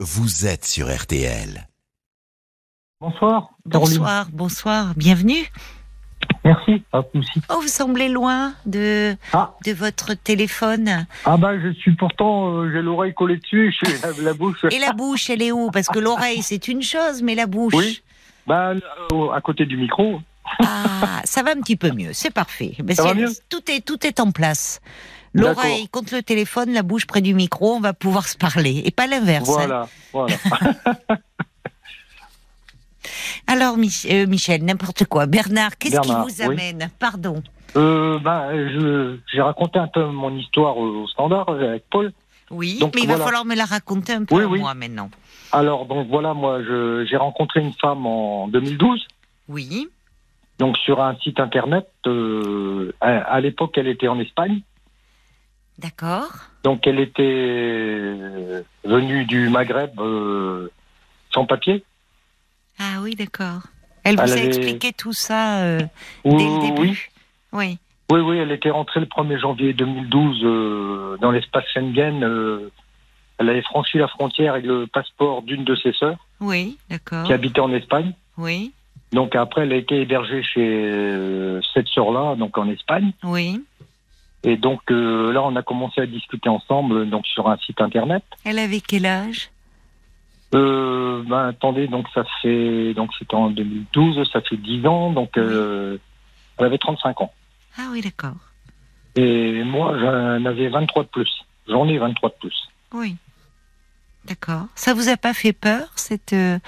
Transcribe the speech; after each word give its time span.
vous 0.00 0.46
êtes 0.46 0.64
sur 0.64 0.88
RTL. 0.94 1.68
Bonsoir. 3.00 3.50
Caroline. 3.70 3.98
Bonsoir, 3.98 4.26
bonsoir, 4.32 4.94
bienvenue. 4.96 5.50
Merci. 6.44 6.82
Ah, 6.92 7.00
vous 7.14 7.20
aussi. 7.20 7.40
Oh, 7.50 7.58
vous 7.60 7.68
semblez 7.68 8.08
loin 8.08 8.54
de, 8.66 9.14
Ah. 9.32 9.54
de 9.64 9.72
votre 9.72 10.14
téléphone. 10.14 11.06
Ah 11.24 11.36
bah 11.36 11.58
je 11.58 11.72
suis 11.72 11.94
pourtant, 11.96 12.48
euh, 12.56 12.70
j'ai 12.72 12.82
l'oreille 12.82 13.14
collée 13.14 13.36
dessus, 13.38 13.72
je 13.72 13.86
suis 13.90 14.00
la, 14.02 14.22
la 14.22 14.34
bouche. 14.34 14.64
Et 14.70 14.78
la 14.78 14.92
bouche, 14.92 15.30
elle 15.30 15.42
est 15.42 15.52
où? 15.52 15.70
Parce 15.70 15.88
que 15.88 15.98
l'oreille, 15.98 16.42
c'est 16.42 16.68
une 16.68 16.82
chose, 16.82 17.22
mais 17.22 17.34
la 17.34 17.46
bouche. 17.46 17.74
Oui. 17.74 18.02
Bah 18.46 18.72
euh, 19.12 19.30
à 19.30 19.40
côté 19.40 19.64
du 19.66 19.76
micro. 19.76 20.20
Ah, 20.62 21.20
ça 21.24 21.42
va 21.42 21.52
un 21.52 21.60
petit 21.60 21.76
peu 21.76 21.90
mieux, 21.92 22.12
c'est 22.12 22.32
parfait. 22.32 22.74
Mais 22.84 22.94
Ça 22.94 23.04
va 23.04 23.14
mieux? 23.14 23.28
tout, 23.48 23.70
est, 23.70 23.84
tout 23.84 24.04
est 24.06 24.18
en 24.20 24.30
place. 24.32 24.80
L'oreille 25.32 25.88
contre 25.88 26.14
le 26.16 26.22
téléphone, 26.22 26.72
la 26.72 26.82
bouche 26.82 27.06
près 27.06 27.20
du 27.20 27.34
micro, 27.34 27.74
on 27.74 27.80
va 27.80 27.92
pouvoir 27.92 28.26
se 28.26 28.36
parler. 28.36 28.82
Et 28.84 28.90
pas 28.90 29.06
l'inverse. 29.06 29.48
hein. 29.48 29.86
Voilà, 30.12 30.36
voilà. 30.36 30.36
Alors, 33.46 33.76
Mich- 33.78 34.06
euh, 34.10 34.26
Michel, 34.26 34.64
n'importe 34.64 35.04
quoi. 35.06 35.26
Bernard, 35.26 35.76
qu'est-ce 35.78 36.00
qui 36.00 36.12
vous 36.12 36.40
oui. 36.40 36.42
amène? 36.44 36.90
Pardon. 36.98 37.42
Euh, 37.76 38.18
je- 38.22 39.16
j'ai 39.32 39.40
raconté 39.40 39.78
un 39.78 39.86
peu 39.88 40.04
mon 40.06 40.36
histoire 40.36 40.76
au 40.76 41.06
standard 41.08 41.48
avec 41.48 41.84
Paul. 41.90 42.12
Oui, 42.50 42.78
Donc, 42.80 42.94
mais 42.96 43.02
il 43.02 43.08
va 43.08 43.16
falloir 43.16 43.44
me 43.44 43.54
la 43.54 43.64
raconter 43.64 44.12
un 44.12 44.24
peu 44.24 44.34
Oui, 44.36 44.42
à 44.42 44.46
oui. 44.48 44.58
moi 44.58 44.74
maintenant. 44.74 45.08
Alors 45.52 45.86
donc 45.86 46.08
voilà, 46.08 46.34
moi 46.34 46.60
j'ai 47.08 47.16
rencontré 47.16 47.60
une 47.60 47.72
femme 47.72 48.06
en 48.06 48.48
2012, 48.48 49.04
Oui, 49.48 49.88
donc 50.58 50.76
sur 50.78 51.00
un 51.02 51.16
site 51.22 51.38
internet. 51.40 51.88
euh, 52.06 52.92
à 53.00 53.18
à 53.18 53.40
l'époque, 53.40 53.76
elle 53.78 53.86
était 53.88 54.08
en 54.08 54.18
Espagne, 54.20 54.60
d'accord. 55.80 56.30
donc 56.64 56.86
elle 56.86 57.00
était 57.00 57.22
euh, 57.24 58.62
venue 58.84 59.24
du 59.24 59.48
Maghreb 59.48 59.98
euh, 60.00 60.68
sans 61.32 61.46
papier. 61.46 61.84
Ah 62.78 62.98
oui, 63.02 63.14
d'accord. 63.14 63.60
Elle 64.04 64.16
vous 64.16 64.22
Elle 64.22 64.30
a 64.30 64.34
avait- 64.34 64.46
expliqué 64.46 64.92
tout 64.92 65.12
ça 65.12 65.60
euh, 65.62 65.80
Oui, 66.24 66.36
dès 66.38 66.44
le 66.44 66.60
début 66.74 67.10
oui, 67.52 67.78
Oui. 67.78 67.78
oui, 68.10 68.20
oui, 68.20 68.38
elle 68.38 68.52
était 68.52 68.70
rentrée 68.70 69.00
le 69.00 69.06
1er 69.06 69.38
janvier 69.38 69.72
2012 69.74 70.40
euh, 70.44 71.16
dans 71.20 71.30
l'espace 71.30 71.64
Schengen. 71.74 72.22
euh, 72.24 72.70
elle 73.38 73.48
avait 73.48 73.62
franchi 73.62 73.96
la 73.98 74.08
frontière 74.08 74.52
avec 74.54 74.66
le 74.66 74.86
passeport 74.86 75.42
d'une 75.42 75.64
de 75.64 75.74
ses 75.74 75.92
sœurs 75.94 76.18
Oui, 76.40 76.78
d'accord. 76.90 77.24
qui 77.24 77.32
habitait 77.32 77.60
en 77.60 77.72
Espagne. 77.72 78.12
Oui, 78.36 78.72
Donc 79.12 79.34
après, 79.34 79.62
elle 79.62 79.72
a 79.72 79.76
été 79.76 80.00
hébergée 80.00 80.42
chez 80.42 80.60
euh, 80.66 81.60
cette 81.74 81.88
sœur-là, 81.88 82.36
donc 82.36 82.56
en 82.58 82.68
Espagne. 82.70 83.12
oui. 83.24 83.62
Et 84.42 84.56
donc 84.56 84.80
euh, 84.90 85.32
là, 85.32 85.42
on 85.42 85.54
a 85.56 85.62
commencé 85.62 86.00
à 86.00 86.06
discuter 86.06 86.48
ensemble, 86.48 87.08
donc 87.08 87.26
sur 87.26 87.48
un 87.48 87.56
site 87.58 87.80
internet. 87.80 88.22
Elle 88.44 88.58
avait 88.58 88.80
quel 88.80 89.06
âge? 89.06 89.50
Euh, 90.54 91.22
ben 91.26 91.48
attendez, 91.48 91.86
donc 91.86 92.06
ça 92.14 92.24
fait, 92.42 92.94
donc 92.94 93.10
c'était 93.18 93.34
en 93.34 93.50
2012, 93.50 94.28
ça 94.32 94.40
fait 94.40 94.56
10 94.56 94.86
ans, 94.86 95.10
donc 95.12 95.36
euh, 95.36 95.98
elle 96.58 96.64
avait 96.64 96.78
35 96.78 97.20
ans. 97.20 97.32
Ah 97.78 97.88
oui, 97.92 98.00
d'accord. 98.00 98.34
Et 99.16 99.62
moi, 99.62 99.96
j'en 99.98 100.44
avais 100.44 100.68
23 100.68 101.04
de 101.04 101.08
plus. 101.08 101.44
J'en 101.68 101.86
ai 101.88 101.98
23 101.98 102.30
de 102.30 102.34
plus. 102.40 102.68
Oui. 102.92 103.16
D'accord. 104.26 104.66
Ça 104.74 104.92
vous 104.94 105.08
a 105.08 105.16
pas 105.16 105.32
fait 105.34 105.52
peur, 105.52 105.88
cette 105.96 106.34
euh, 106.34 106.58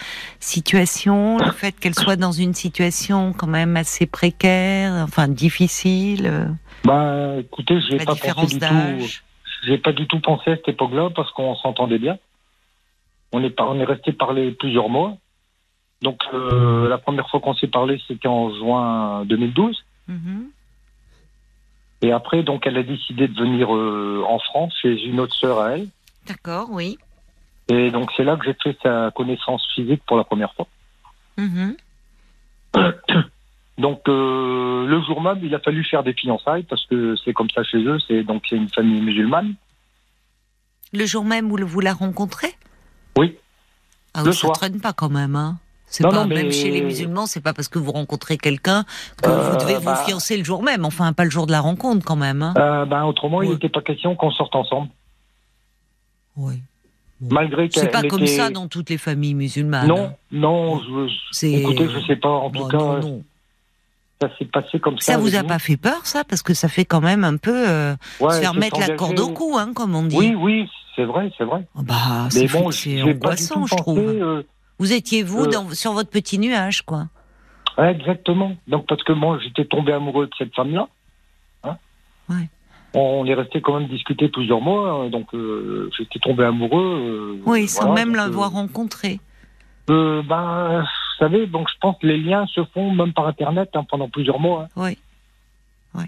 situation, 0.41 1.39
le 1.39 1.51
fait 1.53 1.73
qu'elle 1.73 1.95
soit 1.95 2.17
dans 2.17 2.33
une 2.33 2.55
situation 2.55 3.33
quand 3.33 3.47
même 3.47 3.77
assez 3.77 4.07
précaire, 4.07 4.93
enfin 5.05 5.29
difficile, 5.29 6.27
euh, 6.27 6.47
Ben 6.85 7.39
écoutez, 7.41 7.79
j'ai 7.89 7.99
pas 7.99 8.15
pensé 8.17 8.47
du 8.47 8.59
tout, 8.59 9.07
j'ai 9.65 9.79
pas 9.79 9.93
du 9.93 10.07
tout 10.09 10.19
pensé 10.21 10.51
à 10.53 10.57
cette 10.57 10.69
époque-là 10.69 11.11
parce 11.15 11.31
qu'on 11.33 11.55
s'entendait 11.57 11.99
bien. 11.99 12.19
On 13.33 13.43
est 13.45 13.51
par- 13.51 13.69
on 13.71 13.79
est 13.79 13.85
resté 13.85 14.13
parler 14.13 14.51
plusieurs 14.53 14.89
mois. 14.89 15.17
Donc 16.01 16.21
euh, 16.35 16.89
la 16.89 16.99
première 16.99 17.29
fois 17.29 17.41
qu'on 17.41 17.55
s'est 17.55 17.69
parlé, 17.69 18.01
c'était 18.09 18.29
en 18.29 18.53
juin 18.55 19.25
2012. 19.27 19.85
Mhm. 20.09 20.47
Et 22.05 22.11
après, 22.11 22.43
donc, 22.43 22.67
elle 22.67 22.77
a 22.77 22.83
décidé 22.83 23.29
de 23.29 23.39
venir 23.39 23.73
euh, 23.73 24.25
en 24.29 24.41
France 24.41 24.75
chez 24.83 25.05
une 25.05 25.21
autre 25.21 25.37
sœur 25.37 25.61
à 25.61 25.77
elle. 25.77 25.87
D'accord, 26.27 26.67
oui. 26.73 26.99
Et 27.69 27.91
donc, 27.91 28.11
c'est 28.17 28.25
là 28.25 28.37
que 28.37 28.45
j'ai 28.45 28.55
fait 28.63 28.77
sa 28.83 29.11
connaissance 29.15 29.67
physique 29.75 30.03
pour 30.07 30.17
la 30.17 30.25
première 30.25 30.53
fois. 30.55 30.67
Mhm. 31.39 31.77
Donc, 33.79 34.01
euh, 34.09 34.87
le 34.87 35.01
jour 35.03 35.23
même, 35.23 35.39
il 35.43 35.55
a 35.55 35.59
fallu 35.59 35.83
faire 35.85 36.03
des 36.03 36.13
fiançailles 36.13 36.65
parce 36.65 36.85
que 36.87 37.17
c'est 37.25 37.33
comme 37.33 37.49
ça 37.51 37.63
chez 37.65 37.79
eux. 37.79 37.99
C'est 38.07 38.23
donc 38.23 38.43
c'est 38.49 38.57
une 38.57 38.69
famille 38.69 39.01
musulmane. 39.01 39.55
Le 40.93 41.07
jour 41.07 41.25
même 41.25 41.51
où 41.51 41.57
vous 41.67 41.81
la 41.81 41.95
rencontrez? 41.95 42.55
Oui. 43.17 43.39
Ah, 44.13 44.23
Le 44.25 44.33
ça 44.33 44.41
soir. 44.41 44.53
traîne 44.53 44.79
pas 44.81 44.93
quand 44.93 45.09
même, 45.09 45.35
hein 45.37 45.59
c'est 45.87 46.05
Non, 46.05 46.11
pas 46.11 46.17
non, 46.17 46.27
mais- 46.27 46.35
même 46.37 46.53
chez 46.53 46.71
les 46.71 46.83
musulmans, 46.83 47.27
c'est 47.27 47.41
pas 47.43 47.53
parce 47.55 47.69
que 47.69 47.79
vous 47.79 47.93
rencontrez 47.93 48.37
quelqu'un 48.39 48.85
que 49.23 49.29
Euh, 49.29 49.51
vous 49.51 49.57
devez 49.59 49.77
vous 49.77 49.85
bah- 49.87 49.97
fiancer 50.07 50.37
le 50.37 50.45
jour 50.45 50.63
même. 50.63 50.85
Enfin, 50.85 51.13
pas 51.15 51.25
le 51.25 51.31
jour 51.31 51.47
de 51.47 51.53
la 51.53 51.61
rencontre 51.61 52.05
quand 52.05 52.17
même. 52.17 52.43
Hein 52.43 52.55
Euh, 52.59 52.85
ben, 52.85 53.05
autrement, 53.05 53.41
il 53.43 53.51
n'était 53.51 53.69
pas 53.71 53.81
question 53.83 54.15
qu'on 54.17 54.31
sorte 54.31 54.55
ensemble. 54.55 54.89
oui. 56.37 56.61
Malgré 57.31 57.69
qu'elle 57.69 57.85
C'est 57.85 57.91
pas 57.91 58.03
comme 58.03 58.27
ça 58.27 58.51
dans 58.51 58.67
toutes 58.69 58.91
les 58.91 58.99
familles 58.99 59.35
musulmanes. 59.35 59.87
Non, 59.89 60.13
non. 60.33 60.81
Je... 61.33 61.47
Écoutez, 61.47 61.89
je 61.89 62.01
sais 62.07 62.17
pas. 62.17 62.29
En 62.29 62.51
tout 62.51 62.67
cas, 62.67 62.77
non, 62.79 63.01
non. 63.01 63.23
ça 64.21 64.29
s'est 64.39 64.45
passé 64.47 64.81
comme 64.81 64.99
ça. 64.99 65.13
Ça 65.13 65.19
vous 65.19 65.35
a 65.37 65.43
nous. 65.43 65.49
pas 65.49 65.59
fait 65.59 65.77
peur, 65.77 66.05
ça? 66.05 66.25
Parce 66.25 66.43
que 66.43 66.53
ça 66.55 66.69
fait 66.69 66.85
quand 66.85 67.01
même 67.01 67.23
un 67.25 67.37
peu 67.37 67.69
euh, 67.69 67.95
Ouais, 68.21 68.35
se 68.35 68.41
faire 68.41 68.55
mettre 68.55 68.81
la 68.81 68.91
corde 68.97 69.21
au 69.21 69.29
cou, 69.29 69.57
hein, 69.59 69.73
comme 69.75 69.95
on 69.95 70.03
dit. 70.05 70.17
Oui, 70.17 70.35
oui, 70.35 70.69
c'est 70.97 71.05
vrai, 71.05 71.31
c'est 71.39 71.45
vrai. 71.45 71.65
Oh, 71.77 71.83
Bah, 71.83 72.29
c'est 72.31 72.47
bon, 72.49 72.71
angoissant, 73.09 73.67
je 73.67 73.77
trouve. 73.77 73.99
euh, 73.99 74.43
Vous 74.79 74.93
étiez, 74.93 75.23
vous, 75.23 75.45
euh, 75.45 75.47
dans- 75.49 75.71
sur 75.75 75.93
votre 75.93 76.11
petit 76.11 76.39
nuage, 76.39 76.83
quoi. 76.83 77.07
Ouais, 77.79 77.93
exactement. 77.93 78.55
Donc 78.67 78.87
parce 78.87 79.03
que 79.03 79.13
moi 79.13 79.39
j'étais 79.43 79.65
tombé 79.65 79.93
amoureux 79.93 80.27
de 80.27 80.33
cette 80.37 80.55
femme-là. 80.55 80.89
Hein 81.65 81.77
Ouais. 82.29 82.49
On 82.95 83.25
est 83.27 83.35
resté 83.35 83.61
quand 83.63 83.79
même 83.81 83.89
discuter 83.89 84.29
plusieurs 84.29 84.61
mois, 84.61 84.91
hein, 84.91 85.09
donc 85.09 85.33
euh, 85.35 85.91
j'étais 85.97 86.19
tombé 86.19 86.45
amoureux. 86.45 87.37
euh, 87.39 87.43
Oui, 87.47 87.67
sans 87.69 87.87
voilà, 87.87 87.95
même 88.05 88.15
l'avoir 88.15 88.51
euh, 88.51 88.55
rencontré. 88.61 89.19
euh, 89.91 90.23
ben, 90.23 90.81
vous 90.83 91.19
savez, 91.19 91.47
donc 91.47 91.69
je 91.71 91.75
pense 91.81 91.97
que 91.99 92.07
les 92.07 92.19
liens 92.19 92.47
se 92.47 92.63
font 92.75 92.93
même 92.93 93.13
par 93.15 93.27
internet 93.27 93.71
hein, 93.75 93.85
pendant 93.89 94.09
plusieurs 94.11 94.39
mois, 94.41 94.65
hein, 94.65 94.69
Oui. 94.77 94.99
Oui. 95.95 96.05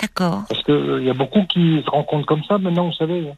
D'accord. 0.00 0.44
parce 0.48 0.62
que 0.64 0.72
euh, 0.72 1.00
il 1.00 1.06
y 1.06 1.10
a 1.10 1.14
beaucoup 1.14 1.42
qui 1.44 1.82
se 1.84 1.90
rencontrent 1.90 2.26
comme 2.26 2.42
ça 2.44 2.58
maintenant, 2.58 2.86
vous 2.86 2.92
savez. 2.94 3.28
hein. 3.28 3.34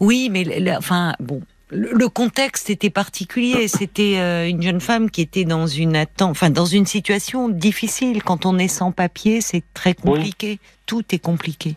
Oui, 0.00 0.28
mais 0.30 0.76
enfin, 0.76 1.14
bon. 1.20 1.40
Le 1.72 2.08
contexte 2.08 2.68
était 2.70 2.90
particulier. 2.90 3.68
C'était 3.68 4.16
euh, 4.18 4.48
une 4.48 4.60
jeune 4.60 4.80
femme 4.80 5.10
qui 5.10 5.20
était 5.20 5.44
dans 5.44 5.66
une 5.68 5.94
attente, 5.96 6.30
enfin 6.30 6.50
dans 6.50 6.64
une 6.66 6.86
situation 6.86 7.48
difficile. 7.48 8.22
Quand 8.22 8.44
on 8.44 8.58
est 8.58 8.68
sans 8.68 8.90
papier, 8.92 9.40
c'est 9.40 9.62
très 9.72 9.94
compliqué. 9.94 10.58
Tout 10.86 11.04
est 11.12 11.18
compliqué. 11.20 11.76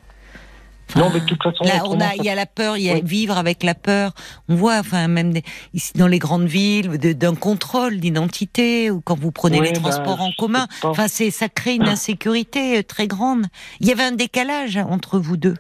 non, 0.96 1.10
mais 1.14 1.20
de 1.22 1.26
toute 1.26 1.42
façon, 1.44 1.64
Là, 1.64 1.84
on 1.86 2.00
a, 2.02 2.16
il 2.16 2.24
y 2.24 2.30
a 2.30 2.36
la 2.36 2.46
peur, 2.48 2.78
il 2.78 2.84
y 2.84 2.90
a 2.90 2.96
Oui. 2.96 3.02
vivre 3.04 3.38
avec 3.38 3.62
la 3.64 3.76
peur. 3.76 4.14
On 4.50 4.56
voit, 4.56 4.78
enfin, 4.80 5.08
même 5.08 5.32
des- 5.34 5.44
ici 5.76 5.92
dans 5.96 6.08
les 6.08 6.20
grandes 6.20 6.46
villes, 6.48 6.98
d'un 6.98 7.36
contrôle 7.36 8.00
d'identité 8.00 8.90
ou 8.92 9.00
quand 9.00 9.18
vous 9.18 9.32
prenez 9.32 9.60
Oui, 9.60 9.68
les 9.68 9.74
ben, 9.74 9.82
transports 9.82 10.22
en 10.22 10.32
commun. 10.38 10.68
Enfin, 10.84 11.08
c'est, 11.08 11.30
ça 11.32 11.50
crée 11.50 11.76
une 11.76 11.88
insécurité 11.88 12.80
euh, 12.80 12.84
très 12.84 13.08
grande. 13.08 13.46
Il 13.80 13.88
y 13.88 13.92
avait 13.92 14.04
un 14.04 14.12
décalage 14.12 14.78
entre 14.78 15.20
vous 15.20 15.38
deux. 15.38 15.56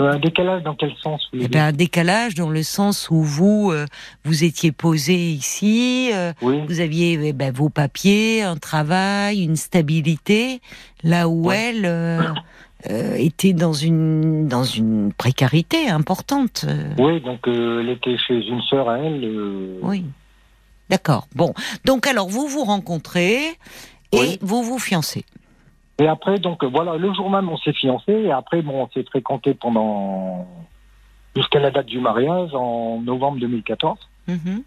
Euh, 0.00 0.12
un 0.12 0.18
décalage 0.18 0.62
dans 0.62 0.74
quel 0.74 0.92
sens 1.02 1.22
vous 1.32 1.40
Eh 1.42 1.48
ben, 1.48 1.66
un 1.66 1.72
décalage 1.72 2.34
dans 2.34 2.50
le 2.50 2.62
sens 2.62 3.08
où 3.10 3.22
vous, 3.22 3.70
euh, 3.72 3.86
vous 4.24 4.44
étiez 4.44 4.72
posé 4.72 5.14
ici, 5.14 6.10
euh, 6.14 6.32
Oui. 6.42 6.60
vous 6.68 6.80
aviez 6.80 7.18
eh 7.22 7.32
ben, 7.32 7.52
vos 7.52 7.68
papiers, 7.68 8.42
un 8.42 8.56
travail, 8.56 9.42
une 9.42 9.56
stabilité, 9.56 10.60
là 11.02 11.28
où 11.28 11.46
Ouais. 11.48 11.70
elle 11.74 11.84
euh, 11.86 13.14
était 13.16 13.52
dans 13.52 13.74
une 13.74 14.48
dans 14.48 14.64
une 14.64 15.12
précarité 15.12 15.88
importante. 15.90 16.64
Oui, 16.98 17.20
donc 17.20 17.40
elle 17.46 17.90
était 17.90 18.16
chez 18.16 18.40
une 18.46 18.62
sœur 18.62 18.88
à 18.88 18.98
elle. 18.98 19.78
Oui. 19.82 20.04
D'accord. 20.88 21.28
Bon. 21.34 21.52
Donc 21.84 22.06
alors 22.06 22.28
vous 22.28 22.48
vous 22.48 22.64
rencontrez 22.64 23.44
et 24.12 24.18
Oui. 24.18 24.38
vous 24.40 24.62
vous 24.62 24.78
fiancez. 24.78 25.24
Et 26.00 26.08
après, 26.08 26.38
donc 26.38 26.64
voilà, 26.64 26.96
le 26.96 27.12
jour 27.12 27.28
même, 27.30 27.50
on 27.50 27.58
s'est 27.58 27.74
fiancés. 27.74 28.12
Et 28.12 28.32
après, 28.32 28.62
bon, 28.62 28.84
on 28.84 28.88
s'est 28.88 29.04
fréquentés 29.04 29.52
pendant 29.52 30.48
jusqu'à 31.36 31.60
la 31.60 31.70
date 31.70 31.86
du 31.86 32.00
mariage 32.00 32.54
en 32.54 33.00
novembre 33.02 33.38
2014. 33.38 33.98
Mhm. 34.26 34.62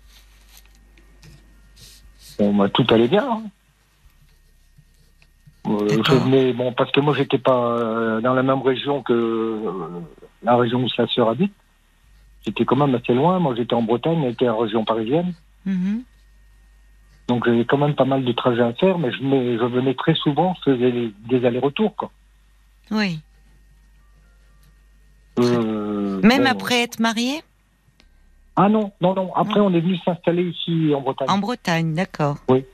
Bon, 2.37 2.53
bah, 2.53 2.69
tout 2.69 2.85
allait 2.91 3.07
bien. 3.07 3.27
hein. 3.27 3.43
Euh, 5.65 6.03
je 6.05 6.13
venais, 6.13 6.53
bon, 6.53 6.71
parce 6.73 6.91
que 6.91 6.99
moi, 6.99 7.15
j'étais 7.15 7.39
pas 7.39 7.77
euh, 7.77 8.21
dans 8.21 8.33
la 8.35 8.43
même 8.43 8.61
région 8.61 9.01
que 9.01 9.13
euh, 9.13 10.01
la 10.43 10.55
région 10.55 10.83
où 10.83 10.89
sa 10.89 11.07
sœur 11.07 11.29
habite. 11.29 11.53
J'étais 12.45 12.65
quand 12.65 12.75
même 12.75 12.93
assez 12.93 13.13
loin. 13.15 13.39
Moi, 13.39 13.55
j'étais 13.55 13.73
en 13.73 13.81
Bretagne, 13.81 14.21
elle 14.23 14.33
était 14.33 14.49
en 14.49 14.59
région 14.59 14.85
parisienne. 14.85 15.33
Mhm. 15.65 16.03
Donc, 17.27 17.45
j'avais 17.45 17.65
quand 17.65 17.77
même 17.77 17.95
pas 17.95 18.05
mal 18.05 18.25
de 18.25 18.31
trajets 18.33 18.61
à 18.63 18.73
faire, 18.73 18.97
mais 18.99 19.11
je 19.11 19.19
venais, 19.19 19.57
je 19.57 19.63
venais 19.65 19.93
très 19.95 20.13
souvent, 20.15 20.55
je 20.65 20.71
faisais 20.71 20.91
les- 20.91 21.13
des 21.29 21.45
allers-retours, 21.45 21.95
quoi. 21.95 22.11
Oui. 22.91 23.19
Euh, 25.39 26.19
Même 26.21 26.43
bon, 26.43 26.49
après 26.49 26.83
être 26.83 26.99
marié? 26.99 27.41
Ah 28.55 28.69
non, 28.69 28.91
non, 29.01 29.15
non. 29.15 29.33
Après, 29.35 29.59
on 29.59 29.73
est 29.73 29.79
venu 29.79 29.97
s'installer 30.05 30.43
ici 30.43 30.93
en 30.93 31.01
Bretagne. 31.01 31.27
En 31.29 31.37
Bretagne, 31.39 31.93
d'accord. 31.95 32.37
Oui. 32.49 32.65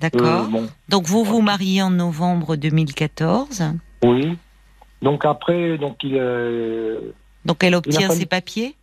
D'accord. 0.00 0.44
Euh, 0.46 0.48
bon, 0.48 0.68
Donc 0.88 1.04
vous 1.06 1.22
vous 1.24 1.42
mariez 1.42 1.82
en 1.82 1.90
novembre 1.90 2.56
2014. 2.56 3.62
oui. 4.04 4.36
Donc 5.02 5.26
après, 5.26 5.76
donc 5.76 6.02
il, 6.02 6.16
euh, 6.16 6.98
Donc 7.44 7.62
elle 7.62 7.74
obtient 7.74 8.08
ses 8.08 8.24
papiers? 8.24 8.74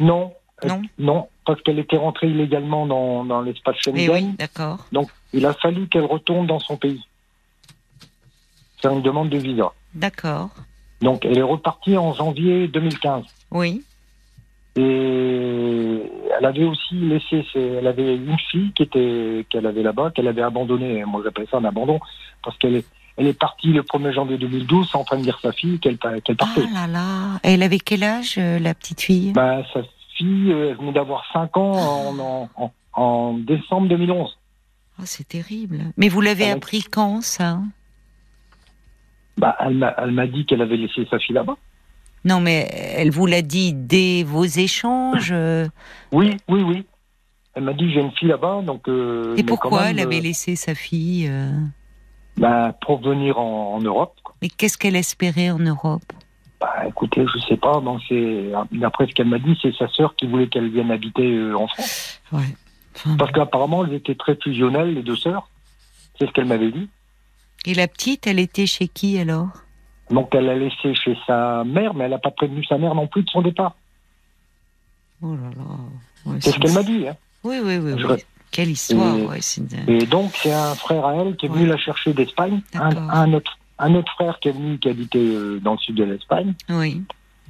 Non, 0.00 0.32
Non. 0.66 0.82
Non, 0.98 1.28
parce 1.48 1.62
qu'elle 1.62 1.78
était 1.78 1.96
rentrée 1.96 2.28
illégalement 2.28 2.84
dans, 2.86 3.24
dans 3.24 3.40
l'espace 3.40 3.76
Schengen. 3.80 4.10
oui, 4.12 4.26
d'accord. 4.38 4.86
Donc, 4.92 5.08
il 5.32 5.44
a 5.46 5.54
fallu 5.54 5.88
qu'elle 5.88 6.04
retourne 6.04 6.46
dans 6.46 6.58
son 6.60 6.76
pays. 6.76 7.02
C'est 8.82 8.88
une 8.92 9.00
demande 9.02 9.30
de 9.30 9.38
visa. 9.38 9.72
D'accord. 9.94 10.50
Donc, 11.00 11.24
elle 11.24 11.38
est 11.38 11.42
repartie 11.42 11.96
en 11.96 12.12
janvier 12.12 12.68
2015. 12.68 13.24
Oui. 13.50 13.82
Et 14.76 16.02
elle 16.38 16.44
avait 16.44 16.64
aussi 16.64 16.94
laissé, 16.94 17.44
ses- 17.52 17.60
elle 17.78 17.86
avait 17.86 18.14
une 18.16 18.38
fille 18.50 18.72
qui 18.74 18.82
était, 18.84 19.46
qu'elle 19.50 19.66
avait 19.66 19.82
là-bas, 19.82 20.10
qu'elle 20.14 20.28
avait 20.28 20.42
abandonnée. 20.42 21.04
Moi, 21.06 21.22
j'appelle 21.24 21.46
ça 21.50 21.56
un 21.56 21.64
abandon, 21.64 21.98
parce 22.44 22.56
qu'elle 22.58 22.76
est, 22.76 22.86
elle 23.16 23.26
est 23.26 23.38
partie 23.38 23.68
le 23.72 23.82
1er 23.82 24.12
janvier 24.12 24.38
2012 24.38 24.88
sans 24.90 25.02
prévenir 25.02 25.38
sa 25.40 25.52
fille 25.52 25.78
qu'elle, 25.80 25.98
qu'elle 25.98 26.20
Ah 26.28 26.34
partait. 26.44 26.66
là 26.72 26.86
là. 26.86 27.40
Elle 27.42 27.62
avait 27.62 27.78
quel 27.80 28.04
âge, 28.04 28.34
euh, 28.38 28.58
la 28.58 28.74
petite 28.74 29.00
fille? 29.00 29.32
Bah, 29.32 29.62
sa 29.72 29.80
fille, 30.18 30.52
euh, 30.52 30.70
elle 30.70 30.76
venait 30.76 30.92
d'avoir 30.92 31.24
5 31.32 31.56
ans 31.56 31.72
en, 31.72 32.18
en, 32.18 32.50
en, 32.56 32.72
en 33.00 33.32
décembre 33.38 33.88
2011. 33.88 34.36
Oh, 34.98 35.02
C'est 35.06 35.26
terrible. 35.28 35.78
Mais 35.96 36.08
vous 36.08 36.20
l'avez 36.20 36.44
Elle 36.44 36.50
a- 36.50 36.56
appris 36.56 36.82
quand, 36.82 37.22
ça 37.22 37.60
Bah, 39.36 39.56
elle 39.60 39.74
m'a, 39.76 39.94
elle 39.98 40.10
m'a 40.10 40.26
dit 40.26 40.44
qu'elle 40.46 40.60
avait 40.62 40.76
laissé 40.76 41.06
sa 41.10 41.18
fille 41.18 41.34
là-bas. 41.34 41.56
Non, 42.24 42.40
mais 42.40 42.68
elle 42.96 43.10
vous 43.10 43.26
l'a 43.26 43.42
dit 43.42 43.72
dès 43.72 44.24
vos 44.24 44.44
échanges. 44.44 45.30
euh, 45.32 45.68
Oui, 46.12 46.36
oui, 46.48 46.62
oui. 46.62 46.84
Elle 47.54 47.62
m'a 47.64 47.72
dit 47.72 47.90
j'ai 47.92 48.00
une 48.00 48.10
fille 48.12 48.28
là-bas, 48.28 48.62
donc. 48.62 48.88
euh, 48.88 49.36
Et 49.36 49.44
pourquoi 49.44 49.82
même, 49.82 49.90
elle 49.90 50.00
avait 50.00 50.18
euh, 50.18 50.22
laissé 50.22 50.56
sa 50.56 50.74
fille 50.74 51.28
euh, 51.28 51.50
bah, 52.36 52.76
pour 52.84 53.00
venir 53.00 53.38
en, 53.38 53.74
en 53.74 53.80
Europe. 53.80 54.16
quoi. 54.24 54.34
Mais 54.42 54.48
qu'est-ce 54.48 54.76
qu'elle 54.76 54.96
espérait 54.96 55.50
en 55.50 55.58
Europe? 55.60 56.02
Bah, 56.60 56.86
écoutez, 56.88 57.24
je 57.32 57.38
sais 57.48 57.56
pas. 57.56 57.80
C'est 58.08 58.50
d'après 58.72 59.06
ce 59.06 59.12
qu'elle 59.12 59.28
m'a 59.28 59.38
dit, 59.38 59.56
c'est 59.62 59.74
sa 59.76 59.88
sœur 59.88 60.16
qui 60.16 60.26
voulait 60.26 60.48
qu'elle 60.48 60.70
vienne 60.70 60.90
habiter 60.90 61.32
euh, 61.36 61.54
en 61.56 61.66
France, 61.68 62.20
Ouais. 62.32 62.40
Enfin, 62.96 63.16
parce 63.16 63.30
qu'apparemment 63.30 63.84
elles 63.84 63.94
étaient 63.94 64.16
très 64.16 64.34
fusionnelles 64.42 64.92
les 64.94 65.02
deux 65.02 65.14
sœurs. 65.16 65.48
C'est 66.18 66.26
ce 66.26 66.32
qu'elle 66.32 66.46
m'avait 66.46 66.72
dit. 66.72 66.88
Et 67.64 67.74
la 67.74 67.86
petite, 67.86 68.26
elle 68.26 68.40
était 68.40 68.66
chez 68.66 68.88
qui 68.88 69.18
alors? 69.18 69.48
Donc 70.10 70.34
elle 70.34 70.46
l'a 70.46 70.56
laissé 70.56 70.94
chez 70.94 71.16
sa 71.26 71.62
mère, 71.64 71.94
mais 71.94 72.04
elle 72.04 72.10
n'a 72.10 72.18
pas 72.18 72.32
prévenu 72.32 72.64
sa 72.64 72.76
mère 72.76 72.94
non 72.96 73.06
plus 73.06 73.22
de 73.22 73.30
son 73.30 73.42
départ. 73.42 73.76
Oh 75.22 75.34
là 75.34 75.50
là. 75.56 75.64
Ouais, 76.32 76.38
C'est 76.40 76.50
ce 76.52 76.58
qu'elle 76.58 76.72
m'a 76.72 76.82
dit. 76.82 77.06
Hein. 77.06 77.16
Oui, 77.44 77.58
oui, 77.62 77.76
oui. 77.78 77.92
Je- 77.98 78.06
oui. 78.06 78.24
Quelle 78.50 78.70
histoire. 78.70 79.16
Et- 79.16 79.26
ouais, 79.26 79.38
une- 79.58 79.90
Et 79.94 80.06
donc 80.06 80.32
c'est 80.34 80.52
un 80.52 80.74
frère 80.74 81.04
à 81.04 81.14
elle 81.16 81.36
qui 81.36 81.46
est 81.46 81.48
venu 81.50 81.66
la 81.66 81.76
chercher 81.76 82.12
d'Espagne, 82.14 82.62
un, 82.74 82.96
un 83.10 83.32
autre, 83.34 83.57
un 83.78 83.94
autre 83.94 84.12
frère 84.12 84.38
qui 84.40 84.48
est 84.48 84.52
venu 84.52 84.78
qui 84.78 84.88
habitait 84.88 85.18
euh, 85.18 85.58
dans 85.60 85.72
le 85.72 85.78
sud 85.78 85.94
de 85.96 86.04
l'Espagne, 86.04 86.54
Oui. 86.68 87.02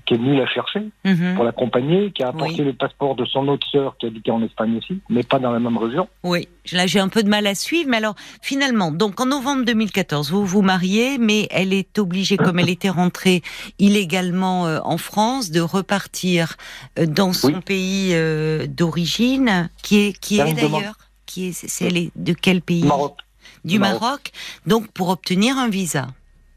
qui 0.07 0.15
est 0.15 0.17
venu 0.17 0.37
la 0.37 0.47
chercher. 0.47 0.81
Mhm. 1.05 1.35
pour 1.35 1.45
l'accompagner, 1.45 2.11
qui 2.13 2.23
a 2.23 2.29
apporté 2.29 2.61
Oui. 2.61 2.65
le 2.65 2.73
passeport 2.73 3.15
de 3.15 3.25
son 3.27 3.47
autre 3.49 3.67
sœur 3.71 3.97
qui 3.99 4.07
habitait 4.07 4.31
en 4.31 4.43
Espagne 4.43 4.77
aussi, 4.79 5.01
mais 5.11 5.23
pas 5.23 5.39
dans 5.39 5.53
la 5.53 5.59
même 5.61 5.77
région. 5.77 6.09
Oui, 6.25 6.49
là 6.73 6.87
j'ai 6.87 6.99
un 7.01 7.09
peu 7.11 7.23
de 7.23 7.29
mal 7.29 7.47
à 7.47 7.55
suivre, 7.55 7.89
mais 7.91 7.99
alors 7.99 8.15
finalement, 8.43 8.91
donc 8.91 9.21
en 9.21 9.27
novembre 9.27 9.65
2014, 9.67 10.31
vous 10.31 10.47
vous 10.47 10.63
mariez, 10.63 11.19
mais 11.19 11.47
elle 11.51 11.73
est 11.75 11.99
obligée, 11.99 12.37
comme 12.39 12.59
elle 12.59 12.71
était 12.71 12.89
rentrée 12.89 13.43
illégalement 13.79 14.67
euh, 14.67 14.81
en 14.85 14.97
France, 14.99 15.51
de 15.51 15.61
repartir 15.61 16.57
euh, 16.99 17.05
dans 17.07 17.33
son 17.35 17.49
Oui. 17.49 17.61
pays 17.65 18.15
d'origine, 18.69 19.69
qui 19.83 19.99
est 20.07 20.19
qui 20.19 20.41
est 20.41 20.55
d'ailleurs, 20.55 20.95
qui 21.27 21.49
est, 21.49 21.53
c'est 21.53 21.85
elle 21.87 21.97
est 21.97 22.11
de 22.17 22.33
quel 22.33 22.63
pays? 22.63 22.85
Maroc. 22.85 23.17
Du 23.65 23.79
Maroc. 23.79 24.01
Maroc. 24.01 24.33
Donc 24.67 24.89
pour 24.93 25.09
obtenir 25.09 25.57
un 25.59 25.69
visa. 25.69 26.09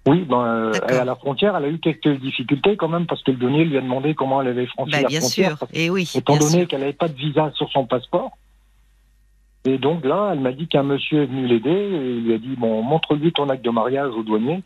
Oui, 0.08 0.22
ben, 0.28 0.42
euh, 0.44 0.72
à 0.88 1.06
la 1.06 1.16
frontière, 1.16 1.56
elle 1.56 1.66
a 1.66 1.70
eu 1.70 1.78
quelques 1.78 2.20
difficultés 2.20 2.76
quand 2.76 2.88
même 2.88 3.06
parce 3.06 3.22
que 3.24 3.30
le 3.32 3.38
douanier 3.38 3.66
lui 3.66 3.78
a 3.78 3.82
demandé 3.82 4.16
comment 4.16 4.42
elle 4.42 4.48
avait 4.48 4.66
franchi 4.66 4.92
Bah, 4.92 5.02
la 5.04 5.08
bien 5.08 5.20
frontière. 5.20 5.58
sûr. 5.60 5.68
Et 5.74 5.90
oui. 5.92 6.12
étant 6.16 6.38
bien 6.38 6.48
donné 6.50 6.66
qu'elle 6.66 6.80
n'avait 6.80 6.94
pas 6.94 7.08
de 7.08 7.14
visa 7.16 7.52
sur 7.56 7.70
son 7.72 7.86
passeport. 7.86 8.32
Et 9.64 9.78
donc 9.78 10.04
là, 10.04 10.32
elle 10.34 10.40
m'a 10.40 10.54
dit 10.54 10.68
qu'un 10.68 10.82
monsieur 10.82 11.22
est 11.22 11.26
venu 11.28 11.46
l'aider 11.46 11.70
et 11.70 12.12
il 12.16 12.24
lui 12.24 12.34
a 12.34 12.40
dit 12.40 12.56
bon, 12.58 12.82
montre-lui 12.82 13.32
ton 13.32 13.48
acte 13.50 13.64
de 13.64 13.70
mariage 13.70 14.12
au 14.14 14.24
douanier. 14.24 14.64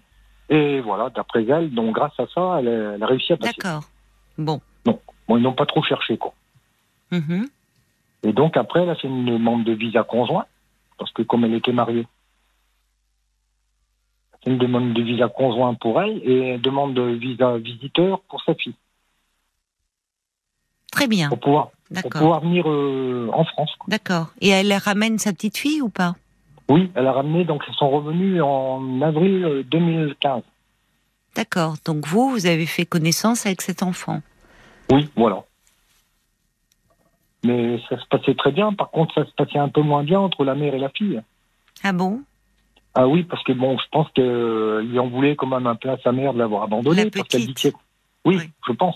Et 0.50 0.80
voilà, 0.80 1.10
d'après 1.10 1.44
elle, 1.46 1.70
donc 1.74 1.94
grâce 1.96 2.18
à 2.18 2.28
ça, 2.34 2.58
elle 2.60 2.68
a, 2.70 2.94
elle 2.96 3.04
a 3.04 3.06
réussi 3.08 3.34
à 3.34 3.38
passer. 3.38 3.56
D'accord. 3.62 3.84
Bon. 4.38 4.62
Bon, 4.86 5.38
ils 5.38 5.42
n'ont 5.44 5.54
pas 5.54 5.66
trop 5.66 5.84
cherché 5.84 6.18
quoi. 6.18 6.34
Mhm. 7.12 7.48
Et 8.24 8.32
donc 8.32 8.56
après, 8.56 8.84
elle 8.84 8.90
a 8.90 8.96
fait 8.96 9.08
une 9.08 9.26
demande 9.26 9.64
de 9.66 9.74
visa 9.74 10.04
conjoint, 10.04 10.46
parce 10.98 11.12
que 11.12 11.24
comme 11.24 11.44
elle 11.44 11.56
était 11.56 11.74
mariée, 11.74 12.08
une 14.46 14.58
demande 14.58 14.94
de 14.94 15.02
visa 15.02 15.28
conjoint 15.28 15.74
pour 15.74 16.02
elle 16.02 16.22
et 16.24 16.54
une 16.56 16.62
demande 16.62 16.94
de 16.94 17.02
visa 17.02 17.58
visiteur 17.58 18.22
pour 18.30 18.42
sa 18.44 18.54
fille, 18.56 18.76
Très 20.92 21.08
bien. 21.08 21.30
pour 21.30 21.40
pouvoir, 21.40 21.70
pour 22.02 22.12
pouvoir 22.12 22.40
venir 22.42 22.70
euh, 22.70 23.30
en 23.34 23.44
France. 23.44 23.72
D'accord. 23.88 24.28
Et 24.42 24.50
elle 24.50 24.72
ramène 24.74 25.18
sa 25.20 25.34
petite 25.34 25.58
fille 25.58 25.82
ou 25.82 25.90
pas? 25.90 26.16
Oui, 26.70 26.92
elle 26.96 27.06
a 27.08 27.12
ramené, 27.12 27.44
donc 27.44 27.64
ils 27.68 27.76
sont 27.76 27.90
revenus 27.90 28.42
en 28.42 29.02
avril 29.02 29.46
euh, 29.46 29.64
2015. 29.64 30.42
D'accord. 31.36 31.76
Donc 31.86 32.08
vous, 32.08 32.30
vous 32.30 32.46
avez 32.46 32.66
fait 32.66 32.86
connaissance 32.86 33.46
avec 33.46 33.62
cet 33.62 33.84
enfant? 33.84 34.22
Oui, 34.92 35.10
voilà. 35.16 35.44
Mais 37.44 37.80
ça 37.90 38.00
se 38.00 38.06
passait 38.08 38.34
très 38.36 38.52
bien, 38.52 38.74
par 38.74 38.90
contre 38.90 39.14
ça 39.14 39.26
se 39.26 39.32
passait 39.32 39.60
un 39.60 39.70
peu 39.70 39.82
moins 39.82 40.04
bien 40.04 40.20
entre 40.20 40.44
la 40.44 40.56
mère 40.56 40.74
et 40.74 40.80
la 40.80 40.90
fille. 40.90 41.22
Ah 41.84 41.92
bon? 41.94 42.22
Ah 42.96 43.08
oui, 43.08 43.24
parce 43.24 43.44
que 43.44 43.52
bon, 43.52 43.78
je 43.78 43.84
pense 43.92 44.08
qu'il 44.16 45.00
en 45.00 45.08
voulait 45.10 45.36
quand 45.36 45.48
même 45.48 45.68
un 45.68 45.76
peu 45.76 45.90
à 45.90 45.98
sa 46.04 46.12
mère 46.12 46.34
de 46.34 46.40
l'avoir 46.40 46.64
abandonné. 46.64 47.04
La 47.06 47.10
parce 47.12 47.28
qu'elle 47.28 47.46
dit 47.48 47.54
que- 47.54 47.68
Oui, 48.26 48.38
Oui. 48.38 48.50
je 48.68 48.74
pense. 48.74 48.96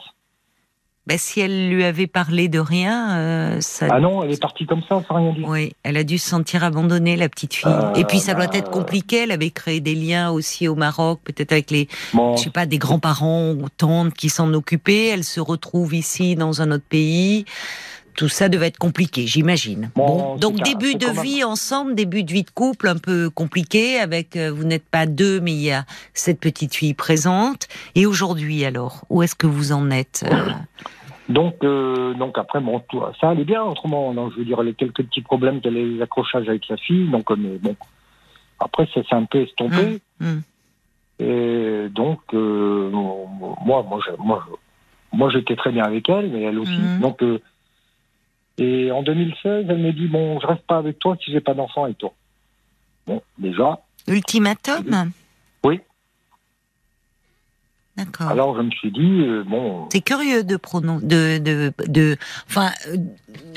Ben, 1.06 1.18
si 1.18 1.40
elle 1.40 1.69
lui 1.69 1.84
avait 1.86 2.06
parlé 2.06 2.50
de 2.50 2.60
rien, 2.60 3.18
euh, 3.18 3.62
ça. 3.62 3.88
Ah 3.90 4.00
non, 4.00 4.22
elle 4.24 4.31
est 4.31 4.40
partie 4.40 4.68
comme 4.68 4.84
ça, 4.84 5.01
sans 5.07 5.16
rien 5.16 5.34
dire. 5.34 5.48
Oui, 5.48 5.74
elle 5.81 5.98
a 5.98 6.04
dû 6.04 6.19
se 6.19 6.30
sentir 6.30 6.63
abandonnée, 6.63 7.16
la 7.16 7.30
petite 7.30 7.56
fille. 7.56 7.72
Euh, 7.72 7.94
Et 7.96 8.06
puis 8.06 8.19
ça 8.19 8.36
doit 8.36 8.46
bah, 8.46 8.57
être 8.57 8.69
compliqué. 8.69 9.24
Elle 9.24 9.31
avait 9.31 9.50
créé 9.50 9.80
des 9.80 9.96
liens 9.96 10.30
aussi 10.30 10.68
au 10.68 10.75
Maroc, 10.75 11.19
peut-être 11.24 11.51
avec 11.51 11.72
les, 11.72 11.88
Bon, 12.13 12.38
je 12.38 12.44
sais 12.44 12.50
pas, 12.51 12.68
des 12.68 12.78
grands-parents 12.78 13.50
ou 13.54 13.66
tantes 13.75 14.13
qui 14.13 14.30
s'en 14.30 14.54
occupaient. 14.54 15.07
Elle 15.07 15.24
se 15.24 15.40
retrouve 15.40 15.96
ici 15.96 16.36
dans 16.36 16.62
un 16.62 16.69
autre 16.72 16.86
pays. 16.88 17.46
Tout 18.19 18.27
ça 18.27 18.50
devait 18.50 18.68
être 18.68 18.77
compliqué, 18.77 19.27
j'imagine. 19.27 19.91
Bon, 19.96 20.36
donc 20.36 20.62
début 20.62 20.96
de 20.96 21.05
même- 21.05 21.24
vie 21.24 21.46
ensemble, 21.46 21.96
début 21.96 22.25
de 22.25 22.34
vie 22.34 22.44
de 22.44 22.50
couple 22.50 22.89
un 22.89 22.98
peu 22.98 23.29
compliqué. 23.29 23.98
Avec 23.98 24.36
euh, 24.36 24.51
vous 24.51 24.65
n'êtes 24.65 24.84
pas 24.84 25.05
deux, 25.05 25.39
mais 25.39 25.53
il 25.53 25.62
y 25.62 25.72
a 25.72 25.86
cette 26.13 26.41
petite 26.41 26.75
fille 26.75 26.94
présente. 26.94 27.70
Et 27.96 28.05
aujourd'hui 28.05 28.65
alors, 28.65 29.05
où 29.10 29.24
est-ce 29.24 29.36
que 29.36 29.48
vous 29.48 29.72
en 29.72 29.89
êtes 29.89 30.25
euh, 30.29 30.50
donc, 31.29 31.63
euh, 31.63 32.13
donc 32.15 32.38
après, 32.38 32.60
bon, 32.60 32.82
tout, 32.89 33.01
ça 33.22 33.29
allait 33.29 33.46
bien 33.46 33.63
autrement. 33.63 34.13
Je 34.32 34.39
veux 34.39 34.44
dire, 34.44 34.62
les 34.63 34.74
quelques 34.74 35.03
petits 35.03 35.22
problèmes 35.22 35.62
les 35.63 36.01
accrochages 36.01 36.50
avec 36.50 36.65
sa 36.65 36.75
fille. 36.75 37.10
Donc, 37.10 37.29
mais 37.38 37.58
bon, 37.58 37.77
après, 38.60 38.86
ça 38.94 39.01
s'est 39.01 39.15
un 39.15 39.24
peu 39.24 39.44
estompé. 39.44 40.01
Hum, 40.20 40.27
hum. 40.27 40.41
Et 41.20 41.88
donc, 41.96 42.20
moi, 42.34 43.86
moi, 44.20 44.46
moi, 45.13 45.29
j'étais 45.29 45.55
très 45.55 45.72
bien 45.72 45.86
avec 45.86 46.10
elle, 46.10 46.29
mais 46.29 46.41
elle 46.41 46.60
aussi. 46.60 46.77
Mhm. 46.77 47.00
Donc, 47.00 47.24
et 48.60 48.92
en 48.92 49.01
2016, 49.04 49.66
elle 49.70 49.78
me 49.80 49.92
dit 49.94 50.08
bon, 50.08 50.39
je 50.39 50.48
reste 50.48 50.62
pas 50.68 50.78
avec 50.78 51.00
toi 51.00 51.18
si 51.24 51.32
j'ai 51.32 51.42
pas 51.42 51.54
d'enfant 51.54 51.86
avec 51.86 51.98
toi. 51.98 52.13
Bon, 53.08 53.22
déjà. 53.38 53.80
Ultimatum 54.08 55.12
Oui. 55.63 55.80
D'accord. 57.98 58.28
Alors, 58.30 58.56
je 58.56 58.62
me 58.62 58.72
suis 58.72 58.92
dit 58.92 59.01
euh, 59.28 59.44
bon, 59.44 59.89
C'est 59.92 60.00
curieux 60.01 60.44
de 60.46 60.56
pronon... 60.56 61.00
de 61.01 61.38
de 61.38 61.74
de 61.88 62.16
enfin 62.48 62.70
euh, 62.88 62.96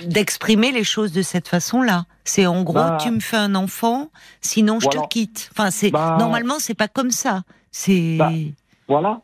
d'exprimer 0.06 0.73
les 0.73 0.82
choses 0.82 1.12
de 1.12 1.23
cette 1.23 1.47
façon-là. 1.47 2.06
C'est 2.25 2.47
en 2.47 2.62
gros 2.64 2.75
Bah. 2.75 2.99
tu 3.00 3.11
me 3.12 3.21
fais 3.21 3.37
un 3.37 3.54
enfant, 3.54 4.11
sinon 4.40 4.80
je 4.80 4.87
Voilà. 4.87 5.02
te 5.02 5.09
quitte. 5.09 5.49
Enfin 5.52 5.71
c'est 5.71 5.90
Bah. 5.92 6.16
normalement 6.18 6.56
c'est 6.59 6.75
pas 6.75 6.88
comme 6.88 7.12
ça. 7.12 7.44
C'est 7.71 8.16
Bah, 8.18 8.32
voilà. 8.88 9.21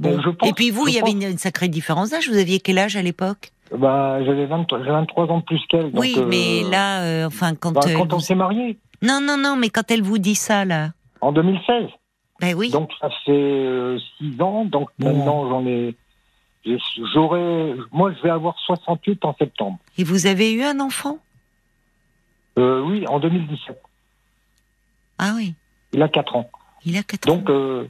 bon. 0.00 0.18
Euh, 0.18 0.20
je 0.24 0.30
pense- 0.30 0.48
Et 0.48 0.52
puis 0.52 0.70
vous, 0.70 0.88
il 0.88 0.94
y 0.94 0.98
avait 0.98 1.12
une 1.12 1.38
sacrée 1.38 1.68
différence 1.68 2.10
d'âge. 2.10 2.28
Vous 2.28 2.36
aviez 2.36 2.58
quel 2.58 2.78
âge 2.78 2.96
à 2.96 3.02
l'époque? 3.02 3.52
Bah, 3.76 4.22
j'avais 4.24 4.46
23, 4.46 4.82
j'ai 4.84 4.90
23 4.90 5.26
ans 5.28 5.38
de 5.38 5.44
plus 5.44 5.60
qu'elle. 5.68 5.92
donc, 5.92 6.00
Oui, 6.00 6.14
euh, 6.18 6.26
mais 6.26 6.62
là, 6.70 7.02
euh, 7.02 7.26
enfin 7.26 7.54
quand 7.54 7.72
bah, 7.72 7.80
euh, 7.86 7.94
quand 7.94 8.04
elle 8.06 8.12
on 8.14 8.16
vous- 8.16 8.20
s'est 8.20 8.34
mariés, 8.34 8.78
non 9.02 9.20
non 9.22 9.36
non, 9.36 9.56
mais 9.56 9.70
quand 9.70 9.88
elle 9.90 10.02
vous 10.02 10.18
dit 10.18 10.34
ça 10.34 10.64
là, 10.64 10.90
en 11.20 11.30
2016. 11.32 11.88
ben 12.40 12.54
oui. 12.56 12.70
Donc, 12.70 12.90
ça 13.00 13.08
fait 13.24 13.96
6 14.18 14.40
ans. 14.42 14.64
Donc, 14.64 14.88
Bon. 14.98 15.14
maintenant, 15.16 15.48
j'en 15.48 15.66
ai. 15.66 15.94
J'aurais. 17.14 17.74
Moi, 17.92 18.12
je 18.16 18.22
vais 18.22 18.30
avoir 18.30 18.58
68 18.66 19.24
en 19.24 19.34
septembre. 19.36 19.78
Et 19.98 20.04
vous 20.04 20.26
avez 20.26 20.52
eu 20.52 20.62
un 20.62 20.80
enfant? 20.80 21.18
Euh, 22.58 22.82
oui, 22.82 23.06
en 23.08 23.20
2017. 23.20 23.80
Ah 25.18 25.32
oui, 25.36 25.54
Il 25.92 26.02
a 26.02 26.08
4 26.08 26.34
ans. 26.36 26.50
il 26.84 26.96
a 26.96 27.02
quatre 27.02 27.30
ans. 27.30 27.36
Donc, 27.36 27.48
euh, 27.50 27.86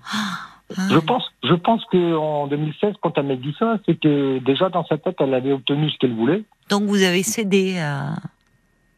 Ah. 0.77 0.89
Je 0.91 0.99
pense, 0.99 1.25
je 1.43 1.55
pense 1.55 1.85
que 1.87 2.17
en 2.17 2.47
2016, 2.47 2.95
quand 3.03 3.17
elle 3.17 3.27
m'a 3.27 3.37
dit 3.37 3.55
ça, 3.59 3.79
c'est 3.87 3.99
que 3.99 4.39
déjà 4.39 4.69
dans 4.69 4.85
sa 4.85 4.99
tête, 4.99 5.17
elle 5.19 5.35
avait 5.35 5.53
obtenu 5.53 5.91
ce 5.91 5.99
qu'elle 5.99 6.15
voulait. 6.15 6.45
Donc 6.69 6.85
vous 6.85 7.03
avez 7.03 7.23
cédé 7.23 7.79
à. 7.79 8.15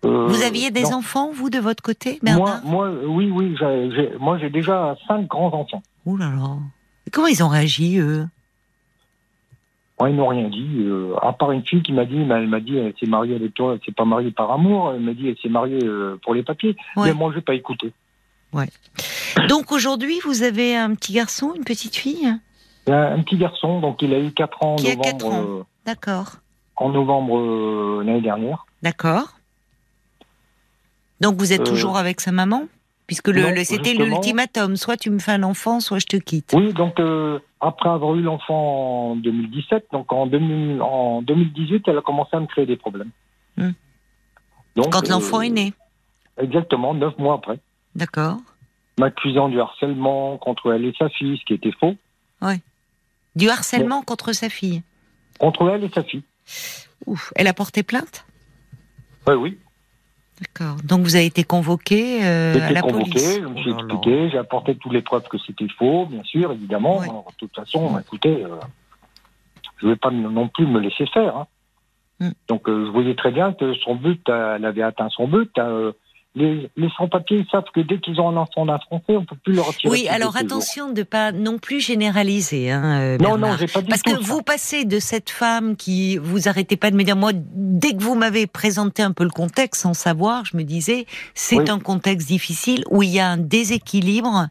Euh, 0.05 0.27
Vous 0.27 0.43
aviez 0.43 0.71
des 0.71 0.83
non. 0.83 0.97
enfants, 0.97 1.31
vous, 1.33 1.49
de 1.49 1.59
votre 1.59 1.83
côté, 1.83 2.19
Moi, 2.23 2.35
Bernard 2.35 2.65
moi, 2.65 2.91
oui, 3.07 3.31
oui, 3.31 3.55
moi 4.19 4.37
j'ai 4.39 4.51
déjà 4.51 4.97
cinq 5.07 5.29
grands 5.29 5.53
enfants. 5.55 5.83
Ouh 6.07 6.17
là 6.17 6.31
là. 6.31 6.57
Comment 7.13 7.29
ils 7.29 7.43
ont 7.45 7.49
réagi, 7.49 7.99
eux? 7.99 8.27
Ils 10.09 10.17
n'ont 10.17 10.29
rien 10.29 10.49
dit, 10.49 10.79
euh, 10.81 11.15
à 11.23 11.33
part 11.33 11.53
une 11.53 11.65
fille 11.65 11.83
qui 11.83 11.93
m'a 11.93 12.05
dit, 12.05 12.17
elle 12.17 12.49
m'a 12.49 12.61
dit, 12.61 12.77
elle 12.77 12.93
s'est 12.99 13.07
mariée 13.07 13.37
avec 13.37 13.55
toi, 13.55 13.75
elle 13.75 13.81
s'est 13.85 13.93
pas 13.93 14.05
mariée 14.05 14.31
par 14.31 14.51
amour, 14.51 14.93
elle 14.95 15.01
m'a 15.01 15.15
dit, 15.15 15.29
elle 15.29 15.37
s'est 15.39 15.49
mariée 15.49 15.79
euh, 15.85 16.19
pour 16.23 16.35
les 16.35 16.43
papiers. 16.43 16.77
Ouais. 16.97 17.09
Mais 17.09 17.15
moi, 17.15 17.31
je 17.31 17.37
n'ai 17.37 17.43
pas 17.43 17.55
écouté. 17.55 17.93
Donc 19.49 19.73
aujourd'hui, 19.73 20.19
vous 20.25 20.43
avez 20.43 20.77
un 20.77 20.95
petit 20.95 21.13
garçon, 21.13 21.53
une 21.57 21.65
petite 21.65 21.97
fille? 21.97 22.33
A 22.89 22.93
un 23.13 23.23
petit 23.23 23.37
garçon, 23.37 23.81
donc 23.81 24.03
il 24.03 24.13
a 24.13 24.19
eu 24.19 24.33
4 24.33 24.63
ans 24.65 24.73
en 24.75 24.77
Qui 24.77 24.89
a 24.91 24.97
novembre, 24.97 25.05
quatre 25.05 25.27
ans? 25.27 25.43
euh, 25.45 25.63
D'accord. 25.87 26.33
en 26.77 26.89
novembre 26.91 27.39
euh, 27.39 28.03
l'année 28.05 28.21
dernière. 28.21 28.67
D'accord. 28.83 29.35
Donc 31.21 31.37
vous 31.37 31.53
êtes 31.53 31.61
Euh, 31.61 31.65
toujours 31.65 31.97
avec 31.97 32.21
sa 32.21 32.33
maman? 32.33 32.65
Puisque 33.07 33.29
le, 33.29 33.43
c'était 33.65 33.95
l'ultimatum, 33.95 34.77
soit 34.77 34.97
tu 34.97 35.11
me 35.11 35.19
fais 35.19 35.33
un 35.33 35.43
enfant, 35.43 35.81
soit 35.81 35.99
je 35.99 36.07
te 36.07 36.17
quitte. 36.17 36.55
Oui, 36.57 36.73
donc 36.73 36.99
euh, 36.99 37.41
après 37.61 37.89
avoir 37.91 38.15
eu 38.15 38.23
l'enfant 38.23 39.11
en 39.13 39.17
2017, 39.17 39.87
donc 39.93 40.13
en, 40.13 40.27
2000 40.27 40.81
en 40.81 41.21
2018, 41.23 41.85
elle 41.89 41.99
a 41.99 42.01
commencé 42.01 42.31
à 42.37 42.41
me 42.41 42.47
créer 42.47 42.65
des 42.65 42.77
problèmes. 42.77 43.11
Hmm. 43.59 43.73
Donc, 44.77 44.91
Quand 44.93 45.07
l'enfant 45.09 45.39
euh, 45.39 45.43
est 45.43 45.51
né. 45.51 45.73
Exactement, 46.39 46.95
neuf 46.95 47.17
mois 47.19 47.35
après. 47.35 47.59
D'accord. 47.95 48.39
M'accusant 48.99 49.49
du 49.49 49.61
harcèlement 49.61 50.37
contre 50.39 50.73
elle 50.73 50.85
et 50.85 50.95
sa 50.99 51.09
fille, 51.09 51.39
ce 51.39 51.45
qui 51.45 51.55
était 51.55 51.73
faux. 51.73 51.95
Du 53.35 53.49
harcèlement 53.49 54.03
contre 54.03 54.33
sa 54.35 54.51
fille. 54.51 54.83
Contre 55.39 55.71
elle 55.71 55.85
et 55.85 55.89
sa 55.89 56.03
fille. 56.03 56.23
Ouf. 57.07 57.33
Elle 57.35 57.47
a 57.49 57.55
porté 57.55 57.83
plainte? 57.83 58.27
Oui, 59.27 59.35
oui. 59.35 59.59
D'accord. 60.41 60.77
Donc 60.85 61.01
vous 61.01 61.17
avez 61.17 61.25
été 61.27 61.43
convoqué 61.45 62.23
euh, 62.25 62.53
J'ai 62.55 62.61
à 62.61 62.71
la 62.73 62.83
convoqué, 62.83 63.11
police. 63.11 63.35
je 63.41 63.47
me 63.47 63.57
suis 63.59 63.73
Oh 63.73 63.79
expliqué, 63.79 64.31
j'ai 64.31 64.39
apporté 64.39 64.77
toutes 64.77 64.93
les 64.93 65.01
preuves 65.01 65.27
que 65.29 65.39
c'était 65.39 65.69
faux, 65.79 66.05
bien 66.07 66.23
sûr, 66.25 66.53
évidemment. 66.53 66.99
Ouais. 66.99 67.09
Alors, 67.09 67.25
de 67.31 67.37
toute 67.39 67.55
façon, 67.55 67.99
écoutez, 67.99 68.45
euh, 68.45 68.57
je 69.79 69.87
ne 69.87 69.93
vais 69.93 69.97
pas 69.97 70.11
non 70.11 70.49
plus 70.49 70.67
me 70.67 70.81
laisser 70.81 71.07
faire. 71.07 71.37
hein. 71.37 71.47
Hmm. 72.21 72.31
Donc, 72.49 72.69
euh, 72.69 72.85
je 72.87 72.91
voyais 72.91 73.15
très 73.15 73.31
bien 73.31 73.53
que 73.55 73.73
son 73.77 73.95
but, 73.95 74.29
elle 74.29 74.65
avait 74.67 74.83
atteint 74.83 75.09
son 75.11 75.27
but. 75.27 75.57
Les, 76.35 76.71
les 76.77 76.89
sans-papiers 76.97 77.45
savent 77.53 77.65
que 77.75 77.81
dès 77.81 77.99
qu'ils 77.99 78.19
ont 78.21 78.29
un 78.31 78.37
enfant 78.39 78.65
d'un 78.65 78.79
Français, 78.79 79.05
on 79.11 79.21
ne 79.21 79.27
peut 79.27 79.37
plus 79.45 79.53
leur 79.53 79.67
retirer. 79.67 79.91
Oui, 79.93 80.09
alors 80.09 80.37
attention 80.37 80.91
de 80.91 81.03
pas 81.03 81.31
non 81.31 81.59
plus 81.59 81.81
généraliser, 81.81 82.71
hein, 82.71 83.01
euh, 83.01 83.19
Non, 83.19 83.37
non, 83.37 83.55
j'ai 83.59 83.67
pas 83.67 83.83
dit 83.83 83.89
Parce 83.91 84.03
que 84.03 84.13
ça. 84.13 84.19
vous 84.21 84.41
passez 84.43 84.85
de 84.87 84.99
cette 84.99 85.29
femme 85.29 85.77
qui 85.77 86.17
vous 86.17 86.49
arrêtez 86.49 86.77
pas 86.77 86.91
de 86.91 86.97
me 86.97 87.03
dire 87.05 87.17
moi 87.17 87.33
dès 87.35 87.93
que 87.95 88.03
vous 88.03 88.15
m'avez 88.15 88.47
présenté 88.47 89.03
un 89.03 89.13
peu 89.13 89.25
le 89.25 89.31
contexte 89.31 89.83
sans 89.83 89.93
savoir, 89.95 90.45
je 90.47 90.57
me 90.57 90.63
disais 90.63 91.07
c'est 91.35 91.57
Oui. 91.59 91.69
un 91.69 91.79
contexte 91.79 92.29
difficile 92.29 92.85
où 92.91 93.03
il 93.03 93.11
y 93.11 93.21
a 93.21 93.29
un 93.29 93.37
déséquilibre 93.37 94.49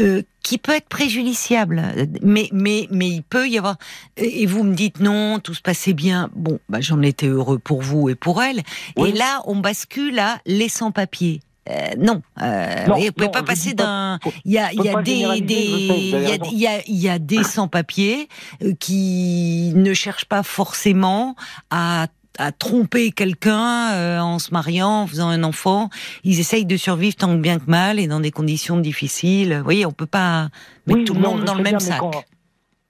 euh, 0.00 0.22
qui 0.46 0.58
peut 0.58 0.76
être 0.76 0.88
préjudiciable, 0.88 1.82
mais 2.22 2.48
mais 2.52 2.86
mais 2.92 3.08
il 3.08 3.24
peut 3.24 3.48
y 3.48 3.58
avoir 3.58 3.78
et 4.16 4.46
vous 4.46 4.62
me 4.62 4.74
dites 4.76 5.00
non 5.00 5.40
tout 5.40 5.54
se 5.54 5.60
passait 5.60 5.92
bien 5.92 6.30
bon 6.36 6.60
bah 6.68 6.80
j'en 6.80 7.02
étais 7.02 7.26
heureux 7.26 7.58
pour 7.58 7.82
vous 7.82 8.10
et 8.10 8.14
pour 8.14 8.40
elle 8.40 8.62
Oui. 8.96 9.08
et 9.08 9.12
là 9.12 9.42
on 9.46 9.56
bascule 9.56 10.20
à 10.20 10.38
les 10.46 10.68
sans 10.68 10.92
papiers. 10.92 11.40
Euh, 11.68 11.88
non, 11.98 12.22
euh, 12.40 12.86
Non, 12.86 12.94
vous 12.94 13.10
pouvez 13.10 13.26
non, 13.26 13.32
pas 13.32 13.42
passer 13.42 13.74
d'un. 13.74 14.20
Il 14.44 14.52
y 14.52 14.58
a, 14.58 14.72
y 14.72 14.88
a 14.88 15.02
des, 15.02 15.10
il 15.10 15.18
y 15.18 15.24
a, 15.24 15.30
raison. 15.30 16.44
il 16.52 16.58
y 16.58 16.66
a, 16.68 16.80
il 16.86 16.96
y 16.96 17.08
a 17.08 17.18
des 17.18 17.42
sans-papiers 17.56 18.28
euh, 18.62 18.72
qui 18.78 19.72
ne 19.74 19.92
cherchent 19.92 20.26
pas 20.26 20.44
forcément 20.44 21.34
à 21.70 22.06
à 22.38 22.52
tromper 22.52 23.10
quelqu'un 23.12 23.92
euh, 23.92 24.18
en 24.20 24.38
se 24.38 24.50
mariant, 24.52 25.02
en 25.02 25.06
faisant 25.06 25.28
un 25.28 25.42
enfant. 25.42 25.90
Ils 26.24 26.38
essayent 26.40 26.66
de 26.66 26.76
survivre 26.76 27.16
tant 27.16 27.28
que 27.36 27.40
bien 27.40 27.58
que 27.58 27.68
mal 27.70 27.98
et 27.98 28.06
dans 28.06 28.20
des 28.20 28.30
conditions 28.30 28.76
difficiles. 28.78 29.54
Vous 29.58 29.64
voyez, 29.64 29.86
on 29.86 29.92
peut 29.92 30.06
pas 30.06 30.48
mettre 30.86 30.98
Oui, 31.00 31.04
tout 31.04 31.14
le 31.14 31.20
non, 31.20 31.36
monde 31.36 31.44
dans 31.44 31.54
le 31.54 31.62
même 31.62 31.80
sac. 31.80 31.98
quand- 32.00 32.24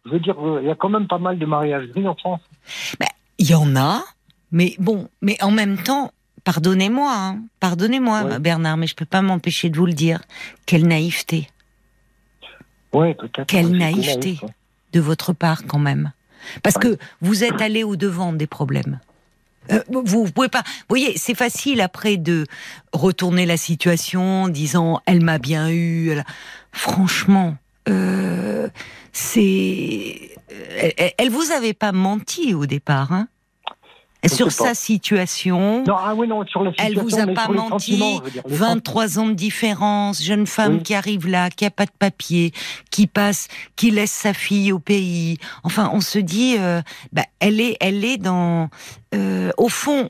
je 0.04 0.10
veux 0.12 0.20
dire, 0.20 0.36
euh, 0.38 0.60
il 0.62 0.68
y 0.68 0.70
a 0.70 0.74
quand 0.76 0.88
même 0.88 1.08
pas 1.08 1.18
mal 1.18 1.38
de 1.38 1.46
mariages 1.46 1.88
gris 1.88 2.06
en 2.06 2.14
France. 2.14 2.40
Il 3.38 3.50
y 3.50 3.54
en 3.54 3.74
a, 3.76 4.02
mais 4.52 4.74
bon, 4.78 5.08
mais 5.20 5.36
en 5.42 5.50
même 5.50 5.76
temps, 5.82 6.12
pardonnez-moi, 6.44 7.12
hein, 7.12 7.40
pardonnez-moi, 7.60 8.22
Ouais. 8.22 8.38
Bernard, 8.38 8.76
mais 8.76 8.86
je 8.86 8.94
peux 8.94 9.04
pas 9.04 9.20
m'empêcher 9.22 9.68
de 9.68 9.76
vous 9.76 9.86
le 9.86 9.92
dire. 9.94 10.20
Quelle 10.64 10.86
naïveté 10.86 11.48
Ouais, 12.92 13.14
peut-être. 13.14 13.46
Quelle 13.46 13.70
naïveté. 13.76 14.28
naïf, 14.28 14.42
ouais. 14.42 14.48
de 14.92 15.00
votre 15.00 15.32
part 15.32 15.66
quand 15.66 15.78
même, 15.80 16.12
parce 16.62 16.78
que 16.78 16.96
vous 17.20 17.42
êtes 17.44 17.60
allé 17.60 17.82
au 17.84 17.96
devant 17.96 18.32
des 18.32 18.46
problèmes. 18.46 19.00
Euh, 19.73 19.82
vous, 20.04 20.25
pouvez 20.30 20.49
pas. 20.49 20.62
Vous 20.66 20.85
voyez, 20.88 21.16
c'est 21.16 21.35
facile 21.35 21.80
après 21.80 22.16
de 22.16 22.46
retourner 22.92 23.46
la 23.46 23.56
situation 23.56 24.44
en 24.44 24.49
disant 24.49 25.00
elle 25.06 25.23
m'a 25.23 25.38
bien 25.38 25.70
eu. 25.70 26.11
elle 26.11 26.25
Franchement, 26.73 27.56
euh, 27.88 28.68
c'est. 29.12 30.30
Elle, 30.78 30.92
elle- 30.96 31.12
elle 31.18 31.30
vous 31.30 31.50
avait 31.52 31.75
pas 31.75 31.92
menti 31.92 32.54
au 32.54 32.66
départ, 32.66 33.12
hein 33.12 33.28
Sur 34.28 34.47
pas. 34.47 34.50
sa 34.50 34.75
situation. 34.75 35.85
Non, 35.87 35.95
ah 35.99 36.14
oui, 36.14 36.26
non, 36.28 36.45
sur 36.47 36.62
la 36.62 36.73
Elle 36.78 36.88
situation, 36.95 37.25
vous 37.26 37.30
a 37.30 37.35
pas 37.35 37.49
menti, 37.49 37.92
sentiments, 37.92 38.18
je 38.18 38.23
veux 38.25 38.30
dire, 38.30 38.42
les 38.47 38.56
23 38.56 39.18
ans 39.18 39.26
de 39.26 39.33
différence, 39.35 40.23
jeune 40.23 40.47
femme 40.47 40.76
Oui. 40.76 40.83
qui 40.83 40.95
arrive 40.95 41.26
là, 41.28 41.50
qui 41.50 41.64
a 41.64 41.71
pas 41.71 41.87
de 41.87 41.90
papier, 41.99 42.52
qui 42.90 43.06
passe, 43.06 43.49
qui 43.76 43.90
laisse 43.90 44.12
sa 44.12 44.33
fille 44.33 44.73
au 44.73 44.78
pays. 44.78 45.38
Enfin, 45.64 45.90
on 45.92 46.00
se 46.00 46.18
dit, 46.18 46.56
euh, 46.59 46.80
bah, 47.12 47.23
elle 47.40 47.61
est, 47.61 47.76
elle 47.80 48.04
est 48.04 48.18
dans, 48.18 48.68
euh, 49.14 49.50
au 49.59 49.68
fond. 49.68 50.09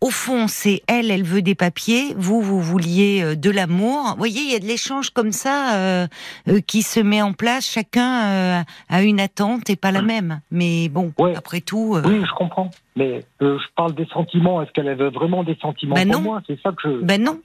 Au 0.00 0.10
fond, 0.10 0.48
c'est 0.48 0.82
elle, 0.86 1.10
elle 1.10 1.22
veut 1.22 1.40
des 1.40 1.54
papiers. 1.54 2.12
Vous, 2.16 2.42
vous 2.42 2.60
vouliez 2.60 3.22
euh, 3.22 3.34
de 3.36 3.50
l'amour. 3.50 4.10
Vous 4.10 4.16
voyez, 4.18 4.42
il 4.42 4.52
y 4.52 4.54
a 4.54 4.58
de 4.58 4.66
l'échange 4.66 5.10
comme 5.10 5.32
ça 5.32 5.76
euh, 5.76 6.06
euh, 6.48 6.60
qui 6.60 6.82
se 6.82 7.00
met 7.00 7.22
en 7.22 7.32
place. 7.32 7.66
Chacun 7.70 8.24
euh, 8.24 8.62
a 8.90 9.02
une 9.02 9.18
attente 9.20 9.70
et 9.70 9.76
pas 9.76 9.92
la 9.92 10.02
même. 10.02 10.40
Mais 10.50 10.88
bon, 10.90 11.12
Ouais. 11.18 11.34
après 11.34 11.60
tout, 11.62 11.96
Oui, 12.04 12.22
je 12.26 12.32
comprends. 12.34 12.70
Mais 12.96 13.24
je 13.40 13.56
parle 13.76 13.94
des 13.94 14.06
sentiments. 14.06 14.60
Est-ce 14.62 14.72
qu'elle 14.72 14.88
avait 14.88 15.08
vraiment 15.10 15.42
des 15.42 15.56
sentiments 15.60 15.94
Ben 15.94 16.10
pour 16.10 16.20
non. 16.20 16.24
moi? 16.24 16.42
C'est 16.46 16.60
ça 16.60 16.70
que 16.72 16.82
je. 16.82 17.02
ben 17.02 17.22
non. 17.22 17.40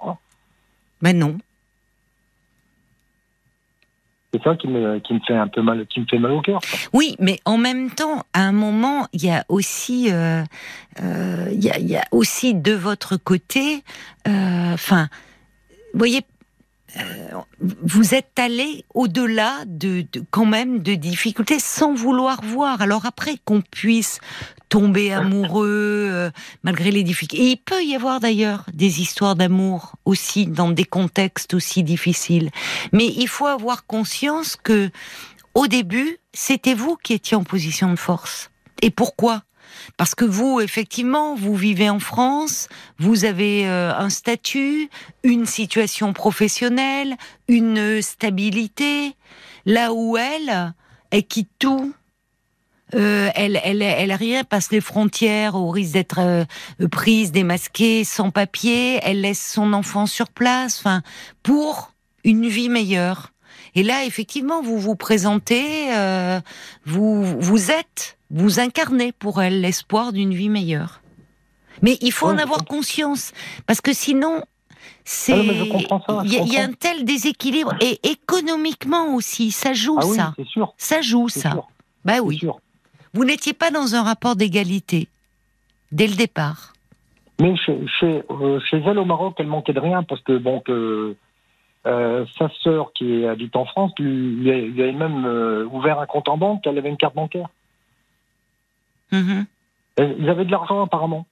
Oh. 0.00 0.14
Ben 1.02 1.16
non. 1.16 1.38
C'est 4.32 4.42
ça 4.44 4.54
qui 4.54 4.68
me, 4.68 5.00
qui 5.00 5.14
me 5.14 5.20
fait 5.26 5.34
un 5.34 5.48
peu 5.48 5.60
mal, 5.60 5.86
qui 5.86 6.00
me 6.00 6.06
fait 6.06 6.18
mal 6.18 6.32
au 6.32 6.40
cœur. 6.40 6.60
Oui, 6.92 7.16
mais 7.18 7.40
en 7.44 7.58
même 7.58 7.90
temps, 7.90 8.22
à 8.32 8.42
un 8.42 8.52
moment, 8.52 9.08
il 9.12 9.24
y 9.24 9.30
a 9.30 9.44
aussi, 9.48 10.12
euh, 10.12 10.44
euh, 11.02 11.48
il 11.52 11.64
y, 11.64 11.70
a, 11.70 11.78
il 11.78 11.88
y 11.88 11.96
a 11.96 12.04
aussi 12.12 12.54
de 12.54 12.72
votre 12.72 13.16
côté, 13.16 13.82
euh, 14.28 14.72
enfin, 14.72 15.08
voyez, 15.94 16.18
euh, 16.18 16.39
vous 17.60 18.14
êtes 18.14 18.38
allé 18.38 18.84
au-delà 18.94 19.64
de, 19.66 20.04
de- 20.12 20.24
quand 20.30 20.46
même 20.46 20.82
de 20.82 20.94
difficultés 20.94 21.58
sans 21.60 21.94
vouloir 21.94 22.40
voir. 22.42 22.82
Alors 22.82 23.06
après 23.06 23.36
qu'on 23.44 23.60
puisse 23.60 24.18
tomber 24.68 25.12
amoureux 25.12 26.08
euh, 26.10 26.30
malgré 26.62 26.90
les 26.90 27.02
difficultés, 27.02 27.44
et 27.44 27.50
il 27.50 27.56
peut 27.56 27.82
y 27.84 27.94
avoir 27.94 28.20
d'ailleurs 28.20 28.64
des 28.72 29.00
histoires 29.00 29.36
d'amour 29.36 29.96
aussi 30.04 30.46
dans 30.46 30.70
des 30.70 30.84
contextes 30.84 31.54
aussi 31.54 31.82
difficiles. 31.82 32.50
Mais 32.92 33.06
il 33.06 33.28
faut 33.28 33.46
avoir 33.46 33.86
conscience 33.86 34.56
que 34.56 34.90
au 35.54 35.66
début, 35.66 36.18
c'était 36.32 36.74
vous 36.74 36.96
qui 37.02 37.14
étiez 37.14 37.36
en 37.36 37.42
position 37.44 37.90
de 37.90 37.98
force. 37.98 38.50
Et 38.82 38.90
pourquoi? 38.90 39.42
Parce 39.96 40.14
que 40.14 40.24
vous, 40.24 40.60
effectivement, 40.60 41.34
vous 41.34 41.54
vivez 41.54 41.90
en 41.90 41.98
France, 41.98 42.68
vous 42.98 43.24
avez 43.24 43.66
euh, 43.68 43.92
un 43.94 44.10
statut, 44.10 44.88
une 45.22 45.46
situation 45.46 46.12
professionnelle, 46.12 47.16
une 47.48 48.02
stabilité, 48.02 49.14
là 49.66 49.92
où 49.92 50.16
elle, 50.16 50.74
elle 51.10 51.26
quitte 51.26 51.50
tout. 51.58 51.94
Euh, 52.94 53.30
elle, 53.34 53.60
elle, 53.62 53.82
elle 53.82 54.12
rien 54.12 54.42
passe 54.42 54.72
les 54.72 54.80
frontières 54.80 55.54
au 55.54 55.70
risque 55.70 55.92
d'être 55.92 56.18
euh, 56.18 56.44
prise, 56.90 57.30
démasquée, 57.30 58.04
sans 58.04 58.30
papier. 58.30 58.98
Elle 59.02 59.20
laisse 59.20 59.52
son 59.52 59.72
enfant 59.72 60.06
sur 60.06 60.28
place, 60.28 60.78
enfin, 60.80 61.02
pour 61.42 61.92
une 62.24 62.48
vie 62.48 62.68
meilleure. 62.68 63.32
Et 63.74 63.82
là, 63.82 64.04
effectivement, 64.04 64.62
vous 64.62 64.78
vous 64.78 64.96
présentez, 64.96 65.94
euh, 65.94 66.40
vous, 66.84 67.24
vous 67.40 67.70
êtes, 67.70 68.18
vous 68.30 68.60
incarnez 68.60 69.12
pour 69.12 69.42
elle 69.42 69.60
l'espoir 69.60 70.12
d'une 70.12 70.32
vie 70.34 70.48
meilleure. 70.48 71.00
Mais 71.82 71.96
il 72.00 72.12
faut 72.12 72.26
en 72.26 72.38
avoir 72.38 72.64
conscience, 72.64 73.32
parce 73.66 73.80
que 73.80 73.92
sinon, 73.92 74.42
c'est 75.04 75.32
Ah 75.32 75.42
je 75.42 76.24
il 76.24 76.52
y, 76.52 76.56
a- 76.58 76.64
un 76.64 76.72
tel 76.72 77.04
déséquilibre 77.04 77.74
et 77.80 77.98
économiquement 78.08 79.14
aussi, 79.14 79.50
ça 79.50 79.72
joue 79.72 79.96
Ah 80.00 80.06
oui, 80.06 80.16
ça, 80.16 80.32
c'est 80.36 80.46
sûr. 80.46 80.74
ça 80.76 81.00
joue 81.00 81.28
C'est 81.28 81.40
ça. 81.40 81.50
sûr. 81.52 81.68
Bah 82.04 82.14
c'est 82.14 82.20
oui, 82.20 82.38
sûr. 82.38 82.58
vous 83.14 83.24
n'étiez 83.24 83.52
pas 83.52 83.70
dans 83.70 83.94
un 83.94 84.02
rapport 84.02 84.36
d'égalité 84.36 85.08
dès 85.92 86.06
le 86.06 86.14
départ. 86.14 86.72
Mais 87.40 87.56
chez, 87.56 87.78
chez, 87.98 88.22
euh, 88.30 88.60
chez 88.70 88.78
elle 88.86 88.98
au 88.98 89.04
Maroc, 89.06 89.34
elle 89.38 89.46
manquait 89.46 89.72
de 89.72 89.80
rien 89.80 90.02
parce 90.02 90.20
que 90.22 90.36
bon 90.36 90.60
que 90.60 91.16
euh, 91.86 92.26
sa 92.38 92.50
sœur 92.62 92.92
qui 92.92 93.24
habite 93.24 93.56
en 93.56 93.64
France 93.64 93.92
lui, 93.98 94.36
lui, 94.36 94.50
a- 94.50 94.86
lui 94.86 94.92
même 94.92 95.24
euh, 95.24 95.64
ouvert 95.72 95.98
un 95.98 96.06
compte 96.06 96.28
en 96.28 96.36
banque, 96.36 96.62
elle 96.66 96.76
avait 96.78 96.90
une 96.90 96.98
carte 96.98 97.14
bancaire. 97.14 97.48
Et 99.12 100.14
Ils 100.18 100.28
avaient 100.30 100.44
de 100.46 100.50
l'argent 100.50 100.82
apparemment. 100.82 101.26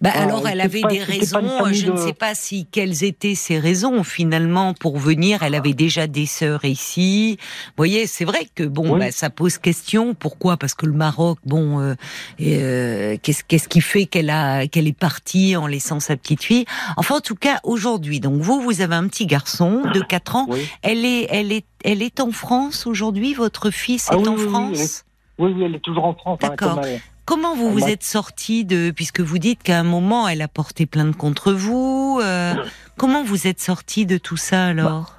Bah 0.00 0.10
Ah, 0.14 0.22
alors, 0.22 0.48
elle 0.48 0.60
avait 0.60 0.80
pas- 0.80 0.88
des 0.88 1.02
raisons. 1.02 1.40
famille 1.58 1.74
Je 1.74 1.90
ne 1.92 1.96
sais 1.96 2.12
pas 2.14 2.34
si 2.34 2.66
quelles 2.66 3.04
étaient 3.04 3.34
ses 3.34 3.58
raisons 3.58 4.02
finalement 4.02 4.72
pour 4.74 4.98
venir. 4.98 5.42
Elle 5.42 5.54
avait 5.54 5.74
déjà 5.74 6.06
des 6.06 6.26
sœurs 6.26 6.64
ici. 6.64 7.36
Vous 7.40 7.72
voyez, 7.76 8.06
c'est 8.06 8.24
vrai 8.24 8.46
que 8.54 8.64
bon, 8.64 8.94
Oui. 8.94 8.98
bah, 8.98 9.10
ça 9.12 9.30
pose 9.30 9.58
question. 9.58 10.14
Pourquoi? 10.14 10.56
Parce 10.56 10.74
que 10.74 10.86
le 10.86 10.92
Maroc, 10.94 11.38
bon, 11.44 11.80
euh, 11.80 11.94
euh, 12.40 13.16
qu'est-ce 13.22 13.44
qu'est-ce 13.44 13.68
qui 13.68 13.80
fait 13.80 14.06
qu'elle 14.06 14.30
a 14.30 14.66
qu'elle 14.66 14.88
est 14.88 14.98
partie 14.98 15.54
en 15.56 15.66
laissant 15.66 16.00
sa 16.00 16.16
petite 16.16 16.42
fille? 16.42 16.64
Enfin, 16.96 17.16
en 17.16 17.20
tout 17.20 17.36
cas, 17.36 17.60
aujourd'hui, 17.62 18.20
donc 18.20 18.40
vous, 18.40 18.60
vous 18.60 18.80
avez 18.80 18.94
un 18.96 19.06
petit 19.06 19.26
garçon 19.26 19.82
de 19.94 20.00
4 20.00 20.34
ans. 20.36 20.46
Oui, 20.48 20.60
Elle 20.82 21.04
est, 21.04 21.26
elle 21.30 21.52
est, 21.52 21.66
elle 21.84 22.02
est 22.02 22.20
en 22.20 22.30
France 22.32 22.86
aujourd'hui. 22.86 23.34
Votre 23.34 23.70
fils 23.70 24.08
Ah 24.10 24.14
est 24.14 24.18
oui, 24.18 24.28
en 24.28 24.36
France? 24.36 25.04
oui, 25.38 25.52
oui, 25.54 25.62
elle 25.64 25.74
est 25.76 25.80
toujours 25.84 26.04
en 26.06 26.14
France. 26.14 26.38
hein, 26.42 26.48
D'accord. 26.48 26.76
comme 26.76 26.84
elle- 26.84 27.00
Comment 27.28 27.54
vous 27.54 27.70
vous 27.70 27.84
êtes 27.84 28.04
sorti 28.04 28.64
de, 28.64 28.90
puisque 28.90 29.20
vous 29.20 29.36
dites 29.36 29.62
qu'à 29.62 29.78
un 29.78 29.82
moment 29.82 30.26
elle 30.28 30.40
a 30.40 30.48
porté 30.48 30.86
plainte 30.86 31.14
contre 31.14 31.52
vous, 31.52 32.18
euh, 32.22 32.54
comment 32.96 33.22
vous 33.22 33.46
êtes 33.46 33.60
sorti 33.60 34.06
de 34.06 34.16
tout 34.16 34.38
ça 34.38 34.64
alors? 34.64 35.12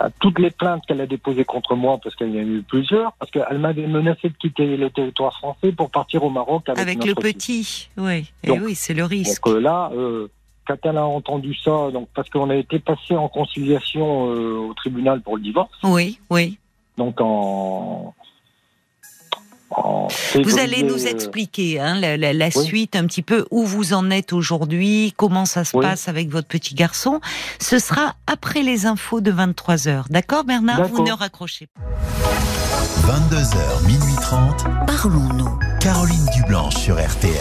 à 0.00 0.10
toutes 0.20 0.40
les 0.40 0.50
plaintes 0.50 0.82
qu'elle 0.86 1.00
a 1.00 1.06
déposées 1.06 1.44
contre 1.44 1.76
moi, 1.76 1.98
parce 2.02 2.14
qu'il 2.16 2.28
y 2.34 2.38
en 2.38 2.42
a 2.42 2.44
eu 2.44 2.62
plusieurs, 2.62 3.12
parce 3.14 3.30
qu'elle 3.30 3.58
m'avait 3.58 3.86
menacé 3.86 4.28
de 4.30 4.34
quitter 4.34 4.76
le 4.76 4.90
territoire 4.90 5.32
français 5.38 5.70
pour 5.70 5.90
partir 5.90 6.24
au 6.24 6.30
Maroc 6.30 6.68
avec, 6.68 6.82
Avec 6.82 7.04
le 7.04 7.14
petit, 7.14 7.88
oui, 7.96 8.30
et 8.42 8.48
Donc- 8.48 8.60
oui, 8.64 8.74
c'est 8.74 8.92
le 8.94 9.04
risque. 9.04 9.42
Donc 9.44 9.54
euh, 9.54 9.60
là, 9.60 9.90
euh, 9.94 10.26
quand 10.66 10.76
elle 10.82 10.98
a 10.98 11.06
entendu 11.06 11.54
ça, 11.54 11.90
donc 11.92 12.08
parce 12.14 12.28
qu'on 12.30 12.50
a 12.50 12.56
été 12.56 12.80
passé 12.80 13.16
en 13.16 13.28
conciliation 13.28 14.30
euh, 14.34 14.68
au 14.68 14.74
tribunal 14.74 15.20
pour 15.22 15.36
le 15.36 15.42
divorce, 15.42 15.70
Oui, 15.84 16.18
oui. 16.30 16.58
donc 16.96 17.20
en. 17.20 18.12
En 19.70 20.08
Vous 20.34 20.58
allez 20.58 20.82
nous 20.82 21.06
euh, 21.06 21.10
expliquer 21.10 21.78
hein, 21.80 21.98
la, 22.00 22.16
la- 22.16 22.32
la 22.32 22.48
oui. 22.54 22.64
suite, 22.64 22.96
un 22.96 23.06
petit 23.06 23.22
peu 23.22 23.46
où 23.50 23.64
vous 23.64 23.92
en 23.92 24.10
êtes 24.10 24.32
aujourd'hui, 24.32 25.12
comment 25.16 25.44
ça 25.44 25.64
se 25.64 25.76
Oui. 25.76 25.84
passe 25.84 26.08
avec 26.08 26.30
votre 26.30 26.48
petit 26.48 26.74
garçon? 26.74 27.20
Ce 27.60 27.78
sera 27.78 28.14
après 28.26 28.62
les 28.62 28.86
infos 28.86 29.20
de 29.20 29.30
23 29.30 29.74
h 29.76 30.02
D'accord, 30.10 30.44
Bernard? 30.44 30.88
Vous 30.88 31.02
ne 31.04 31.12
raccrochez 31.12 31.66
pas. 31.66 31.80
22h, 33.06 33.86
minuit 33.86 34.14
30. 34.20 34.64
Parlons-nous. 34.86 35.58
Caroline 35.80 36.26
Dublanche 36.34 36.76
sur 36.76 36.96
RTL. 36.96 37.34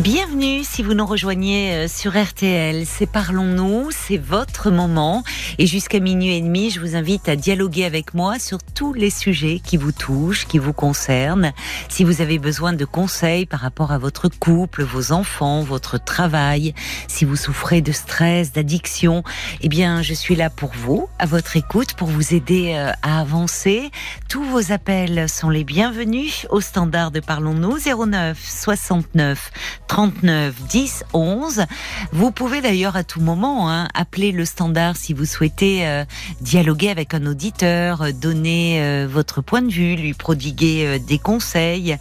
Bienvenue 0.00 0.64
si 0.64 0.82
vous 0.82 0.94
nous 0.94 1.04
rejoignez 1.04 1.74
euh, 1.74 1.86
sur 1.86 2.18
RTL. 2.18 2.86
C'est 2.86 3.04
Parlons-nous, 3.04 3.90
c'est 3.90 4.16
votre 4.16 4.70
moment. 4.70 5.22
Et 5.58 5.66
jusqu'à 5.66 6.00
minuit 6.00 6.36
et 6.36 6.40
demi, 6.40 6.70
je 6.70 6.80
vous 6.80 6.96
invite 6.96 7.28
à 7.28 7.36
dialoguer 7.36 7.84
avec 7.84 8.14
moi 8.14 8.38
sur 8.38 8.62
tous 8.62 8.94
les 8.94 9.10
sujets 9.10 9.60
qui 9.62 9.76
vous 9.76 9.92
touchent, 9.92 10.46
qui 10.46 10.56
vous 10.56 10.72
concernent. 10.72 11.52
Si 11.90 12.04
vous 12.04 12.22
avez 12.22 12.38
besoin 12.38 12.72
de 12.72 12.86
conseils 12.86 13.44
par 13.44 13.60
rapport 13.60 13.92
à 13.92 13.98
votre 13.98 14.30
couple, 14.30 14.84
vos 14.84 15.12
enfants, 15.12 15.60
votre 15.60 16.02
travail, 16.02 16.74
si 17.06 17.26
vous 17.26 17.36
souffrez 17.36 17.82
de 17.82 17.92
stress, 17.92 18.52
d'addiction, 18.52 19.22
eh 19.60 19.68
bien, 19.68 20.00
je 20.00 20.14
suis 20.14 20.34
là 20.34 20.48
pour 20.48 20.70
vous, 20.70 21.10
à 21.18 21.26
votre 21.26 21.58
écoute, 21.58 21.92
pour 21.92 22.08
vous 22.08 22.32
aider 22.32 22.72
euh, 22.74 22.90
à 23.02 23.20
avancer. 23.20 23.90
Tous 24.30 24.44
vos 24.44 24.72
appels 24.72 25.28
sont 25.28 25.50
les 25.50 25.64
bienvenus 25.64 26.46
au 26.48 26.62
standard 26.62 27.10
de 27.10 27.20
Parlons-nous 27.20 27.76
09 28.06 28.38
69 28.42 29.50
39 29.90 30.54
10 30.68 31.04
11. 31.12 31.64
Vous 32.12 32.30
pouvez 32.30 32.60
d'ailleurs 32.60 32.94
à 32.94 33.02
tout 33.02 33.20
moment 33.20 33.68
hein, 33.68 33.88
appeler 33.92 34.30
le 34.30 34.44
standard 34.44 34.96
si 34.96 35.12
vous 35.12 35.24
souhaitez 35.24 35.84
euh, 35.84 36.04
dialoguer 36.40 36.90
avec 36.90 37.12
un 37.12 37.26
auditeur, 37.26 38.02
euh, 38.02 38.12
donner 38.12 38.80
euh, 38.80 39.08
votre 39.10 39.40
point 39.40 39.62
de 39.62 39.72
vue, 39.72 39.96
lui 39.96 40.14
prodiguer 40.14 40.86
euh, 40.86 40.98
des 41.00 41.18
conseils. 41.18 41.96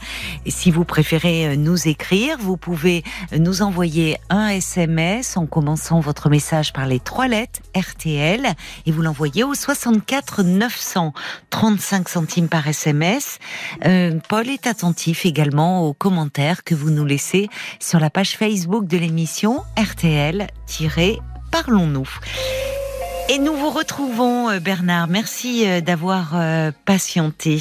Et 0.46 0.52
si 0.52 0.70
vous 0.70 0.86
préférez 0.86 1.48
euh, 1.48 1.56
nous 1.56 1.88
écrire, 1.88 2.38
vous 2.40 2.58
pouvez 2.58 3.04
nous 3.36 3.64
envoyer 3.64 4.18
un 4.30 4.50
SMS 4.50 5.36
en 5.36 5.48
commençant 5.48 6.00
votre 6.00 6.30
message 6.30 6.74
par 6.74 6.86
les 6.86 7.00
trois 7.00 7.28
lettres 7.28 7.62
RTL 7.76 8.54
et 8.86 8.92
vous 8.92 9.02
l'envoyez 9.02 9.44
au 9.44 9.56
64 9.56 10.44
900 10.44 11.12
35 11.50 12.08
centimes 12.08 12.50
par 12.50 12.68
SMS. 12.68 13.40
Euh, 13.86 14.20
Paul 14.30 14.48
est 14.48 14.68
attentif 14.68 15.26
également 15.26 15.88
aux 15.88 15.94
commentaires 15.94 16.64
que 16.64 16.76
vous 16.76 16.92
nous 16.92 17.06
laissez 17.06 17.50
sur 17.80 18.00
la 18.00 18.10
page 18.10 18.38
Facebook 18.38 18.88
de 18.88 18.98
l'émission 18.98 19.62
RTL-Parlons-nous. 19.78 22.10
Et 23.32 23.38
nous 23.38 23.54
vous 23.54 23.70
retrouvons, 23.70 24.50
euh, 24.50 24.60
Bernard. 24.60 25.08
Merci 25.08 25.64
euh, 25.68 25.82
d'avoir 25.82 26.32
euh, 26.34 26.72
patienté. 26.86 27.60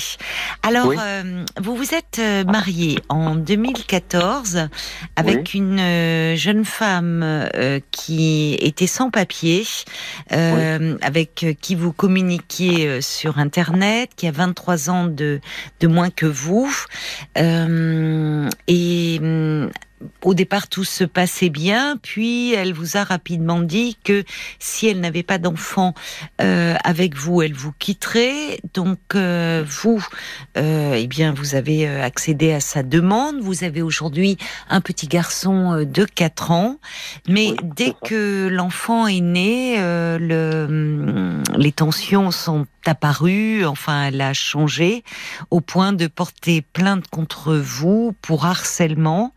Alors, 0.63 0.87
Oui. 0.87 0.97
vous 1.61 1.77
vous 1.77 1.95
êtes 1.95 2.19
marié 2.47 2.99
en 3.11 3.35
2014 3.35 4.69
avec 5.17 5.53
une 5.53 6.35
jeune 6.37 6.65
femme 6.65 7.49
qui 7.91 8.57
était 8.61 8.87
sans 8.87 9.11
papier, 9.11 9.65
avec 10.31 11.47
qui 11.61 11.75
vous 11.75 11.93
communiquiez 11.93 13.03
sur 13.03 13.39
Internet, 13.39 14.11
qui 14.17 14.27
a 14.27 14.33
23 14.33 14.91
ans 14.91 15.07
de, 15.07 15.41
de 15.81 15.87
moins 15.87 16.11
que 16.11 16.27
vous. 16.27 16.75
Et 17.37 19.19
hum, 19.21 19.71
au 20.23 20.35
départ, 20.35 20.69
tout 20.69 20.85
se 20.85 21.05
passait 21.05 21.49
bien, 21.49 21.97
puis 22.03 22.53
elle 22.53 22.73
vous 22.73 22.97
a 22.97 23.05
rapidement 23.05 23.61
dit 23.61 23.97
que 24.05 24.25
si 24.59 24.87
elle 24.87 25.01
n'avait 25.01 25.23
pas 25.23 25.39
d'enfant 25.39 25.95
euh, 26.41 26.75
avec 26.85 27.17
vous, 27.17 27.43
elle 27.43 27.55
vous 27.55 27.73
quitterait. 27.79 28.61
Donc 28.75 28.99
euh, 29.15 29.65
vous, 29.67 30.05
euh, 30.57 30.95
eh 30.95 31.07
bien, 31.07 31.33
vous 31.33 31.55
avez 31.55 31.89
euh, 31.89 32.05
accédé 32.05 32.53
à 32.53 32.61
sa 32.61 32.83
demande. 32.83 33.41
Vous 33.41 33.65
avez 33.65 33.83
aujourd'hui 33.83 34.39
un 34.69 34.81
petit 34.81 35.07
garçon 35.07 35.73
euh, 35.73 35.85
de 35.85 36.05
4 36.05 36.51
ans, 36.51 36.77
mais 37.29 37.51
Oui, 37.51 37.57
dès 37.77 37.95
que 38.05 38.49
l'enfant 38.49 39.07
est 39.07 39.21
né, 39.21 39.77
euh, 39.79 40.19
le, 40.19 40.67
hum, 40.69 41.43
les 41.57 41.73
tensions 41.73 42.31
sont 42.31 42.67
apparues. 42.87 43.65
Enfin, 43.65 44.05
elle 44.05 44.21
a 44.21 44.33
changé 44.33 45.05
au 45.51 45.61
point 45.61 45.93
de 45.93 46.07
porter 46.07 46.63
plainte 46.63 47.07
contre 47.09 47.55
vous 47.57 48.15
pour 48.23 48.47
harcèlement. 48.47 49.33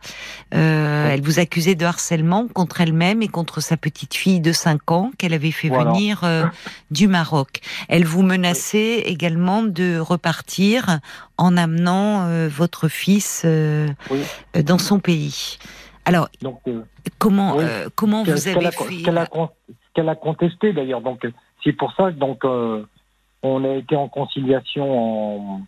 Euh, 0.54 1.08
elle 1.10 1.22
vous 1.22 1.38
accusait 1.38 1.74
de 1.74 1.84
harcèlement 1.86 2.46
contre 2.48 2.80
elle-même 2.80 3.22
et 3.22 3.28
contre 3.28 3.60
sa 3.60 3.76
petite 3.76 4.14
fille 4.14 4.40
de 4.40 4.52
5 4.52 4.90
ans 4.90 5.10
qu'elle 5.18 5.32
avait 5.34 5.50
fait 5.50 5.68
Voilà. 5.68 5.92
venir 5.92 6.24
euh, 6.24 6.44
du 6.90 7.08
Maroc. 7.08 7.60
Elle 7.88 8.04
vous 8.04 8.22
menaçait 8.22 9.00
également 9.00 9.62
de 9.62 9.98
repartir 9.98 10.98
en 11.38 11.56
amenant 11.56 12.26
euh, 12.26 12.48
votre 12.48 12.88
fils 12.88 13.42
euh, 13.44 13.88
Oui. 14.10 14.22
euh, 14.56 14.62
dans 14.62 14.78
son 14.78 14.98
pays. 15.00 15.58
Alors, 16.04 16.28
Donc, 16.42 16.60
euh, 16.68 16.82
comment, 17.18 17.56
Oui. 17.56 17.64
euh, 17.66 17.88
comment 17.94 18.22
vous 18.24 18.30
avez 18.30 18.40
fait 18.70 18.70
ce 18.72 19.04
qu'elle 19.94 20.08
a, 20.08 20.14
contesté 20.16 20.72
d'ailleurs. 20.72 21.00
Donc, 21.00 21.26
c'est 21.64 21.72
pour 21.72 21.92
ça 21.94 22.10
que 22.12 22.18
donc 22.18 22.44
euh, 22.44 22.84
on 23.42 23.64
a 23.64 23.74
été 23.76 23.94
en 23.96 24.08
conciliation 24.08 25.58
en, 25.58 25.60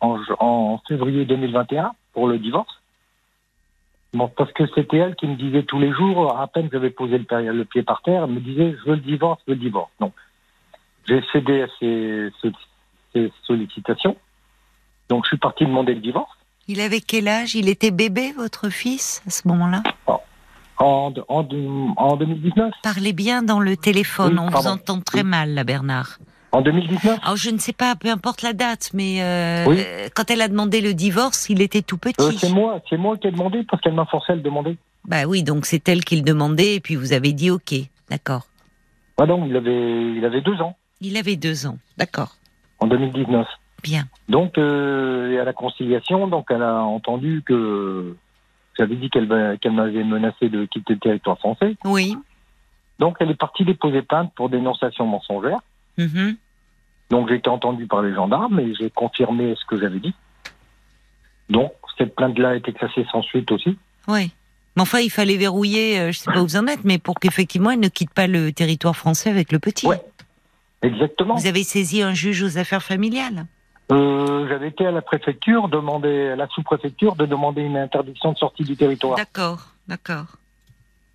en, 0.00 0.18
en 0.40 0.80
février 0.88 1.24
2021 1.24 1.92
pour 2.12 2.26
le 2.28 2.38
divorce. 2.38 2.80
Bon, 4.14 4.28
parce 4.28 4.52
que 4.52 4.62
c'était 4.74 4.98
elle 4.98 5.16
qui 5.16 5.26
me 5.26 5.34
disait 5.34 5.64
tous 5.64 5.78
les 5.80 5.92
jours, 5.92 6.38
à 6.38 6.46
peine 6.46 6.68
j'avais 6.72 6.90
posé 6.90 7.18
le, 7.18 7.24
pied- 7.24 7.42
le 7.52 7.64
pied 7.64 7.82
par 7.82 8.00
terre, 8.02 8.24
elle 8.24 8.30
me 8.30 8.40
disait 8.40 8.76
je 8.78 8.88
veux 8.90 8.94
le 8.94 9.00
divorce, 9.02 9.40
je 9.46 9.52
veux 9.52 9.58
le 9.58 9.64
divorce. 9.64 9.90
Donc, 9.98 10.14
j'ai 11.06 11.22
cédé 11.32 11.62
à 11.62 11.66
ses, 11.80 12.30
ses- 12.40 13.32
sollicitations. 13.44 14.16
Donc, 15.08 15.24
je 15.24 15.28
suis 15.28 15.36
parti 15.38 15.64
demander 15.66 15.94
le 15.94 16.00
divorce. 16.00 16.30
Il 16.66 16.80
avait 16.80 17.00
quel 17.00 17.28
âge? 17.28 17.54
Il 17.54 17.68
était 17.68 17.90
bébé, 17.90 18.32
votre 18.32 18.70
fils, 18.70 19.22
à 19.26 19.30
ce 19.30 19.46
moment-là? 19.48 19.82
En, 20.78 21.12
en, 21.28 21.44
en 21.96 22.16
2019 22.16 22.72
Parlez 22.82 23.12
bien 23.12 23.42
dans 23.42 23.60
le 23.60 23.76
téléphone, 23.76 24.38
Oui, 24.40 24.46
on 24.54 24.58
vous 24.60 24.66
entend 24.66 25.00
très 25.00 25.22
mal, 25.22 25.54
là, 25.54 25.62
Bernard. 25.62 26.18
En 26.54 26.60
2019 26.62 27.18
Alors, 27.22 27.36
je 27.36 27.50
ne 27.50 27.58
sais 27.58 27.72
pas, 27.72 27.96
peu 27.96 28.08
importe 28.08 28.42
la 28.42 28.52
date, 28.52 28.90
mais 28.94 29.22
euh, 29.22 29.64
Oui. 29.66 29.82
quand 30.14 30.30
elle 30.30 30.40
a 30.40 30.48
demandé 30.48 30.80
le 30.80 30.94
divorce, 30.94 31.48
il 31.50 31.60
était 31.60 31.82
tout 31.82 31.98
petit. 31.98 32.14
Euh, 32.20 32.30
C'est 32.38 32.52
moi, 32.52 32.80
c'est 32.88 32.96
moi 32.96 33.16
qui 33.18 33.26
ai 33.26 33.32
demandé 33.32 33.64
parce 33.68 33.82
qu'elle 33.82 33.94
m'a 33.94 34.06
forcé 34.06 34.32
à 34.32 34.36
le 34.36 34.40
demander. 34.42 34.76
Bah 35.06 35.24
oui, 35.26 35.42
donc 35.42 35.66
c'est 35.66 35.86
elle 35.88 36.04
qui 36.04 36.16
le 36.16 36.22
demandait, 36.22 36.76
et 36.76 36.80
puis 36.80 36.94
vous 36.96 37.12
avez 37.12 37.32
dit 37.32 37.50
OK, 37.50 37.74
d'accord. 38.08 38.46
Ah 39.20 39.26
non, 39.26 39.44
il 39.46 39.56
avait, 39.56 40.12
il 40.16 40.24
avait 40.24 40.40
deux 40.42 40.60
ans 40.62 40.76
Il 41.00 41.16
avait 41.16 41.36
deux 41.36 41.66
ans, 41.66 41.78
d'accord, 41.98 42.36
en 42.78 42.86
2019. 42.86 43.46
bien. 43.82 44.04
Donc, 44.28 44.56
euh, 44.56 45.40
à 45.40 45.44
la 45.44 45.52
conciliation, 45.52 46.26
donc 46.28 46.46
elle 46.50 46.62
a 46.62 46.82
entendu 46.84 47.42
que 47.44 48.16
j'avais 48.78 48.96
dit 48.96 49.10
qu'elle 49.10 49.58
qu'elle 49.60 49.72
m'avait 49.72 50.04
menacé 50.04 50.48
de 50.48 50.64
quitter 50.66 50.94
le 50.94 51.00
territoire 51.00 51.38
français. 51.38 51.76
Oui. 51.84 52.16
Donc, 53.00 53.16
elle 53.20 53.30
est 53.30 53.34
partie 53.38 53.64
déposer 53.64 54.02
plainte 54.02 54.32
pour 54.36 54.48
dénonciation 54.48 55.04
mensongère. 55.06 55.58
mhm. 55.98 56.36
Donc, 57.14 57.28
j'ai 57.28 57.36
été 57.36 57.48
entendu 57.48 57.86
par 57.86 58.02
les 58.02 58.12
gendarmes 58.12 58.58
et 58.58 58.74
j'ai 58.74 58.90
confirmé 58.90 59.54
ce 59.56 59.64
que 59.66 59.78
j'avais 59.80 60.00
dit. 60.00 60.12
Donc, 61.48 61.70
cette 61.96 62.16
plainte-là 62.16 62.48
a 62.48 62.54
été 62.56 62.72
classée 62.72 63.06
sans 63.12 63.22
suite 63.22 63.52
aussi. 63.52 63.78
Oui. 64.08 64.32
Mais 64.74 64.82
enfin, 64.82 64.98
il 64.98 65.10
fallait 65.10 65.36
verrouiller, 65.36 66.00
euh, 66.00 66.10
je 66.10 66.18
sais 66.18 66.32
pas 66.32 66.40
où 66.40 66.42
vous 66.42 66.56
en 66.56 66.66
êtes, 66.66 66.82
mais 66.82 66.98
pour 66.98 67.20
qu'effectivement, 67.20 67.70
elle 67.70 67.78
ne 67.78 67.86
quitte 67.86 68.10
pas 68.12 68.26
le 68.26 68.50
territoire 68.50 68.96
français 68.96 69.30
avec 69.30 69.52
le 69.52 69.60
petit. 69.60 69.86
Ouais. 69.86 70.02
Exactement. 70.82 71.36
Vous 71.36 71.46
avez 71.46 71.62
saisi 71.62 72.02
un 72.02 72.14
juge 72.14 72.42
aux 72.42 72.58
affaires 72.58 72.82
familiales 72.82 73.46
Euh, 73.92 74.48
J'avais 74.48 74.66
été 74.66 74.84
à 74.84 74.90
la 74.90 75.00
préfecture, 75.00 75.68
demander 75.68 76.30
à 76.30 76.34
la 76.34 76.48
sous-préfecture 76.48 77.14
de 77.14 77.26
demander 77.26 77.62
une 77.62 77.76
interdiction 77.76 78.32
de 78.32 78.38
sortie 78.38 78.64
du 78.64 78.76
territoire. 78.76 79.16
D'accord, 79.16 79.68
d'accord. 79.86 80.26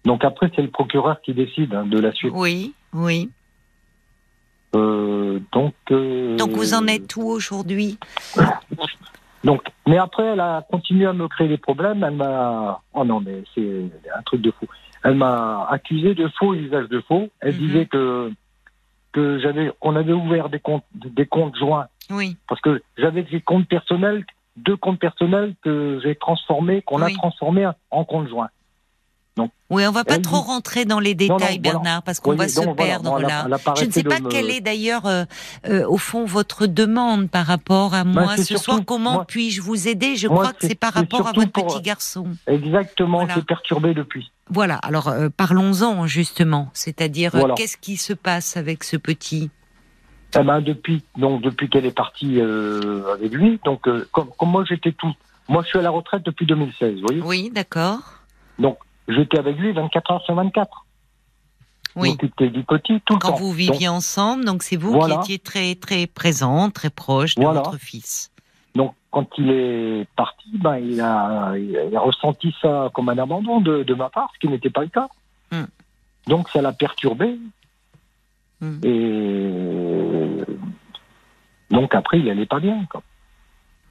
Donc 0.05 0.23
après, 0.23 0.49
c'est 0.55 0.61
le 0.61 0.69
procureur 0.71 1.19
qui 1.19 1.33
décide 1.33 1.73
hein, 1.73 1.85
de 1.85 1.99
la 1.99 2.13
suite. 2.13 2.31
Oui, 2.33 2.73
oui. 2.93 3.29
Euh, 4.75 5.39
donc. 5.51 5.73
euh, 5.91 6.37
Donc 6.37 6.51
vous 6.51 6.73
en 6.73 6.85
êtes 6.87 7.15
où 7.15 7.23
aujourd'hui? 7.23 7.97
Donc, 9.43 9.61
mais 9.87 9.97
après, 9.97 10.23
elle 10.25 10.39
a 10.41 10.65
continué 10.69 11.05
à 11.05 11.13
me 11.13 11.27
créer 11.27 11.47
des 11.47 11.57
problèmes. 11.57 12.03
Elle 12.03 12.15
m'a. 12.15 12.81
Oh 12.93 13.03
non, 13.05 13.21
mais 13.21 13.43
c'est 13.55 13.83
un 14.15 14.21
truc 14.23 14.41
de 14.41 14.51
fou. 14.51 14.65
Elle 15.03 15.15
m'a 15.15 15.65
accusé 15.69 16.13
de 16.13 16.27
faux 16.37 16.53
usage 16.53 16.89
de 16.89 16.99
faux. 17.01 17.29
Elle 17.39 17.53
Mhm. 17.55 17.59
disait 17.67 17.85
que 17.85 18.31
que 19.11 19.39
j'avais, 19.39 19.71
qu'on 19.79 19.95
avait 19.95 20.13
ouvert 20.13 20.49
des 20.49 20.59
comptes, 20.59 20.83
des 20.93 21.25
comptes 21.25 21.57
joints 21.57 21.87
Oui, 22.11 22.37
parce 22.47 22.61
que 22.61 22.83
j'avais 22.95 23.23
des 23.23 23.41
comptes 23.41 23.67
personnels, 23.67 24.23
deux 24.55 24.77
comptes 24.77 24.99
personnels 24.99 25.55
que 25.63 25.99
j'ai 26.03 26.13
transformés, 26.15 26.83
qu'on 26.83 27.01
Oui. 27.01 27.11
a 27.13 27.15
transformés 27.17 27.67
en 27.89 28.03
comptes 28.03 28.27
joints. 28.29 28.49
Oui, 29.69 29.85
on 29.87 29.91
va 29.91 30.03
pas 30.03 30.17
trop 30.19 30.37
dit- 30.41 30.47
rentrer 30.47 30.85
dans 30.85 30.99
les 30.99 31.13
Non, 31.15 31.27
non, 31.27 31.37
détails, 31.37 31.59
voilà. 31.63 31.79
Bernard, 31.79 32.03
parce 32.03 32.19
qu'on 32.19 32.31
Oui, 32.31 32.37
va 32.37 32.45
donc 32.45 32.53
se 32.53 32.59
voilà, 32.61 32.75
perdre 32.75 33.19
là. 33.19 33.47
Je 33.77 33.85
ne 33.85 33.91
sais 33.91 34.03
pas 34.03 34.19
me- 34.19 34.29
quelle 34.29 34.49
est 34.49 34.61
d'ailleurs, 34.61 35.05
euh, 35.05 35.25
euh, 35.67 35.87
au 35.87 35.97
fond, 35.97 36.25
votre 36.25 36.65
demande 36.67 37.29
par 37.29 37.45
rapport 37.45 37.93
à 37.93 38.03
moi 38.03 38.23
Bah, 38.25 38.33
c'est 38.35 38.41
ce 38.41 38.47
surtout- 38.57 38.63
soir. 38.63 38.79
Comment 38.85 39.13
moi- 39.13 39.25
puis-je 39.25 39.61
vous 39.61 39.87
aider? 39.87 40.15
Je 40.15 40.27
moi, 40.27 40.39
crois 40.43 40.53
que 40.53 40.67
c'est- 40.67 40.75
par 40.75 40.93
rapport 40.93 41.27
à 41.27 41.31
votre 41.33 41.51
pour- 41.51 41.67
petit 41.67 41.81
garçon. 41.81 42.27
Exactement, 42.47 43.19
Voilà. 43.19 43.35
c'est 43.35 43.45
perturbé 43.45 43.93
depuis. 43.93 44.31
Voilà, 44.49 44.75
alors 44.77 45.07
euh, 45.09 45.29
parlons-en 45.35 46.07
justement. 46.07 46.69
C'est-à-dire, 46.73 47.31
qu'est-ce 47.55 47.77
qui 47.77 47.97
se 47.97 48.13
passe 48.13 48.57
avec 48.57 48.83
ce 48.83 48.97
petit? 48.97 49.51
Eh 50.39 50.43
ben, 50.43 50.61
depuis, 50.61 51.03
donc 51.17 51.41
depuis 51.41 51.69
qu'elle 51.69 51.85
est 51.85 51.95
partie 51.95 52.39
avec 52.41 53.31
lui, 53.33 53.59
donc 53.65 53.81
comme, 54.11 54.29
comme 54.37 54.49
moi 54.49 54.63
j'étais 54.67 54.91
tout, 54.91 55.11
moi 55.47 55.63
je 55.63 55.69
suis 55.69 55.79
à 55.79 55.81
la 55.81 55.89
retraite 55.89 56.23
depuis 56.23 56.45
2016, 56.45 56.95
vous 56.95 57.01
voyez? 57.07 57.21
Oui, 57.21 57.51
d'accord. 57.53 57.99
Donc 58.59 58.77
j'étais 59.09 59.37
avec 59.39 59.57
lui 59.57 59.73
24 59.73 60.11
heures 60.11 60.21
sur 60.23 60.35
24. 60.35 60.85
Oui. 61.95 62.15
Du 62.15 62.29
petit 62.63 63.01
tout 63.05 63.15
le 63.15 63.19
Quand 63.19 63.29
temps. 63.31 63.35
vous 63.35 63.51
viviez 63.51 63.87
ensemble, 63.89 64.45
donc 64.45 64.63
c'est 64.63 64.77
vous 64.77 64.91
Voilà. 64.93 65.17
qui 65.17 65.33
étiez 65.33 65.39
très 65.39 65.75
très 65.75 66.07
présent, 66.07 66.69
très 66.69 66.89
proche 66.89 67.35
de 67.35 67.41
Voilà. 67.43 67.59
votre 67.61 67.77
fils. 67.77 68.31
Donc, 68.75 68.93
quand 69.11 69.27
il 69.39 69.49
est 69.49 70.07
parti, 70.15 70.49
ben 70.53 70.77
il 70.77 71.01
a, 71.01 71.53
il 71.57 71.97
ressenti 71.97 72.55
ça 72.61 72.89
comme 72.93 73.09
un 73.09 73.17
abandon 73.17 73.59
de, 73.59 73.81
de 73.83 73.93
ma 73.95 74.09
part, 74.09 74.29
ce 74.35 74.39
qui 74.39 74.47
n'était 74.47 74.69
pas 74.69 74.81
le 74.81 74.89
cas. 74.89 75.07
Hmm. 75.51 75.65
Donc 76.27 76.47
ça 76.49 76.61
l'a 76.61 76.71
perturbé 76.73 77.37
Hmm. 78.61 78.77
et 78.83 80.43
donc 81.71 81.95
après 81.95 82.19
il 82.19 82.29
allait 82.29 82.45
pas 82.45 82.59
bien. 82.59 82.85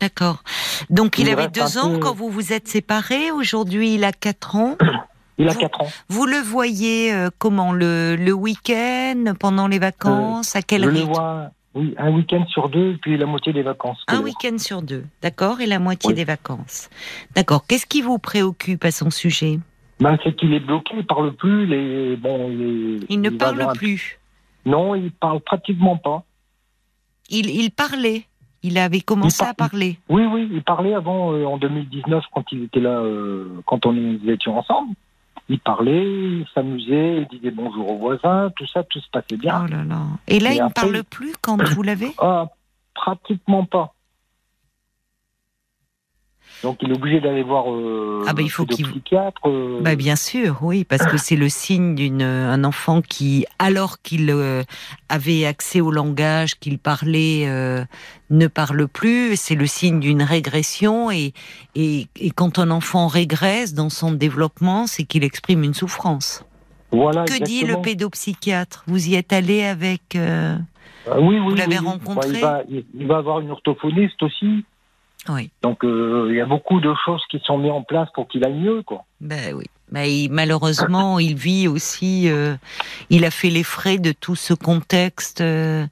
D'accord. 0.01 0.43
Donc 0.91 1.19
il, 1.19 1.27
Il 1.27 1.33
avait 1.33 1.49
deux 1.49 1.79
ans 1.79 1.93
peu- 1.95 1.99
quand 2.01 2.15
vous 2.15 2.29
vous 2.29 2.53
êtes 2.53 2.69
séparés. 2.69 3.31
Aujourd'hui, 3.33 3.95
il 3.95 4.05
a 4.05 4.13
quatre 4.13 4.57
ans. 4.57 4.77
Il 5.39 5.49
a 5.49 5.53
Vous- 5.53 5.61
4 5.61 5.81
ans. 5.83 5.89
Vous 6.09 6.27
le 6.27 6.39
voyez 6.39 7.13
euh, 7.13 7.31
comment 7.39 7.73
le, 7.73 8.17
le 8.17 8.33
week-end, 8.33 9.35
pendant 9.39 9.69
les 9.69 9.79
vacances, 9.79 10.57
à 10.57 10.63
quel 10.63 10.83
Je 10.83 10.89
le 10.89 10.93
rythme 10.99 11.13
vois, 11.13 11.51
oui, 11.75 11.95
un 11.99 12.11
week-end 12.11 12.45
sur 12.49 12.69
deux, 12.69 12.97
puis 13.01 13.17
la 13.17 13.27
moitié 13.27 13.53
des 13.53 13.63
vacances. 13.63 14.03
Un 14.09 14.21
week-end 14.21 14.59
sur 14.59 14.83
deux, 14.83 15.05
d'accord, 15.23 15.61
et 15.61 15.67
la 15.67 15.79
moitié 15.79 16.09
Oui. 16.09 16.15
des 16.15 16.25
vacances. 16.25 16.91
D'accord. 17.37 17.67
Qu'est-ce 17.69 17.87
qui 17.87 18.03
vous 18.03 18.19
préoccupe 18.19 18.85
à 18.85 18.91
son 18.91 19.11
sujet? 19.11 19.61
Ben, 20.01 20.17
c'est 20.25 20.35
qu'il 20.37 20.53
est 20.55 20.61
bloqué, 20.61 20.95
il 20.97 21.07
parle 21.07 21.33
plus. 21.35 21.67
Les, 21.67 22.17
bon, 22.17 22.51
il, 22.51 23.21
ne 23.21 23.31
parle 23.31 23.61
un- 23.63 23.73
plus. 23.73 24.19
Non, 24.65 24.95
il 24.95 25.11
parle 25.13 25.41
pratiquement 25.41 25.97
pas. 25.97 26.25
Il, 27.31 27.49
il 27.51 27.71
parlait. 27.71 28.25
Il 28.65 28.77
avait 28.79 29.01
commencé 29.03 29.39
par- 29.39 29.49
à 29.51 29.55
parler. 29.55 29.99
Oui, 30.09 30.25
oui, 30.25 30.49
il 30.53 30.63
parlait 30.63 30.95
avant, 30.95 31.33
euh, 31.33 31.45
en 31.45 31.59
2019, 31.59 32.25
quand 32.35 32.45
il 32.51 32.65
était 32.65 32.81
là, 32.81 32.99
euh, 32.99 33.49
quand 33.67 33.87
on 33.87 33.93
nous 33.93 34.19
étions 34.31 34.59
ensemble. 34.59 34.95
Il 35.51 35.59
parlait, 35.61 36.03
il 36.05 36.47
s'amusait, 36.55 37.23
il 37.23 37.29
disait 37.29 37.51
bonjour 37.51 37.91
aux 37.91 37.99
voisins, 37.99 38.51
tout 38.57 38.67
ça, 38.67 38.83
tout 38.85 39.01
se 39.01 39.09
passait 39.11 39.37
bien. 39.37 39.65
Oh 39.65 39.71
là 39.71 39.83
là. 39.85 40.01
Et 40.27 40.41
là, 40.41 40.53
Et 40.53 40.57
il 40.57 40.65
ne 40.65 40.69
parle 40.69 41.03
plus 41.05 41.35
quand 41.41 41.57
vous 41.63 41.83
l'avez 41.83 42.13
Ah, 42.19 42.47
pratiquement 42.95 43.65
pas. 43.65 43.95
Donc 46.65 46.79
il 46.83 46.91
est 46.91 46.97
obligé 46.97 47.21
d'aller 47.21 47.45
voir 47.45 47.71
euh, 47.73 48.25
Ah, 48.27 48.33
ben, 48.33 48.43
il 48.45 48.49
faut 48.51 48.65
le 48.69 48.75
qu'il- 48.75 48.87
psychiatre. 48.89 49.49
euh, 49.49 49.79
Bah 49.81 49.95
bien 49.95 50.17
sûr, 50.17 50.59
oui, 50.63 50.83
parce 50.85 51.07
que 51.07 51.17
c'est 51.17 51.37
le 51.37 51.49
signe 51.49 51.95
d'une 51.95 52.23
un 52.23 52.65
enfant 52.65 53.01
qui, 53.01 53.47
alors 53.61 54.03
qu'il 54.03 54.29
euh, 54.31 54.65
avait 55.09 55.45
accès 55.45 55.81
au 55.81 55.93
langage, 55.93 56.59
qu'il 56.59 56.79
parlait, 56.79 57.45
euh, 57.47 57.85
ne 58.31 58.49
parle 58.49 58.89
plus. 58.89 59.37
C'est 59.37 59.55
le 59.55 59.67
signe 59.67 60.01
d'une 60.01 60.23
régression 60.23 61.11
et, 61.13 61.33
et 61.77 62.09
et 62.19 62.31
quand 62.31 62.59
un 62.59 62.71
enfant 62.73 63.07
régresse 63.07 63.73
dans 63.75 63.89
son 63.91 64.11
développement, 64.11 64.89
c'est 64.89 65.05
qu'il 65.05 65.23
exprime 65.23 65.63
une 65.63 65.75
souffrance. 65.75 66.45
voilà, 66.91 67.25
Que 67.25 67.41
dit 67.45 67.65
le 67.65 67.81
pédopsychiatre? 67.81 68.83
Vous 68.89 69.09
y 69.09 69.15
êtes 69.15 69.33
allé 69.33 69.63
avec 69.63 70.17
euh, 70.17 70.57
Ah 71.09 71.21
oui, 71.21 71.39
oui, 71.39 71.51
Vous 71.51 71.55
l'avez 71.55 71.79
oui, 71.79 71.85
oui. 71.85 71.87
rencontré 71.89 72.31
il, 72.31 72.41
va, 72.41 72.63
il 72.69 73.07
va 73.07 73.19
avoir 73.19 73.39
une 73.41 73.51
orthophoniste 73.53 74.21
aussi. 74.25 74.65
Oui. 75.29 75.51
Donc 75.63 75.85
euh, 75.85 76.27
il 76.31 76.37
y 76.37 76.41
a 76.41 76.47
beaucoup 76.47 76.81
de 76.81 76.93
choses 77.05 77.23
qui 77.31 77.39
sont 77.45 77.59
mises 77.59 77.71
en 77.73 77.83
place 77.83 78.09
pour 78.15 78.29
qu'il 78.29 78.45
aille 78.45 78.59
mieux, 78.59 78.83
quoi. 78.83 79.05
Ben 79.21 79.55
oui. 79.55 79.65
Ben, 79.91 80.03
il- 80.05 80.31
malheureusement, 80.31 81.19
il 81.19 81.35
vit 81.35 81.67
aussi. 81.69 82.29
euh, 82.31 82.57
il 83.11 83.25
a 83.25 83.31
fait 83.31 83.49
les 83.51 83.63
frais 83.63 83.99
de 83.99 84.13
tout 84.13 84.37
ce 84.37 84.53
contexte 84.55 85.41
euh, 85.41 85.87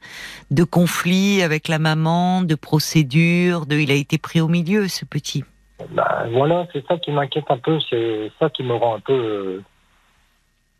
de 0.50 0.64
conflit 0.64 1.42
avec 1.42 1.66
la 1.68 1.78
maman, 1.78 2.42
de 2.42 2.54
procédure. 2.54 3.66
De, 3.66 3.76
il 3.76 3.90
a 3.90 3.94
été 3.94 4.18
pris 4.18 4.40
au 4.40 4.48
milieu, 4.48 4.86
ce 4.88 5.04
petit. 5.06 5.44
Ben, 5.90 6.28
voilà, 6.32 6.66
c'est 6.72 6.86
ça 6.86 6.98
qui 6.98 7.10
m'inquiète 7.10 7.46
un 7.50 7.58
peu, 7.58 7.78
c'est 7.90 8.30
ça 8.38 8.48
qui 8.50 8.62
me 8.62 8.74
rend 8.74 8.96
un 8.96 9.00
peu 9.00 9.12
euh, 9.12 9.62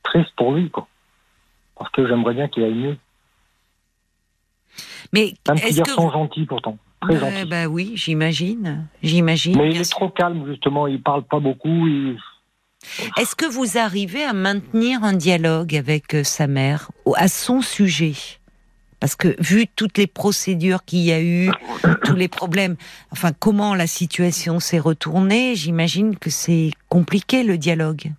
triste 0.03 0.31
pour 0.37 0.53
lui, 0.53 0.71
quoi. 0.71 0.87
Parce 1.79 1.91
que 1.91 2.07
j'aimerais 2.07 2.35
bien 2.35 2.49
qu'il 2.49 2.65
aille 2.65 2.75
mieux. 2.75 2.97
Mais 5.13 5.35
Un 5.49 5.55
petit 5.55 5.73
que 5.75 5.77
garçon 5.79 6.07
vous- 6.07 6.13
gentil 6.13 6.45
pourtant, 6.47 6.77
très 7.01 7.19
gentil. 7.19 7.49
ben 7.49 7.67
oui, 7.67 7.93
j'imagine, 7.95 8.87
j'imagine. 9.03 9.57
Mais 9.59 9.71
il 9.71 9.81
est 9.81 9.91
trop 9.91 10.09
calme 10.09 10.47
justement, 10.47 10.87
il 10.87 11.03
parle 11.03 11.23
pas 11.25 11.41
beaucoup. 11.41 11.87
Il... 11.87 12.19
Est-ce 13.17 13.35
que 13.35 13.47
vous 13.47 13.79
arrivez 13.79 14.25
à 14.25 14.33
maintenir 14.33 15.03
un 15.03 15.15
dialogue 15.15 15.75
avec 15.75 16.15
euh, 16.15 16.25
sa 16.25 16.47
mère 16.47 16.91
à 17.17 17.29
son 17.29 17.61
sujet? 17.61 18.15
Parce 19.01 19.15
que 19.15 19.37
vu 19.41 19.67
toutes 19.69 19.99
les 19.99 20.07
procédures 20.07 20.85
qu'il 20.85 21.01
y 21.01 21.13
a 21.13 21.21
eu, 21.21 21.51
tous 22.05 22.17
les 22.17 22.29
problèmes, 22.29 22.77
enfin 23.13 23.31
comment 23.39 23.75
la 23.75 23.87
situation 23.87 24.59
s'est 24.59 24.79
retournée, 24.79 25.55
j'imagine 25.55 26.17
que 26.17 26.31
c'est 26.31 26.71
compliqué 26.89 27.43
le 27.43 27.59
dialogue. 27.59 28.13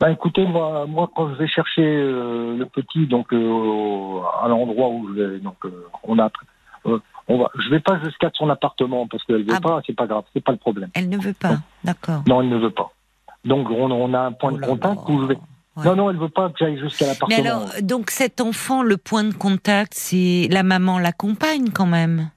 Ben 0.00 0.10
écoutez, 0.10 0.44
moi, 0.44 0.86
moi 0.86 1.10
quand 1.14 1.28
je 1.30 1.34
vais 1.34 1.48
chercher 1.48 1.82
euh, 1.82 2.56
le 2.56 2.66
petit 2.66 3.06
donc 3.06 3.32
euh, 3.32 4.20
à 4.42 4.48
l'endroit 4.48 4.88
où 4.88 5.08
je 5.08 5.20
vais, 5.20 5.38
donc 5.38 5.56
euh, 5.64 5.86
on 6.04 6.18
a, 6.18 6.30
on 7.28 7.38
va, 7.38 7.50
je 7.58 7.68
vais 7.70 7.80
pas 7.80 7.98
jusqu'à 8.02 8.30
son 8.34 8.48
appartement 8.50 9.06
parce 9.06 9.22
qu'elle 9.24 9.42
veut 9.44 9.54
Ah 9.54 9.60
pas, 9.60 9.80
c'est 9.86 9.94
pas 9.96 10.06
grave, 10.06 10.24
c'est 10.34 10.42
pas 10.42 10.52
le 10.52 10.58
problème. 10.58 10.90
Elle 10.94 11.08
ne 11.08 11.18
veut 11.18 11.34
pas, 11.34 11.58
d'accord. 11.84 12.22
Non, 12.26 12.40
elle 12.42 12.48
ne 12.48 12.56
veut 12.58 12.70
pas. 12.70 12.90
Donc 13.44 13.68
on, 13.70 13.90
on 13.90 14.14
a 14.14 14.20
un 14.20 14.32
point 14.32 14.52
Oh 14.54 14.58
de 14.58 14.64
contact 14.66 15.00
où 15.08 15.20
je 15.22 15.26
vais. 15.26 15.38
Ouais. 15.76 15.84
Non, 15.84 15.94
non, 15.94 16.10
elle 16.10 16.16
veut 16.16 16.28
pas 16.28 16.48
que 16.48 16.56
j'aille 16.58 16.78
jusqu'à 16.78 17.04
Mais 17.06 17.12
l'appartement. 17.12 17.38
alors, 17.46 17.68
donc 17.82 18.10
cet 18.10 18.40
enfant, 18.40 18.82
le 18.82 18.96
point 18.96 19.22
de 19.24 19.32
contact, 19.34 19.92
c'est 19.94 20.48
la 20.50 20.62
maman 20.64 20.98
l'accompagne 20.98 21.70
quand 21.70 21.86
même. 21.86 22.30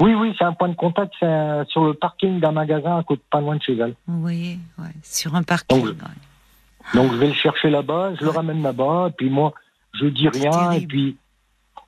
Oui, 0.00 0.14
oui, 0.14 0.34
c'est 0.38 0.44
un 0.44 0.52
point 0.52 0.68
de 0.68 0.74
contact, 0.76 1.12
c'est 1.20 1.26
un- 1.26 1.64
sur 1.66 1.84
le 1.84 1.94
parking 1.94 2.40
d'un 2.40 2.52
magasin 2.52 2.98
à 2.98 3.02
côté, 3.02 3.22
pas 3.30 3.40
loin 3.40 3.56
de 3.56 3.62
chez 3.62 3.76
elle. 3.76 3.94
Vous 4.06 4.20
voyez, 4.20 4.58
ouais, 4.78 4.84
sur 5.02 5.34
un 5.34 5.42
parking. 5.42 5.78
Donc, 5.78 5.86
ouais. 5.86 6.94
Donc 6.94 7.12
je 7.12 7.16
vais 7.16 7.26
le 7.28 7.32
chercher 7.34 7.68
là-bas, 7.68 8.12
je 8.18 8.24
le 8.24 8.30
ramène 8.30 8.62
là-bas, 8.62 9.08
et 9.08 9.12
puis 9.12 9.28
moi, 9.28 9.52
je 9.94 10.06
dis 10.06 10.28
rien, 10.28 10.70
et 10.72 10.86
puis. 10.86 11.16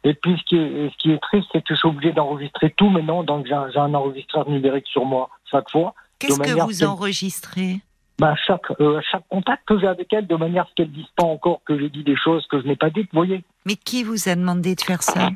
Et 0.04 0.14
puis 0.14 0.36
ce 0.38 0.44
qui 0.44 0.56
est, 0.56 0.90
ce 0.90 0.96
qui 0.98 1.10
est 1.10 1.18
triste, 1.18 1.48
c'est 1.52 1.60
que 1.60 1.74
je 1.74 1.78
suis 1.78 1.88
obligé 1.88 2.12
d'enregistrer 2.12 2.70
tout 2.70 2.88
maintenant, 2.88 3.24
donc 3.24 3.46
j'ai 3.46 3.52
un, 3.54 3.68
un 3.74 3.94
enregistreur 3.94 4.48
numérique 4.48 4.86
sur 4.86 5.04
moi 5.04 5.28
chaque 5.50 5.70
fois. 5.70 5.94
Qu'est-ce 6.18 6.38
que 6.40 6.60
vous 6.60 6.84
enregistrez? 6.84 7.80
Bah, 8.18 8.34
chaque, 8.46 8.70
euh, 8.80 9.00
chaque 9.10 9.26
contact 9.28 9.62
que 9.66 9.78
j'ai 9.78 9.86
avec 9.86 10.12
elle, 10.12 10.26
de 10.26 10.34
manière 10.34 10.64
à 10.64 10.66
ce 10.66 10.74
qu'elle 10.74 10.90
dise 10.90 11.06
pas 11.16 11.24
encore 11.24 11.60
que 11.64 11.78
j'ai 11.78 11.88
dit 11.88 12.02
des 12.02 12.16
choses 12.16 12.46
que 12.48 12.60
je 12.60 12.66
n'ai 12.66 12.74
pas 12.74 12.90
dites, 12.90 13.08
vous 13.12 13.18
voyez. 13.18 13.44
Mais 13.64 13.76
qui 13.76 14.02
vous 14.02 14.28
a 14.28 14.34
demandé 14.34 14.74
de 14.74 14.80
faire 14.80 15.02
ça? 15.04 15.30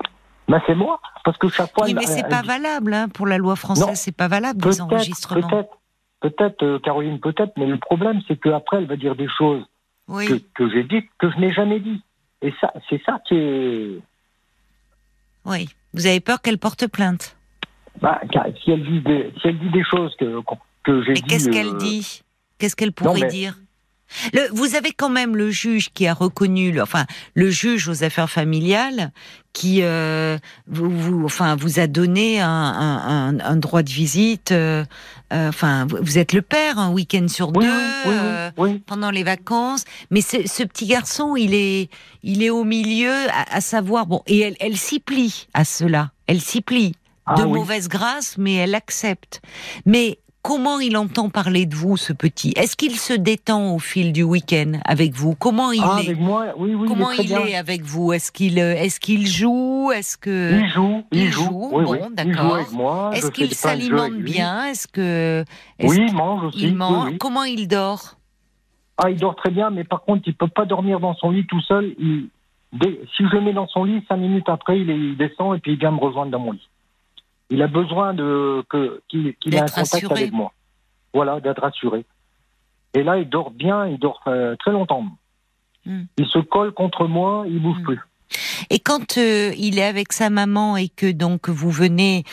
Bah, 0.49 0.61
c'est 0.67 0.75
moi, 0.75 1.01
parce 1.25 1.39
que 1.39 1.49
chaque 1.49 1.73
fois. 1.73 1.85
Oui, 1.87 1.95
mais 1.95 2.07
c'est 2.07 2.29
pas 2.29 2.43
dit- 2.43 2.49
valable 2.49 2.93
hein, 2.95 3.09
pour 3.09 3.27
la 3.29 3.39
loi 3.39 3.55
française. 3.55 3.99
C'est 4.01 4.17
pas 4.17 4.27
valable 4.27 4.61
des 4.61 4.81
enregistrements. 4.81 5.47
peut-être, 5.49 5.79
peut-être, 6.21 6.63
euh, 6.65 6.79
Caroline, 6.81 7.21
peut-être, 7.21 7.53
mais 7.57 7.67
le 7.67 7.79
problème, 7.79 8.21
c'est 8.27 8.37
qu'après, 8.41 8.79
elle 8.79 8.87
va 8.87 8.97
dire 8.97 9.15
des 9.15 9.29
choses 9.29 9.65
Oui. 10.09 10.27
que, 10.27 10.35
que 10.55 10.71
j'ai 10.71 10.83
dites 10.83 11.09
que 11.19 11.31
je 11.31 11.37
n'ai 11.39 11.53
jamais 11.53 11.79
dit. 11.79 12.03
Et 12.43 12.53
ça, 12.61 12.73
c'est 12.91 13.01
ça 13.05 13.21
qui 13.29 13.35
est. 13.37 14.01
Oui. 15.45 15.69
Vous 15.95 16.07
avez 16.07 16.21
peur 16.21 16.41
qu'elle 16.41 16.59
porte 16.59 16.87
plainte. 16.87 17.37
Bah, 18.01 18.21
si 18.65 18.71
elle 18.71 18.83
dit 18.85 19.01
des, 19.01 19.33
si 19.41 19.49
elle 19.49 19.59
dit 19.59 19.71
des 19.71 19.85
choses 19.85 20.15
que, 20.19 20.41
que 20.85 21.03
j'ai 21.03 21.09
Mais 21.11 21.15
dit. 21.15 21.23
qu'est-ce 21.23 21.51
qu'elle 21.51 21.69
euh, 21.75 21.79
dit? 21.79 22.23
Qu'est-ce 22.59 22.77
qu'elle 22.77 22.93
pourrait 22.93 23.21
mais- 23.23 23.29
dire? 23.29 23.57
Le, 24.33 24.49
vous 24.53 24.75
avez 24.75 24.93
quand 24.93 25.09
même 25.11 25.37
le 25.37 25.51
juge 25.51 25.91
qui 25.93 26.07
a 26.07 26.15
reconnu, 26.15 26.73
le, 26.73 26.83
enfin 26.83 27.07
le 27.35 27.51
juge 27.51 27.89
aux 27.89 28.05
affaires 28.05 28.31
familiales, 28.31 29.13
qui 29.53 29.81
euh, 29.83 30.39
vous, 30.67 30.91
vous, 30.91 31.25
enfin 31.25 31.57
vous 31.57 31.79
a 31.79 31.87
donné 31.87 32.41
un, 32.41 32.49
un, 32.49 33.39
un 33.41 33.57
droit 33.57 33.83
de 33.83 33.91
visite. 33.91 34.53
Euh, 34.53 34.85
euh, 35.33 35.49
enfin, 35.49 35.87
vous 35.89 36.19
êtes 36.19 36.33
le 36.33 36.43
père 36.43 36.79
un 36.79 36.91
week-end 36.91 37.27
sur 37.29 37.49
Oui, 37.57 37.65
deux 37.65 37.71
oui, 37.71 38.15
euh, 38.15 38.51
oui. 38.59 38.83
pendant 38.87 39.11
les 39.11 39.23
vacances. 39.25 39.85
Mais 40.11 40.21
ce, 40.21 40.47
ce 40.47 40.63
petit 40.63 40.87
garçon, 40.87 41.37
il 41.37 41.55
est, 41.55 41.89
il 42.23 42.43
est 42.43 42.51
au 42.51 42.65
milieu, 42.65 43.13
à, 43.31 43.57
à 43.57 43.61
savoir 43.61 44.07
bon, 44.07 44.23
et 44.27 44.41
elle, 44.41 44.57
elle 44.61 44.77
s'y 44.77 45.01
plie 45.01 45.47
à 45.55 45.65
cela. 45.65 46.13
Elle 46.27 46.41
s'y 46.41 46.61
plie 46.61 46.95
Ah 47.27 47.35
de 47.35 47.43
oui. 47.45 47.53
mauvaise 47.59 47.89
grâce, 47.89 48.37
mais 48.39 48.55
elle 48.55 48.75
accepte. 48.75 49.41
Mais 49.87 50.19
comment 50.43 50.81
il 50.81 50.97
entend 50.97 51.31
parler 51.31 51.67
de 51.67 51.75
vous, 51.75 51.97
ce 51.97 52.13
petit? 52.13 52.53
Est-ce 52.57 52.77
qu'il 52.77 52.97
se 52.97 53.13
détend 53.13 53.75
au 53.75 53.79
fil 53.79 54.13
du 54.13 54.23
week-end 54.23 54.73
avec 54.85 55.13
vous? 55.15 55.35
Comment 55.35 55.73
il 55.73 55.81
Ah, 55.85 55.99
est? 56.01 56.07
avec 56.09 56.21
moi, 56.21 56.47
oui, 56.57 56.75
oui, 56.75 56.89
Comment 56.89 57.11
il 57.13 57.21
est 57.21 57.25
il 57.25 57.49
est 57.51 57.57
avec 57.57 57.83
vous? 57.83 58.13
Est-ce 58.13 58.33
qu'il 58.33 58.59
euh, 58.59 58.75
est-ce 58.75 59.01
qu'il 59.01 59.27
joue? 59.27 59.91
Est-ce 59.93 60.19
que 60.19 60.59
Il 60.61 60.69
joue, 60.69 61.03
il, 61.13 61.23
il 61.23 61.31
joue. 61.33 61.45
joue, 61.45 61.71
oui, 61.73 61.85
bon. 61.85 61.95
Il 62.11 62.15
d'accord. 62.15 62.59
est-ce 63.15 63.31
qu'il 63.31 63.53
s'alimente 63.55 64.15
bien? 64.15 64.67
Est-ce 64.67 64.89
que 64.89 65.45
Oui, 65.83 65.97
il 66.09 66.15
mange 66.15 66.45
aussi. 66.45 66.67
oui, 66.67 66.73
mange. 66.73 67.19
Comment 67.19 67.45
il 67.45 67.69
dort? 67.69 68.17
Ah, 68.99 69.11
il 69.11 69.17
dort 69.17 69.37
très 69.37 69.51
bien, 69.51 69.71
mais 69.71 69.85
par 69.85 70.03
contre, 70.03 70.23
il 70.27 70.35
peut 70.35 70.49
pas 70.49 70.65
dormir 70.67 71.01
dans 71.01 71.15
son 71.15 71.31
lit 71.31 71.47
tout 71.47 71.61
seul. 71.63 71.95
Il... 71.99 72.29
dès- 72.73 73.01
Si 73.17 73.25
je 73.25 73.35
le 73.35 73.41
mets 73.41 73.53
dans 73.55 73.67
son 73.67 73.85
lit, 73.85 74.05
cinq 74.09 74.17
minutes 74.19 74.49
après, 74.49 74.79
il, 74.81 74.91
est- 74.91 74.99
il 74.99 75.17
descend 75.17 75.57
et 75.57 75.61
puis 75.61 75.73
il 75.73 75.79
vient 75.79 75.91
me 75.93 75.99
rejoindre 75.99 76.31
dans 76.31 76.39
mon 76.39 76.53
lit. 76.53 76.69
Il 77.51 77.63
a 77.63 77.67
besoin 77.67 78.15
de 78.15 78.65
que 78.69 79.03
qu'il 79.09 79.29
ait 79.29 79.59
un 79.59 79.67
contact 79.67 80.11
avec 80.11 80.33
moi. 80.33 80.53
Voilà, 81.15 81.41
d'être 81.41 81.61
rassuré. 81.61 82.05
Et 82.95 83.03
là, 83.03 83.19
il 83.19 83.29
dort 83.29 83.51
bien, 83.51 83.87
il 83.87 83.99
dort 83.99 84.21
euh, 84.27 84.57
très 84.57 84.73
longtemps. 84.73 85.05
Hmm. 85.85 86.05
Il 86.17 86.27
se 86.27 86.39
colle 86.39 86.73
contre 86.73 87.07
moi, 87.07 87.45
il 87.47 87.61
bouge 87.61 87.79
Hmm. 87.81 87.85
plus. 87.85 88.01
Et 88.71 88.79
quand 88.79 89.19
euh, 89.19 89.53
il 89.59 89.79
est 89.79 89.85
avec 89.85 90.13
sa 90.13 90.31
maman 90.31 90.77
et 90.77 90.89
que 90.89 91.11
donc 91.11 91.49
vous 91.49 91.71
venez 91.71 92.25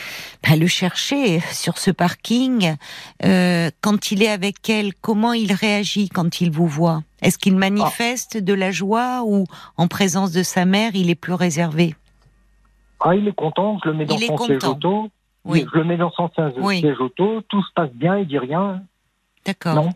bah, 0.42 0.56
le 0.56 0.66
chercher 0.66 1.40
sur 1.52 1.78
ce 1.78 1.90
parking, 1.90 2.76
euh, 3.24 3.70
quand 3.80 4.10
il 4.10 4.22
est 4.22 4.30
avec 4.30 4.68
elle, 4.68 4.94
comment 4.94 5.32
il 5.32 5.52
réagit 5.52 6.08
quand 6.08 6.40
il 6.40 6.50
vous 6.50 6.66
voit? 6.66 7.02
Est-ce 7.22 7.36
qu'il 7.36 7.56
manifeste 7.56 8.38
de 8.38 8.54
la 8.54 8.70
joie 8.70 9.22
ou 9.26 9.44
en 9.76 9.88
présence 9.88 10.32
de 10.32 10.42
sa 10.42 10.64
mère, 10.64 10.92
il 10.94 11.10
est 11.10 11.14
plus 11.14 11.34
réservé? 11.34 11.94
Ah, 13.00 13.14
il 13.16 13.26
est 13.28 13.32
content, 13.34 13.78
je 13.82 13.88
le 13.88 13.94
mets 13.94 14.04
dans 14.06 14.16
Il 14.16 14.26
son 14.26 14.38
siège 14.38 14.64
auto. 14.64 15.08
Oui, 15.44 15.64
Je 15.72 15.78
le 15.78 15.84
mets 15.84 15.96
dans 15.96 16.10
son 16.10 16.28
siège 16.30 16.52
Oui. 16.58 16.80
siège 16.80 17.00
auto, 17.00 17.40
tout 17.48 17.62
se 17.62 17.72
passe 17.74 17.90
bien, 17.92 18.18
il 18.18 18.26
dit 18.26 18.38
rien. 18.38 18.82
d'accord. 19.46 19.74
Non. 19.74 19.90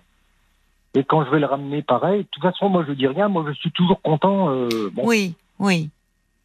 Et 0.95 1.03
quand 1.05 1.25
je 1.25 1.31
vais 1.31 1.41
le 1.41 1.47
ramener, 1.47 1.83
pareil. 1.83 2.23
De 2.23 2.29
toute 2.31 2.43
façon, 2.43 2.69
moi, 2.69 2.85
je 2.87 2.93
dis 2.93 3.07
rien. 3.09 3.29
Moi, 3.29 3.45
je 3.49 3.53
suis 3.55 3.73
toujours 3.73 4.01
content. 4.01 4.51
euh, 4.51 4.91
bon, 4.93 5.03
Oui, 5.07 5.35
oui. 5.59 5.91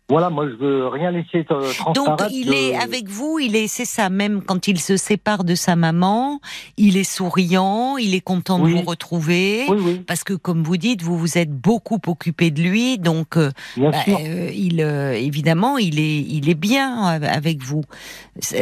Voilà, 0.09 0.31
moi, 0.31 0.47
je 0.49 0.55
veux 0.55 0.87
rien 0.87 1.11
laisser 1.11 1.45
euh, 1.51 1.71
Donc 1.93 2.19
il 2.31 2.51
est 2.51 2.75
avec 2.75 3.07
vous, 3.07 3.37
il 3.37 3.55
est, 3.55 3.67
c'est 3.67 3.85
ça, 3.85 4.09
même 4.09 4.41
quand 4.41 4.67
il 4.67 4.79
se 4.79 4.97
sépare 4.97 5.43
de 5.43 5.53
sa 5.53 5.75
maman, 5.75 6.41
il 6.77 6.97
est 6.97 7.03
souriant, 7.03 7.95
il 7.97 8.15
est 8.15 8.21
content 8.21 8.57
de 8.57 8.69
vous 8.69 8.81
retrouver. 8.81 9.65
Oui, 9.69 9.77
oui, 9.79 10.01
Parce 10.07 10.23
que, 10.23 10.33
comme 10.33 10.63
vous 10.63 10.77
dites, 10.77 11.03
vous 11.03 11.15
vous 11.15 11.37
êtes 11.37 11.51
beaucoup 11.51 11.99
occupé 12.07 12.49
de 12.49 12.59
lui, 12.63 12.97
donc 12.97 13.37
euh, 13.37 13.51
bien 13.77 13.91
bah, 13.91 14.01
sûr. 14.03 14.17
euh, 14.19 14.49
il, 14.51 14.81
euh, 14.81 15.13
évidemment, 15.13 15.77
il 15.77 15.99
est, 15.99 16.21
il 16.21 16.49
est 16.49 16.59
bien 16.59 17.05
avec 17.05 17.61
vous. 17.61 17.83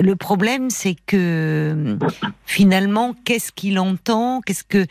Le 0.01 0.15
problème, 0.17 0.69
c'est 0.69 0.95
que 1.05 1.15
euh, 1.17 1.97
finalement, 2.45 3.15
qu'est-ce 3.23 3.53
qu'il 3.53 3.79
entend 3.79 4.41
Qu'est-ce 4.41 4.65
que 4.65 4.85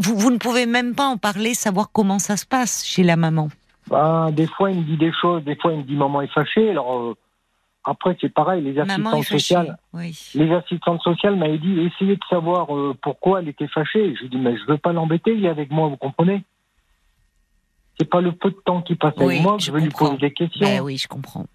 vous, 0.00 0.16
vous 0.16 0.30
ne 0.30 0.38
pouvez 0.38 0.64
même 0.64 0.94
pas 0.94 1.06
en 1.06 1.18
parler, 1.18 1.52
savoir 1.52 1.90
comment 1.92 2.18
ça 2.18 2.38
se 2.38 2.46
passe 2.46 2.82
chez 2.86 3.02
la 3.02 3.16
maman. 3.16 3.50
Bah, 3.88 4.30
des 4.32 4.46
fois, 4.46 4.70
il 4.70 4.78
me 4.80 4.84
dit 4.84 4.96
des 4.96 5.12
choses. 5.12 5.44
Des 5.44 5.56
fois, 5.56 5.72
il 5.72 5.78
me 5.78 5.82
dit 5.84 5.94
maman 5.94 6.20
est 6.22 6.32
fâchée. 6.32 6.70
Alors, 6.70 6.98
euh, 6.98 7.14
après, 7.84 8.16
c'est 8.20 8.28
pareil. 8.32 8.62
Les 8.62 8.78
assistantes 8.80 9.24
sociales, 9.24 9.78
Oui. 9.92 10.18
les 10.34 10.52
assistantes 10.52 11.00
sociales 11.02 11.36
m'avaient 11.36 11.58
dit 11.58 11.78
essayez 11.80 12.16
de 12.16 12.24
savoir 12.28 12.74
euh, 12.76 12.96
pourquoi 13.00 13.40
elle 13.40 13.48
était 13.48 13.68
fâchée. 13.68 14.14
Je 14.16 14.22
lui 14.22 14.28
dis 14.28 14.38
mais 14.38 14.56
je 14.56 14.64
veux 14.66 14.78
pas 14.78 14.92
l'embêter. 14.92 15.32
Il 15.34 15.44
est 15.44 15.48
avec 15.48 15.70
moi, 15.70 15.88
vous 15.88 15.96
comprenez? 15.96 16.42
C'est 17.98 18.10
pas 18.10 18.20
le 18.20 18.32
peu 18.32 18.50
de 18.50 18.56
temps 18.64 18.82
qu'il 18.82 18.98
passe 18.98 19.14
Oui, 19.18 19.24
avec 19.36 19.42
moi 19.42 19.56
que 19.56 19.62
je 19.62 19.66
je 19.68 19.72
veux 19.72 19.78
lui 19.80 19.88
poser 19.88 20.16
des 20.18 20.32
questions. 20.32 20.66
Ben 20.66 20.80
oui, 20.80 20.98
je 20.98 21.06
comprends. 21.08 21.46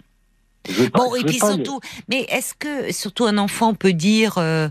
Je 0.68 0.74
veux 0.84 0.90
pas- 0.90 1.00
Bon, 1.00 1.16
et 1.16 1.24
puis 1.24 1.38
surtout, 1.38 1.80
mais 2.08 2.22
est-ce 2.30 2.54
que 2.56 2.92
surtout 2.94 3.26
un 3.26 3.38
enfant 3.38 3.74
peut 3.74 3.94
dire 3.94 4.36
euh, 4.38 4.70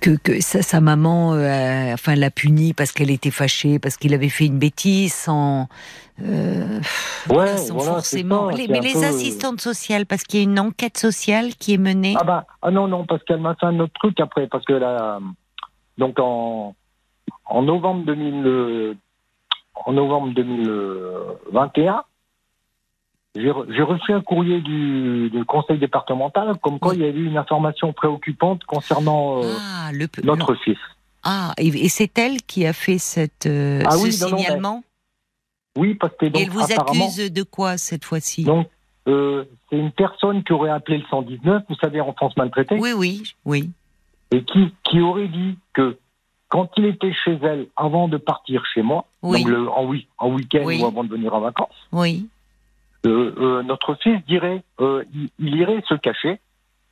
que, 0.00 0.10
que 0.16 0.40
sa, 0.40 0.62
sa 0.62 0.80
maman, 0.80 1.34
euh, 1.34 1.92
enfin, 1.94 2.14
l'a 2.14 2.30
puni 2.30 2.72
parce 2.74 2.92
qu'elle 2.92 3.10
était 3.10 3.30
fâchée, 3.30 3.78
parce 3.78 3.96
qu'il 3.96 4.14
avait 4.14 4.28
fait 4.28 4.46
une 4.46 4.58
bêtise, 4.58 5.14
sans, 5.14 5.68
euh, 6.22 6.80
Ouais, 7.30 7.56
sans 7.56 7.74
voilà, 7.74 7.92
forcément. 7.92 8.50
ça, 8.50 8.56
les, 8.56 8.68
mais 8.68 8.80
les 8.80 8.92
peu- 8.92 9.04
assistantes 9.04 9.60
sociales, 9.60 10.06
parce 10.06 10.24
qu'il 10.24 10.40
y 10.40 10.42
a 10.42 10.44
une 10.44 10.58
enquête 10.60 10.98
sociale 10.98 11.54
qui 11.54 11.74
est 11.74 11.78
menée. 11.78 12.14
Ah 12.20 12.24
bah 12.24 12.46
ah 12.62 12.70
non 12.70 12.88
non 12.88 13.04
parce 13.06 13.22
qu'elle 13.24 13.40
m'a 13.40 13.54
fait 13.54 13.66
un 13.66 13.78
autre 13.80 13.92
truc 13.98 14.18
après 14.20 14.46
parce 14.48 14.64
que 14.64 14.72
là 14.74 15.18
donc 15.98 16.18
en 16.18 16.74
en 17.46 17.62
novembre 17.62 18.04
2000 18.06 18.46
euh, 18.46 18.94
en 19.86 19.92
novembre 19.92 20.32
2021 20.34 22.02
j'ai 23.34 23.50
re- 23.50 23.66
j'ai 23.74 23.82
reçu 23.82 24.12
un 24.12 24.20
courrier 24.20 24.60
du, 24.60 25.30
du 25.30 25.44
conseil 25.44 25.78
départemental 25.78 26.56
comme 26.62 26.78
quoi 26.78 26.90
Oui. 26.92 26.98
il 26.98 27.04
y 27.04 27.08
avait 27.08 27.18
eu 27.18 27.26
une 27.26 27.38
information 27.38 27.92
préoccupante 27.92 28.64
concernant 28.64 29.42
euh, 29.42 29.54
ah, 29.58 29.90
le, 29.92 30.06
notre 30.24 30.54
fils. 30.56 30.78
ah, 31.22 31.52
et, 31.56 31.68
et 31.68 31.88
c'est 31.88 32.16
elle 32.18 32.42
qui 32.42 32.66
a 32.66 32.72
fait 32.72 32.98
cette, 32.98 33.46
euh, 33.46 33.82
Ah 33.86 33.92
ce 33.92 34.02
oui, 34.02 34.18
non, 34.20 34.30
non, 34.30 34.36
signalement? 34.38 34.84
Oui 35.78 35.94
parce 35.94 36.14
que 36.16 36.26
donc 36.26 36.36
et 36.36 36.42
elle 36.44 36.50
vous 36.50 36.60
accuse 36.60 37.32
de 37.32 37.42
quoi 37.42 37.78
cette 37.78 38.04
fois-ci? 38.04 38.44
Donc 38.44 38.68
euh, 39.08 39.44
c'est 39.70 39.78
une 39.78 39.92
personne 39.92 40.44
qui 40.44 40.52
aurait 40.52 40.70
appelé 40.70 40.98
le 40.98 41.04
119, 41.08 41.64
vous 41.68 41.74
savez, 41.76 42.00
en 42.02 42.12
France 42.12 42.36
maltraitée, 42.36 42.76
Oui, 42.78 42.92
oui, 42.94 43.22
oui. 43.46 43.70
et 44.30 44.44
qui, 44.44 44.74
qui 44.84 45.00
aurait 45.00 45.28
dit 45.28 45.56
que 45.72 45.96
quand 46.50 46.68
il 46.76 46.84
était 46.84 47.12
chez 47.24 47.38
elle 47.42 47.66
avant 47.76 48.08
de 48.08 48.18
partir 48.18 48.62
chez 48.74 48.82
moi, 48.82 49.06
Oui. 49.22 49.42
donc 49.42 49.50
le- 49.50 49.68
en, 49.70 49.90
en 50.18 50.28
week-end 50.34 50.60
Oui. 50.64 50.80
ou 50.82 50.86
avant 50.86 51.02
de 51.02 51.08
venir 51.08 51.32
en 51.34 51.40
vacances, 51.40 51.74
Oui. 51.92 52.28
Euh, 53.06 53.34
euh, 53.38 53.62
notre 53.62 53.94
fils 54.02 54.20
dirait, 54.26 54.62
euh, 54.80 55.04
il, 55.14 55.30
il 55.38 55.56
irait 55.56 55.82
se 55.88 55.94
cacher, 55.94 56.40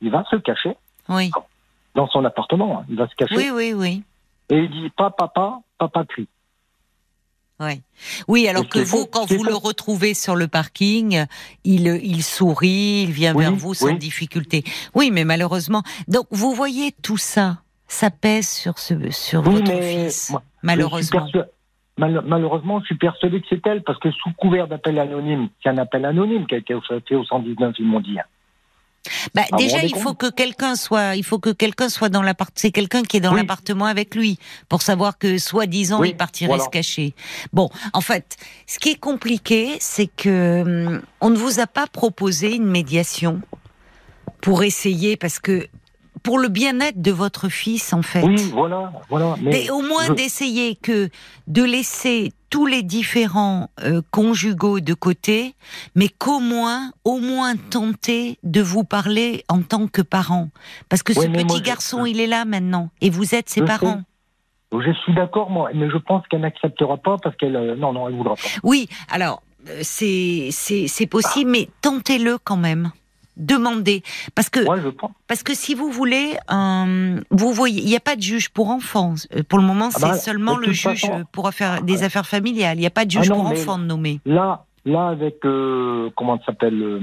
il 0.01 0.11
va 0.11 0.23
se 0.29 0.35
cacher 0.37 0.75
Oui. 1.09 1.31
dans 1.95 2.07
son 2.07 2.25
appartement, 2.25 2.79
hein, 2.79 2.85
il 2.89 2.95
va 2.97 3.07
se 3.07 3.15
cacher, 3.15 3.35
Oui, 3.35 3.49
oui, 3.53 3.73
oui. 3.73 4.03
et 4.49 4.57
il 4.57 4.69
dit 4.71 4.89
pas 4.89 5.09
papa, 5.11 5.59
papa 5.77 6.03
crie. 6.05 6.27
Ouais. 7.59 7.79
Oui, 8.27 8.47
alors 8.47 8.67
que 8.67 8.79
vous, 8.79 9.05
quand 9.05 9.25
vous 9.31 9.43
le 9.43 9.53
retrouvez 9.53 10.15
sur 10.15 10.35
le 10.35 10.47
parking, 10.47 11.25
il, 11.63 11.85
il 12.03 12.23
sourit, 12.23 13.03
il 13.03 13.11
vient 13.11 13.35
Oui, 13.35 13.43
vers 13.43 13.53
vous 13.55 13.75
sans 13.75 13.85
oui. 13.87 13.97
difficulté. 13.99 14.63
Oui, 14.95 15.11
mais 15.11 15.25
malheureusement. 15.25 15.83
Donc, 16.07 16.25
vous 16.31 16.55
voyez 16.55 16.91
tout 17.03 17.17
ça, 17.17 17.59
ça 17.87 18.09
pèse 18.09 18.49
sur 18.49 18.79
ce, 18.79 19.11
sur 19.11 19.45
Oui, 19.45 19.61
votre 19.61 19.79
fils, 19.79 20.31
moi, 20.31 20.41
malheureusement. 20.63 21.19
Je 21.27 21.29
suis 21.29 21.39
persu- 21.39 21.49
mal- 22.01 22.23
malheureusement, 22.25 22.79
je 22.81 22.85
suis 22.87 22.97
persuadé 22.97 23.39
que 23.41 23.47
c'est 23.49 23.65
elle, 23.65 23.83
parce 23.83 23.99
que 23.99 24.11
sous 24.11 24.31
couvert 24.37 24.67
d'appel 24.67 24.97
anonyme, 24.99 25.47
c'est 25.61 25.69
un 25.69 25.77
appel 25.77 26.03
anonyme 26.05 26.45
qui 26.47 26.55
a 26.55 26.57
été 26.57 26.73
fait 27.07 27.15
au 27.15 27.23
119, 27.23 27.75
ils 27.79 27.85
m'ont 27.85 27.99
dit. 28.01 28.19
hein. 28.19 28.23
Bah, 29.33 29.41
vous 29.51 29.57
déjà, 29.57 29.83
il 29.83 29.95
faut 29.95 30.13
que 30.13 30.29
quelqu'un 30.29 30.75
soit, 30.75 31.15
il 31.15 31.23
faut 31.23 31.39
que 31.39 31.49
quelqu'un 31.49 31.89
soit 31.89 32.09
dans 32.09 32.21
l'appart. 32.21 32.51
C'est 32.55 32.71
quelqu'un 32.71 33.01
qui 33.01 33.17
est 33.17 33.19
dans 33.19 33.33
Oui. 33.33 33.39
l'appartement 33.41 33.85
avec 33.85 34.13
lui 34.13 34.37
pour 34.69 34.83
savoir 34.83 35.17
que, 35.17 35.39
soi-disant, 35.39 35.99
Oui, 36.01 36.09
il 36.09 36.15
partirait 36.17 36.49
voilà. 36.49 36.63
se 36.65 36.69
cacher. 36.69 37.15
Bon, 37.51 37.67
en 37.93 38.01
fait, 38.01 38.37
ce 38.67 38.77
qui 38.77 38.89
est 38.89 38.99
compliqué, 38.99 39.77
c'est 39.79 40.05
que 40.05 40.61
hum, 40.61 41.01
on 41.19 41.29
ne 41.31 41.35
vous 41.37 41.59
a 41.59 41.65
pas 41.65 41.87
proposé 41.87 42.55
une 42.55 42.65
médiation 42.67 43.41
pour 44.41 44.61
essayer, 44.63 45.17
parce 45.17 45.39
que 45.39 45.67
pour 46.23 46.39
le 46.39 46.47
bien-être 46.49 47.01
de 47.01 47.11
votre 47.11 47.49
fils, 47.49 47.93
en 47.93 48.01
fait. 48.01 48.21
Oui, 48.23 48.35
voilà, 48.53 48.91
voilà. 49.09 49.35
Mais, 49.41 49.69
au 49.69 49.81
moins 49.81 50.05
je- 50.07 50.13
d'essayer 50.13 50.75
que 50.75 51.09
de 51.47 51.63
laisser 51.63 52.31
tous 52.49 52.65
les 52.65 52.83
différents 52.83 53.69
euh, 53.83 54.01
conjugaux 54.11 54.79
de 54.81 54.93
côté, 54.93 55.55
mais 55.95 56.09
qu'au 56.09 56.39
moins, 56.39 56.91
au 57.05 57.19
moins 57.19 57.55
tenter 57.55 58.37
de 58.43 58.61
vous 58.61 58.83
parler 58.83 59.43
en 59.47 59.61
tant 59.61 59.87
que 59.87 60.01
parent, 60.01 60.49
parce 60.89 61.01
que 61.03 61.13
ce 61.13 61.27
petit 61.27 61.45
moi, 61.45 61.57
je- 61.57 61.63
garçon, 61.63 62.05
il 62.05 62.19
est 62.19 62.27
là 62.27 62.43
maintenant, 62.45 62.89
et 63.01 63.09
vous 63.09 63.35
êtes 63.35 63.49
ses 63.49 63.61
Je 63.61 63.65
parents. 63.65 64.01
Je 64.73 64.91
suis 65.03 65.13
d'accord, 65.13 65.49
moi, 65.49 65.69
mais 65.73 65.89
je 65.89 65.97
pense 65.97 66.25
qu'elle 66.27 66.41
n'acceptera 66.41 66.95
pas 66.97 67.17
parce 67.21 67.35
qu'elle. 67.35 67.55
euh, 67.57 67.75
non, 67.75 67.91
non, 67.93 68.07
elle 68.07 68.15
voudra 68.15 68.35
pas. 68.35 68.47
Oui, 68.63 68.87
alors 69.09 69.41
euh, 69.69 69.79
c'est 69.83 71.07
possible, 71.09 71.51
mais 71.51 71.69
tentez-le 71.81 72.37
quand 72.37 72.57
même. 72.57 72.91
Demandez, 73.37 74.03
parce 74.35 74.49
que 74.49 74.63
Moi, 74.63 74.79
je 74.81 74.89
pense. 74.89 75.11
Parce 75.27 75.41
que 75.41 75.53
si 75.53 75.73
vous 75.73 75.89
voulez, 75.89 76.33
euh, 76.51 77.19
vous 77.31 77.53
voyez, 77.53 77.81
il 77.81 77.87
n'y 77.87 77.95
a 77.95 78.01
pas 78.01 78.15
de 78.15 78.21
juge 78.21 78.49
pour 78.49 78.69
enfants. 78.69 79.15
Euh, 79.35 79.41
Pour 79.47 79.57
le 79.57 79.65
moment, 79.65 79.87
Ah 79.93 79.97
c'est 79.97 80.07
bah, 80.07 80.13
seulement 80.15 80.57
le 80.57 80.67
juge 80.67 80.83
façon- 80.83 81.23
pour 81.31 81.47
affaires, 81.47 81.81
des 81.81 82.03
affaires 82.03 82.27
familiales. 82.27 82.77
Il 82.77 82.81
n'y 82.81 82.87
a 82.87 82.91
pas 82.91 83.05
de 83.05 83.11
juge 83.11 83.27
Ah 83.31 83.33
non, 83.33 83.41
pour 83.43 83.51
enfants 83.51 83.77
de 83.79 83.85
nommer. 83.85 84.19
Là, 84.25 84.65
là, 84.85 85.07
avec 85.09 85.45
euh, 85.45 86.09
comment 86.17 86.37
ça 86.39 86.47
s'appelle 86.47 86.81
euh, 86.81 86.99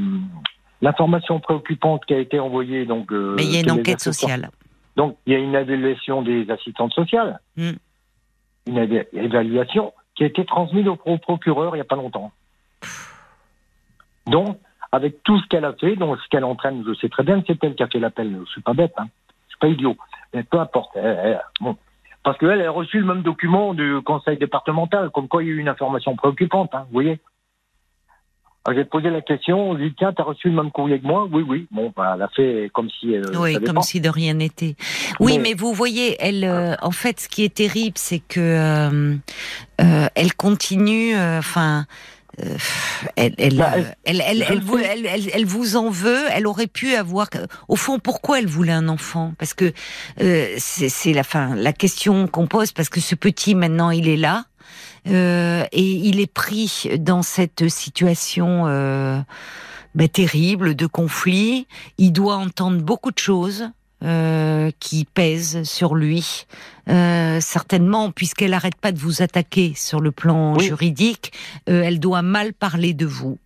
l'information 0.83 1.41
préoccupante 1.41 2.05
qui 2.05 2.15
a 2.15 2.19
été 2.19 2.39
envoyée, 2.39 2.85
donc. 2.85 3.11
Mais 3.11 3.45
il 3.45 3.55
y 3.55 3.57
a 3.57 3.61
une 3.61 3.71
enquête 3.71 4.01
sociale. 4.01 4.51
Donc, 4.97 5.17
il 5.27 5.33
y 5.33 5.37
a 5.37 5.39
une 5.39 5.55
évaluation 5.55 6.23
des 6.23 6.51
assistantes 6.51 6.93
sociales. 6.93 7.41
Hmm. 7.57 7.73
une 8.67 9.05
évaluation 9.13 9.93
qui 10.15 10.25
a 10.25 10.27
été 10.27 10.45
transmise 10.45 10.87
au, 10.89 10.97
procureur 11.19 11.75
il 11.75 11.79
n'y 11.79 11.83
a 11.83 11.85
pas 11.85 11.97
longtemps. 11.97 12.33
Donc, 14.27 14.59
avec 14.93 15.23
tout 15.23 15.39
ce 15.39 15.47
qu'elle 15.49 15.65
a 15.65 15.73
fait, 15.75 15.97
donc 15.97 16.19
ce 16.19 16.29
qu'elle 16.29 16.45
entraîne, 16.45 16.85
je 16.87 16.95
sais 16.95 17.09
très 17.09 17.23
bien 17.23 17.41
que 17.41 17.47
c'est 17.49 17.63
elle 17.63 17.75
qui 17.75 17.83
a 17.83 17.89
fait 17.89 17.99
l'appel. 17.99 18.39
Je 18.47 18.51
suis 18.51 18.63
pas 18.63 18.75
bête, 18.75 18.95
hein. 18.97 19.09
je 19.47 19.51
suis 19.51 19.59
pas 19.59 19.69
idiot. 19.69 19.97
Mais 20.35 20.43
peu 20.43 20.59
importe. 20.59 20.97
bon. 21.61 21.77
Parce 22.25 22.37
qu'elle 22.39 22.61
a 22.61 22.71
reçu 22.71 22.99
le 22.99 23.07
même 23.07 23.23
document 23.23 23.75
du 23.75 24.01
conseil 24.05 24.37
départemental, 24.37 25.11
comme 25.11 25.29
quoi 25.29 25.43
il 25.43 25.49
y 25.49 25.51
a 25.51 25.55
eu 25.55 25.59
une 25.59 25.69
information 25.69 26.15
préoccupante, 26.17 26.75
hein, 26.75 26.85
vous 26.89 26.93
voyez. 26.93 27.21
J'ai 28.75 28.85
posé 28.85 29.09
la 29.09 29.23
question, 29.23 29.71
on 29.71 29.75
dit 29.75 29.95
tiens, 29.97 30.13
t'as 30.13 30.25
reçu 30.25 30.49
le 30.49 30.55
même 30.55 30.71
courrier 30.71 31.01
que 31.01 31.07
moi? 31.07 31.27
Oui, 31.31 31.43
oui. 31.47 31.67
Bon, 31.71 31.93
bah, 31.97 32.13
elle 32.15 32.23
a 32.23 32.29
fait 32.29 32.71
comme 32.75 32.91
si. 32.91 33.17
Euh, 33.17 33.23
oui, 33.39 33.55
comme 33.65 33.81
si 33.81 34.01
de 34.01 34.11
rien 34.11 34.35
n'était. 34.35 34.77
Oui, 35.21 35.39
mais, 35.39 35.55
vous 35.55 35.73
voyez, 35.73 36.17
elle, 36.21 36.45
euh, 36.45 36.75
en 36.83 36.91
fait, 36.91 37.21
ce 37.21 37.29
qui 37.29 37.45
est 37.45 37.55
terrible, 37.55 37.97
c'est 37.97 38.19
que 38.19 38.41
euh, 39.81 40.09
elle 40.15 40.35
continue, 40.35 41.17
enfin. 41.17 41.87
Elle, 43.17 43.35
elle, 43.39 43.65
elle, 44.05 44.23
elle, 44.25 44.45
elle, 44.49 44.61
vous, 44.61 44.79
elle, 44.79 45.47
vous 45.47 45.77
en 45.77 45.91
veut. 45.91 46.25
Elle 46.33 46.47
aurait 46.47 46.67
pu 46.67 46.95
avoir. 46.95 47.29
Au 47.69 47.77
fond, 47.77 47.99
pourquoi 47.99 48.39
elle 48.39 48.47
voulait 48.47 48.73
un 48.73 48.89
enfant? 48.89 49.35
Parce 49.39 49.55
que 49.55 49.73
c'est 50.59 51.13
la 51.13 51.25
fin. 51.25 51.55
La 51.55 51.73
question 51.73 52.27
qu'on 52.27 52.47
pose, 52.47 52.73
parce 52.73 52.89
que 52.89 53.01
ce 53.01 53.15
petit 53.15 53.55
maintenant, 53.55 53.91
il 53.91 54.09
est 54.09 54.17
là. 54.17 54.45
Euh, 55.07 55.65
et 55.73 55.83
il 55.83 56.21
est 56.21 56.33
pris 56.33 56.89
dans 56.99 57.23
cette 57.23 57.69
situation 57.69 58.67
euh, 58.67 59.21
bah, 59.95 60.09
terrible 60.09 60.75
de 60.75 60.87
conflit. 60.87 61.67
Il 61.99 62.13
doit 62.13 62.37
entendre 62.37 62.83
beaucoup 62.83 63.11
de 63.11 63.19
choses. 63.19 63.71
Euh, 64.05 64.71
qui 64.79 65.05
pèsent 65.05 65.65
sur 65.65 65.97
lui, 65.97 66.47
euh, 66.89 67.41
certainement, 67.41 68.13
puisqu'elle 68.13 68.53
n'arrête 68.53 68.77
pas 68.77 68.93
de 68.93 68.99
vous 68.99 69.23
attaquer 69.23 69.73
sur 69.75 70.01
le 70.01 70.13
plan 70.13 70.57
juridique, 70.57 71.33
euh, 71.69 71.83
elle 71.83 71.99
doit 71.99 72.23
mal 72.23 72.53
parler 72.53 72.95
de 72.95 73.07
vous. 73.07 73.39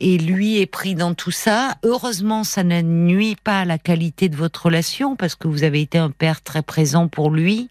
Et 0.00 0.18
lui 0.18 0.60
est 0.60 0.66
pris 0.66 0.96
dans 0.96 1.14
tout 1.14 1.30
ça. 1.30 1.74
Heureusement, 1.84 2.42
ça 2.42 2.64
ne 2.64 2.82
nuit 2.82 3.36
pas 3.44 3.60
à 3.60 3.64
la 3.64 3.78
qualité 3.78 4.28
de 4.28 4.34
votre 4.34 4.66
relation, 4.66 5.14
parce 5.14 5.36
que 5.36 5.46
vous 5.46 5.62
avez 5.62 5.80
été 5.80 5.96
un 5.96 6.10
père 6.10 6.42
très 6.42 6.62
présent 6.62 7.06
pour 7.06 7.30
lui. 7.30 7.70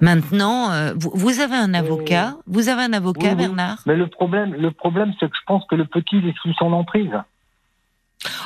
Maintenant, 0.00 0.70
euh, 0.70 0.94
vous, 0.96 1.40
avez 1.40 1.56
un 1.56 1.74
avocat. 1.74 2.36
Vous 2.46 2.70
avez 2.70 2.82
un 2.82 2.94
avocat, 2.94 3.34
Bernard? 3.34 3.80
Mais 3.84 3.96
le 3.96 4.06
problème, 4.06 4.54
le 4.54 4.70
problème, 4.70 5.12
c'est 5.20 5.28
que 5.28 5.36
je 5.36 5.44
pense 5.46 5.64
que 5.68 5.74
le 5.74 5.84
petit 5.84 6.16
est 6.16 6.34
sous 6.40 6.54
son 6.54 6.72
emprise. 6.72 7.12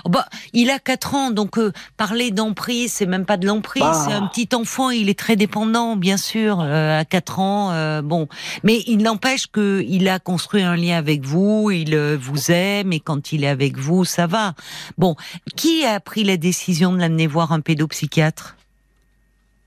Oh, 0.04 0.11
bah, 0.11 0.26
il 0.52 0.70
a 0.70 0.78
4 0.78 1.14
ans, 1.14 1.30
donc 1.30 1.58
euh, 1.58 1.72
parler 1.96 2.30
d'emprise, 2.30 2.92
c'est 2.92 3.06
même 3.06 3.24
pas 3.24 3.37
de 3.37 3.46
l'emprise, 3.46 3.82
bah. 3.82 4.04
c'est 4.06 4.12
un 4.12 4.26
petit 4.26 4.48
enfant, 4.54 4.90
il 4.90 5.08
est 5.08 5.18
très 5.18 5.37
dépendant, 5.37 5.96
bien 5.96 6.16
sûr, 6.16 6.61
euh, 6.61 7.00
à 7.00 7.04
4 7.04 7.38
ans, 7.40 7.70
euh, 7.72 8.02
bon. 8.02 8.28
Mais 8.64 8.82
il 8.87 8.98
n'empêche 8.98 9.46
qu'il 9.46 10.08
a 10.08 10.18
construit 10.18 10.62
un 10.62 10.76
lien 10.76 10.98
avec 10.98 11.24
vous, 11.24 11.70
il 11.70 11.96
vous 11.96 12.50
aime, 12.50 12.92
et 12.92 13.00
quand 13.00 13.32
il 13.32 13.44
est 13.44 13.48
avec 13.48 13.78
vous, 13.78 14.04
ça 14.04 14.26
va. 14.26 14.54
Bon, 14.98 15.16
qui 15.56 15.85
a 15.85 16.00
pris 16.00 16.24
la 16.24 16.37
décision 16.37 16.92
de 16.92 16.98
l'amener 16.98 17.26
voir 17.26 17.52
un 17.52 17.61
pédopsychiatre? 17.61 18.56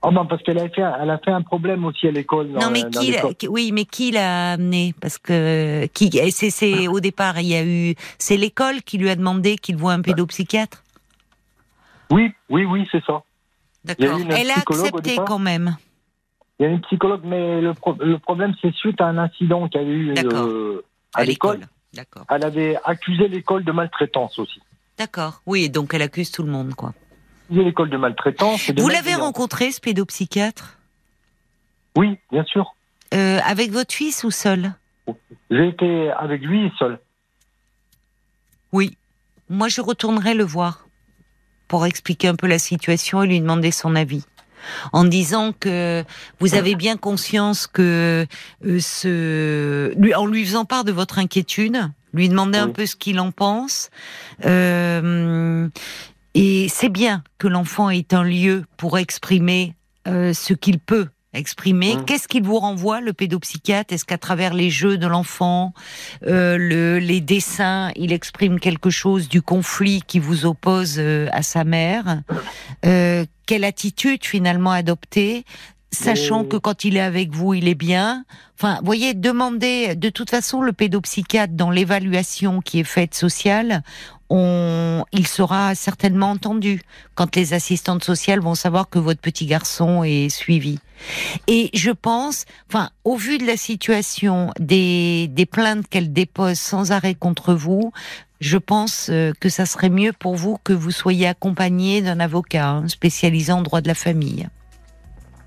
Oh 0.02 0.10
ben 0.12 0.24
parce 0.26 0.42
qu'elle 0.42 0.58
a 0.58 0.68
fait, 0.68 0.82
elle 0.82 1.10
a 1.10 1.18
fait 1.18 1.30
un 1.30 1.42
problème 1.42 1.84
aussi 1.84 2.06
à 2.06 2.10
l'école. 2.10 2.48
Non 2.48 2.70
mais 2.70 2.84
qui, 2.90 3.48
oui, 3.48 3.72
mais 3.72 3.84
qui 3.84 4.12
l'a 4.12 4.52
amené? 4.52 4.94
Parce 5.00 5.18
que 5.18 5.86
qui, 5.86 6.10
c'est, 6.30 6.86
au 6.86 7.00
départ, 7.00 7.40
il 7.40 7.48
y 7.48 7.54
a 7.54 7.64
eu, 7.64 7.94
c'est 8.18 8.36
l'école 8.36 8.82
qui 8.82 8.98
lui 8.98 9.10
a 9.10 9.16
demandé 9.16 9.56
qu'il 9.56 9.76
voit 9.76 9.94
un 9.94 10.02
pédopsychiatre? 10.02 10.82
Oui, 12.10 12.32
oui, 12.50 12.64
oui, 12.64 12.86
c'est 12.92 13.02
ça. 13.04 13.22
D'accord. 13.84 14.20
Elle 14.30 14.50
a 14.50 14.58
accepté 14.58 15.16
quand 15.26 15.38
même. 15.38 15.76
Il 16.58 16.62
y 16.64 16.66
a 16.66 16.68
une 16.70 16.80
psychologue, 16.82 17.22
mais 17.24 17.60
le, 17.60 17.74
problème, 18.18 18.54
c'est 18.62 18.74
suite 18.74 19.00
à 19.00 19.06
un 19.06 19.18
incident 19.18 19.68
qu'il 19.68 19.82
y 19.82 19.84
a 19.84 19.88
eu 19.88 20.14
euh, 20.32 20.82
à, 21.14 21.24
l'école. 21.24 21.60
D'accord. 21.92 22.24
Elle 22.30 22.44
avait 22.44 22.76
accusé 22.84 23.28
l'école 23.28 23.64
de 23.64 23.72
maltraitance 23.72 24.38
aussi. 24.38 24.60
D'accord. 24.98 25.42
Oui, 25.46 25.68
donc 25.68 25.92
elle 25.94 26.02
accuse 26.02 26.30
tout 26.30 26.42
le 26.42 26.50
monde, 26.50 26.74
quoi 26.74 26.92
l'école 27.50 27.90
de 27.90 27.96
maltraitance. 27.96 28.70
Vous 28.76 28.88
l'avez 28.88 29.14
rencontré, 29.14 29.70
ce 29.70 29.80
pédopsychiatre? 29.80 30.78
Oui, 31.96 32.18
bien 32.30 32.44
sûr. 32.44 32.74
Euh, 33.14 33.38
avec 33.44 33.70
votre 33.70 33.94
fils 33.94 34.24
ou 34.24 34.30
seul? 34.30 34.72
J'ai 35.50 35.68
été 35.68 36.10
avec 36.10 36.42
lui 36.42 36.70
seul. 36.78 36.98
Oui. 38.72 38.96
Moi, 39.48 39.68
je 39.68 39.80
retournerai 39.80 40.34
le 40.34 40.44
voir 40.44 40.86
pour 41.68 41.86
expliquer 41.86 42.28
un 42.28 42.34
peu 42.34 42.46
la 42.46 42.58
situation 42.58 43.22
et 43.22 43.26
lui 43.26 43.40
demander 43.40 43.70
son 43.70 43.94
avis. 43.94 44.24
En 44.92 45.04
disant 45.04 45.52
que 45.52 46.04
vous 46.40 46.56
avez 46.56 46.74
bien 46.74 46.96
conscience 46.96 47.68
que 47.68 48.26
euh, 48.64 48.80
ce, 48.80 50.14
en 50.14 50.26
lui 50.26 50.44
faisant 50.44 50.64
part 50.64 50.82
de 50.82 50.90
votre 50.90 51.20
inquiétude, 51.20 51.78
lui 52.12 52.28
demander 52.28 52.58
un 52.58 52.70
peu 52.70 52.86
ce 52.86 52.96
qu'il 52.96 53.20
en 53.20 53.30
pense. 53.30 53.90
Euh, 54.44 55.68
et 56.36 56.68
c'est 56.68 56.90
bien 56.90 57.24
que 57.38 57.48
l'enfant 57.48 57.88
ait 57.90 58.12
un 58.12 58.22
lieu 58.24 58.64
pour 58.76 58.98
exprimer 58.98 59.74
euh, 60.06 60.32
ce 60.34 60.52
qu'il 60.52 60.78
peut 60.78 61.08
exprimer. 61.32 61.96
Mmh. 61.96 62.04
Qu'est-ce 62.04 62.28
qu'il 62.28 62.42
vous 62.42 62.58
renvoie, 62.58 63.00
le 63.00 63.12
pédopsychiatre? 63.12 63.92
Est-ce 63.92 64.04
qu'à 64.04 64.18
travers 64.18 64.54
les 64.54 64.70
jeux 64.70 64.98
de 64.98 65.06
l'enfant, 65.06 65.72
euh, 66.26 66.56
le, 66.58 66.98
les 66.98 67.20
dessins, 67.20 67.90
il 67.96 68.12
exprime 68.12 68.58
quelque 68.58 68.90
chose 68.90 69.28
du 69.28 69.42
conflit 69.42 70.02
qui 70.06 70.18
vous 70.18 70.46
oppose 70.46 70.96
euh, 70.98 71.28
à 71.32 71.42
sa 71.42 71.64
mère? 71.64 72.22
Euh, 72.84 73.24
Quelle 73.46 73.64
attitude 73.64 74.24
finalement 74.24 74.72
adopter 74.72 75.44
sachant 75.92 76.44
que 76.44 76.56
quand 76.56 76.84
il 76.84 76.96
est 76.96 77.00
avec 77.00 77.30
vous, 77.30 77.54
il 77.54 77.68
est 77.68 77.74
bien? 77.74 78.24
Enfin, 78.58 78.80
voyez, 78.82 79.14
demandez, 79.14 79.94
de 79.94 80.08
toute 80.08 80.30
façon, 80.30 80.62
le 80.62 80.72
pédopsychiatre, 80.72 81.54
dans 81.54 81.70
l'évaluation 81.70 82.60
qui 82.60 82.80
est 82.80 82.84
faite 82.84 83.14
sociale, 83.14 83.82
on, 84.30 85.04
il 85.12 85.26
sera 85.26 85.74
certainement 85.74 86.30
entendu 86.30 86.82
quand 87.14 87.36
les 87.36 87.54
assistantes 87.54 88.04
sociales 88.04 88.40
vont 88.40 88.54
savoir 88.54 88.88
que 88.88 88.98
votre 88.98 89.20
petit 89.20 89.46
garçon 89.46 90.04
est 90.04 90.28
suivi. 90.28 90.78
Et 91.46 91.70
je 91.74 91.90
pense, 91.90 92.44
enfin, 92.68 92.90
au 93.04 93.16
vu 93.16 93.38
de 93.38 93.46
la 93.46 93.56
situation, 93.56 94.50
des, 94.58 95.28
des 95.28 95.46
plaintes 95.46 95.86
qu'elle 95.88 96.12
dépose 96.12 96.58
sans 96.58 96.92
arrêt 96.92 97.14
contre 97.14 97.54
vous, 97.54 97.92
je 98.40 98.58
pense 98.58 99.08
euh, 99.10 99.32
que 99.40 99.48
ça 99.48 99.66
serait 99.66 99.88
mieux 99.88 100.12
pour 100.12 100.36
vous 100.36 100.58
que 100.62 100.72
vous 100.72 100.90
soyez 100.90 101.26
accompagné 101.26 102.02
d'un 102.02 102.20
avocat 102.20 102.68
hein, 102.68 102.88
spécialisé 102.88 103.52
en 103.52 103.62
droit 103.62 103.80
de 103.80 103.88
la 103.88 103.94
famille. 103.94 104.48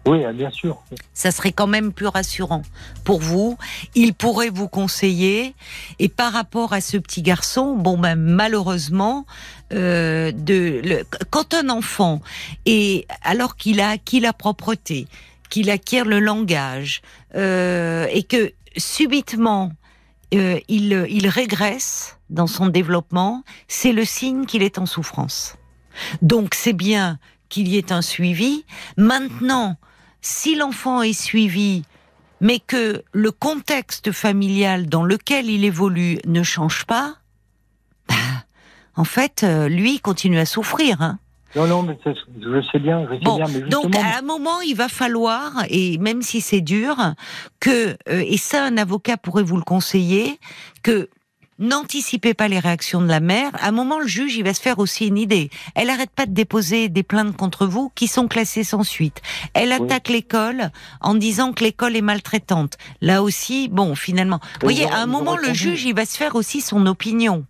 Oui, 0.06 0.24
ah, 0.26 0.32
bien 0.32 0.50
sûr. 0.50 0.82
Ça 1.14 1.32
serait 1.32 1.52
quand 1.52 1.68
même 1.68 1.92
plus 1.92 2.08
rassurant 2.08 2.64
pour 3.04 3.20
vous. 3.20 3.58
Il 3.96 4.14
pourrait 4.14 4.50
vous 4.50 4.68
conseiller. 4.68 5.54
Et 6.00 6.10
par 6.10 6.34
rapport 6.34 6.74
à 6.74 6.82
ce 6.82 6.98
petit 6.98 7.22
garçon, 7.22 7.76
bon 7.76 7.98
ben 7.98 8.16
malheureusement, 8.16 9.26
euh, 9.74 10.32
de 10.32 10.82
le, 10.84 11.04
quand 11.30 11.54
un 11.54 11.70
enfant 11.70 12.22
et 12.66 13.06
alors 13.22 13.56
qu'il 13.56 13.82
a 13.82 13.90
acquis 13.90 14.20
la 14.20 14.34
propreté, 14.34 15.08
qu'il 15.50 15.70
acquiert 15.70 16.06
le 16.06 16.20
langage 16.20 17.02
euh, 17.36 18.08
et 18.12 18.24
que 18.24 18.54
subitement 18.78 19.72
euh, 20.34 20.60
il, 20.68 21.06
il 21.10 21.28
régresse 21.28 22.18
dans 22.30 22.48
son 22.48 22.68
développement, 22.68 23.44
c'est 23.68 23.92
le 23.92 24.06
signe 24.06 24.46
qu'il 24.46 24.64
est 24.64 24.78
en 24.78 24.86
souffrance. 24.86 25.56
Donc 26.22 26.56
c'est 26.56 26.74
bien 26.74 27.20
qu'il 27.50 27.68
y 27.68 27.78
ait 27.78 27.92
un 27.92 28.02
suivi. 28.02 28.64
Maintenant, 28.98 29.78
si 30.22 30.56
l'enfant 30.56 31.02
est 31.02 31.20
suivi, 31.20 31.84
mais 32.42 32.60
que 32.60 33.04
le 33.12 33.32
contexte 33.32 34.12
familial 34.12 34.88
dans 34.88 35.04
lequel 35.04 35.50
il 35.50 35.66
évolue 35.66 36.20
ne 36.26 36.44
change 36.44 36.86
pas, 36.86 37.16
bah, 38.08 38.16
en 38.96 39.04
fait, 39.04 39.44
euh, 39.44 39.68
lui 39.70 40.00
continue 40.00 40.40
à 40.40 40.46
souffrir. 40.46 41.02
Hein. 41.02 41.20
Non, 41.56 41.68
non, 41.68 41.84
mais 41.84 41.98
je 42.06 42.62
sais 42.72 42.80
bien, 42.80 43.08
je 43.10 43.16
sais 43.16 43.20
bien. 43.20 43.46
Mais 43.52 43.62
Donc, 43.70 43.96
à 43.96 44.20
un 44.20 44.22
moment, 44.22 44.62
il 44.62 44.76
va 44.76 44.88
falloir, 44.88 45.64
et 45.70 45.98
même 45.98 46.22
si 46.22 46.42
c'est 46.42 46.62
dur, 46.62 46.96
que, 47.60 47.90
euh, 48.08 48.24
et 48.26 48.38
ça, 48.38 48.64
un 48.64 48.78
avocat 48.78 49.18
pourrait 49.18 49.44
vous 49.44 49.58
le 49.58 49.64
conseiller, 49.64 50.40
que 50.84 51.10
n'anticipez 51.60 52.34
pas 52.34 52.48
les 52.48 52.60
réactions 52.60 53.02
de 53.02 53.08
la 53.08 53.20
mère. 53.20 53.52
À 53.56 53.68
un 53.68 53.72
moment, 53.72 54.00
le 54.00 54.08
juge, 54.08 54.36
il 54.36 54.44
va 54.44 54.54
se 54.54 54.62
faire 54.62 54.80
aussi 54.80 55.08
une 55.08 55.18
idée. 55.18 55.50
Elle 55.76 55.88
n'arrête 55.88 56.10
pas 56.10 56.26
de 56.26 56.34
déposer 56.34 56.90
des 56.90 57.04
plaintes 57.04 57.36
contre 57.36 57.68
vous 57.68 57.92
qui 57.94 58.08
sont 58.08 58.28
classées 58.28 58.64
sans 58.64 58.84
suite. 58.84 59.22
Elle 59.54 59.72
attaque 59.72 60.10
l'école 60.10 60.72
en 61.02 61.16
disant 61.16 61.54
que 61.54 61.64
l'école 61.64 61.96
est 61.96 62.02
maltraitante. 62.02 62.78
Là 63.02 63.22
aussi, 63.22 63.68
bon, 63.68 63.96
finalement, 63.96 64.40
vous 64.42 64.60
voyez, 64.64 64.90
à 64.90 64.98
un 64.98 65.06
moment, 65.06 65.38
le 65.38 65.54
juge, 65.54 65.84
il 65.84 65.94
va 65.94 66.06
se 66.06 66.18
faire 66.18 66.36
aussi 66.36 66.62
son 66.62 66.86
opinion. 66.86 67.46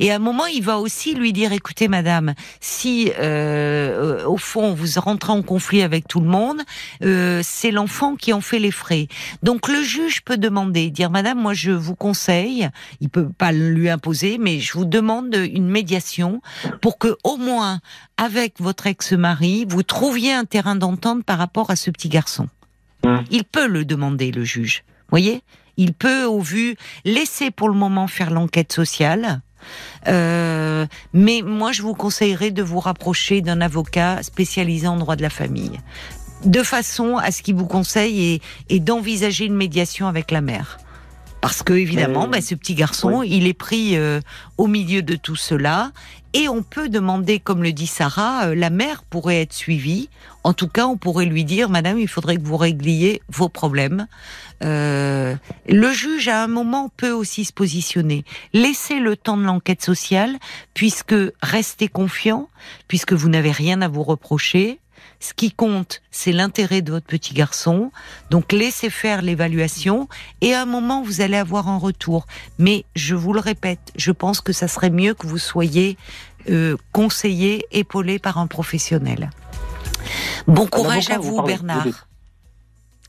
Et 0.00 0.10
à 0.10 0.16
un 0.16 0.18
moment, 0.18 0.46
il 0.46 0.62
va 0.62 0.78
aussi 0.78 1.14
lui 1.14 1.32
dire 1.32 1.52
écoutez, 1.52 1.88
madame, 1.88 2.34
si 2.60 3.12
euh, 3.18 4.24
au 4.24 4.36
fond 4.36 4.74
vous 4.74 5.00
rentrez 5.00 5.32
en 5.32 5.42
conflit 5.42 5.82
avec 5.82 6.08
tout 6.08 6.20
le 6.20 6.28
monde, 6.28 6.62
euh, 7.02 7.40
c'est 7.44 7.70
l'enfant 7.70 8.16
qui 8.16 8.32
en 8.32 8.40
fait 8.40 8.58
les 8.58 8.70
frais. 8.70 9.08
Donc 9.42 9.68
le 9.68 9.82
juge 9.82 10.22
peut 10.22 10.38
demander, 10.38 10.90
dire 10.90 11.10
madame, 11.10 11.40
moi 11.40 11.54
je 11.54 11.70
vous 11.70 11.94
conseille, 11.94 12.68
il 13.00 13.08
peut 13.08 13.28
pas 13.28 13.52
lui 13.52 13.88
imposer, 13.88 14.38
mais 14.38 14.60
je 14.60 14.72
vous 14.72 14.84
demande 14.84 15.34
une 15.34 15.68
médiation 15.68 16.40
pour 16.80 16.98
que 16.98 17.16
au 17.24 17.36
moins 17.36 17.80
avec 18.16 18.60
votre 18.60 18.86
ex-mari, 18.86 19.64
vous 19.68 19.82
trouviez 19.82 20.32
un 20.32 20.44
terrain 20.44 20.76
d'entente 20.76 21.24
par 21.24 21.38
rapport 21.38 21.70
à 21.70 21.76
ce 21.76 21.90
petit 21.90 22.08
garçon. 22.08 22.48
Hum. 23.04 23.24
Il 23.30 23.44
peut 23.44 23.68
le 23.68 23.84
demander, 23.84 24.32
le 24.32 24.44
juge. 24.44 24.84
Voyez? 25.10 25.42
Il 25.76 25.94
peut, 25.94 26.24
au 26.24 26.40
vu, 26.40 26.76
laisser 27.04 27.50
pour 27.52 27.68
le 27.68 27.76
moment 27.76 28.08
faire 28.08 28.30
l'enquête 28.30 28.72
sociale. 28.72 29.40
Euh, 30.06 30.86
mais 31.12 31.42
moi, 31.44 31.72
je 31.72 31.82
vous 31.82 31.94
conseillerais 31.94 32.50
de 32.50 32.62
vous 32.62 32.80
rapprocher 32.80 33.40
d'un 33.40 33.60
avocat 33.60 34.22
spécialisé 34.22 34.86
en 34.86 34.96
droit 34.96 35.16
de 35.16 35.22
la 35.22 35.30
famille, 35.30 35.80
de 36.44 36.62
façon 36.62 37.16
à 37.16 37.30
ce 37.30 37.42
qu'il 37.42 37.56
vous 37.56 37.66
conseille 37.66 38.34
et, 38.34 38.42
et 38.68 38.80
d'envisager 38.80 39.44
une 39.46 39.56
médiation 39.56 40.06
avec 40.06 40.30
la 40.30 40.40
mère. 40.40 40.78
Parce 41.40 41.62
que 41.62 41.72
évidemment, 41.72 42.24
Euh, 42.24 42.28
bah, 42.28 42.40
ce 42.40 42.56
petit 42.56 42.74
garçon, 42.74 43.22
il 43.22 43.46
est 43.46 43.54
pris 43.54 43.96
euh, 43.96 44.20
au 44.56 44.66
milieu 44.66 45.02
de 45.02 45.14
tout 45.14 45.36
cela, 45.36 45.92
et 46.34 46.48
on 46.48 46.62
peut 46.62 46.88
demander, 46.88 47.40
comme 47.40 47.62
le 47.62 47.72
dit 47.72 47.86
Sarah, 47.86 48.48
euh, 48.48 48.54
la 48.54 48.70
mère 48.70 49.02
pourrait 49.02 49.40
être 49.40 49.54
suivie. 49.54 50.10
En 50.44 50.52
tout 50.52 50.68
cas, 50.68 50.86
on 50.86 50.96
pourrait 50.96 51.24
lui 51.24 51.44
dire, 51.44 51.70
Madame, 51.70 51.98
il 51.98 52.08
faudrait 52.08 52.36
que 52.36 52.42
vous 52.42 52.56
régliez 52.56 53.22
vos 53.28 53.48
problèmes. 53.48 54.06
Euh, 54.62 55.34
le 55.66 55.92
juge, 55.92 56.28
à 56.28 56.42
un 56.42 56.46
moment, 56.46 56.90
peut 56.96 57.12
aussi 57.12 57.44
se 57.44 57.52
positionner. 57.52 58.24
Laissez 58.52 59.00
le 59.00 59.16
temps 59.16 59.36
de 59.36 59.44
l'enquête 59.44 59.82
sociale, 59.82 60.36
puisque 60.74 61.14
restez 61.42 61.88
confiant, 61.88 62.48
puisque 62.88 63.14
vous 63.14 63.28
n'avez 63.28 63.52
rien 63.52 63.80
à 63.80 63.88
vous 63.88 64.02
reprocher. 64.02 64.80
Ce 65.20 65.34
qui 65.34 65.50
compte, 65.50 66.00
c'est 66.10 66.32
l'intérêt 66.32 66.80
de 66.80 66.92
votre 66.92 67.06
petit 67.06 67.34
garçon. 67.34 67.90
Donc 68.30 68.52
laissez 68.52 68.88
faire 68.90 69.22
l'évaluation 69.22 70.08
et 70.40 70.54
à 70.54 70.62
un 70.62 70.66
moment, 70.66 71.02
vous 71.02 71.20
allez 71.20 71.36
avoir 71.36 71.68
un 71.68 71.78
retour. 71.78 72.26
Mais 72.58 72.84
je 72.94 73.14
vous 73.14 73.32
le 73.32 73.40
répète, 73.40 73.92
je 73.96 74.12
pense 74.12 74.40
que 74.40 74.52
ça 74.52 74.68
serait 74.68 74.90
mieux 74.90 75.14
que 75.14 75.26
vous 75.26 75.38
soyez 75.38 75.96
euh, 76.50 76.76
conseillé, 76.92 77.66
épaulé 77.72 78.18
par 78.18 78.38
un 78.38 78.46
professionnel. 78.46 79.30
Bon 80.46 80.66
courage 80.66 81.10
à 81.10 81.18
vous 81.18 81.30
vous, 81.30 81.36
parlez, 81.36 81.54
Bernard. 81.54 81.84
vous. 81.84 81.94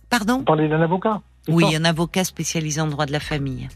Pardon 0.10 0.38
Vous 0.40 0.44
parlez 0.44 0.68
d'un 0.68 0.82
avocat 0.82 1.22
Oui, 1.48 1.76
un 1.76 1.86
avocat 1.86 2.24
spécialisé 2.24 2.82
en 2.82 2.88
droit 2.88 3.06
de 3.06 3.12
la 3.12 3.20
famille. 3.20 3.70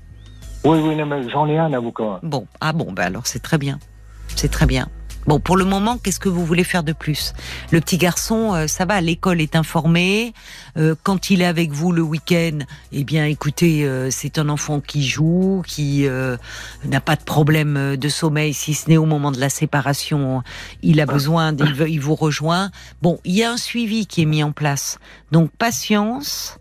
Oui, 0.66 0.80
oui, 0.80 0.98
j'en 1.32 1.48
ai 1.48 1.60
un 1.60 1.72
avocat. 1.74 2.20
Bon, 2.24 2.48
ah 2.62 2.74
bon, 2.74 2.92
bah 2.92 3.04
alors 3.04 3.28
c'est 3.28 3.42
très 3.42 3.58
bien. 3.58 3.80
C'est 4.36 4.50
très 4.50 4.66
bien. 4.66 4.88
Bon, 5.26 5.40
pour 5.40 5.56
le 5.56 5.64
moment, 5.64 5.98
qu'est-ce 5.98 6.20
que 6.20 6.28
vous 6.30 6.46
voulez 6.46 6.64
faire 6.66 6.84
de 6.84 6.92
plus? 6.92 7.34
Le 7.72 7.80
petit 7.80 7.98
garçon, 7.98 8.54
euh, 8.54 8.68
ça 8.68 8.86
va, 8.86 9.00
l'école 9.00 9.40
est 9.40 9.56
informée. 9.56 10.34
Euh, 10.78 10.96
quand 11.04 11.30
il 11.30 11.42
est 11.42 11.46
avec 11.46 11.72
vous 11.72 11.92
le 11.94 12.02
week-end, 12.02 12.60
eh 12.92 13.04
bien, 13.06 13.26
écoutez, 13.26 13.86
euh, 13.86 14.10
c'est 14.12 14.38
un 14.38 14.50
enfant 14.50 14.82
qui 14.82 15.08
joue, 15.08 15.64
qui 15.66 16.06
euh, 16.08 16.36
n'a 16.86 17.00
pas 17.00 17.16
de 17.16 17.24
problème 17.24 17.78
euh, 17.78 17.96
de 17.96 18.10
sommeil, 18.10 18.54
si 18.54 18.74
ce 18.74 18.90
n'est 18.90 18.98
au 18.98 19.06
moment 19.06 19.32
de 19.32 19.40
la 19.40 19.50
séparation, 19.50 20.44
il 20.82 21.00
a 21.00 21.06
besoin, 21.06 21.56
il, 21.58 21.74
veut- 21.74 21.90
il 21.90 22.00
vous 22.02 22.16
rejoint. 22.16 22.70
Bon, 23.02 23.20
il 23.24 23.36
y 23.36 23.44
a 23.44 23.52
un 23.52 23.58
suivi 23.58 24.06
qui 24.08 24.24
est 24.24 24.26
mis 24.26 24.44
en 24.44 24.52
place. 24.52 24.98
Donc, 25.32 25.52
patience. 25.58 26.58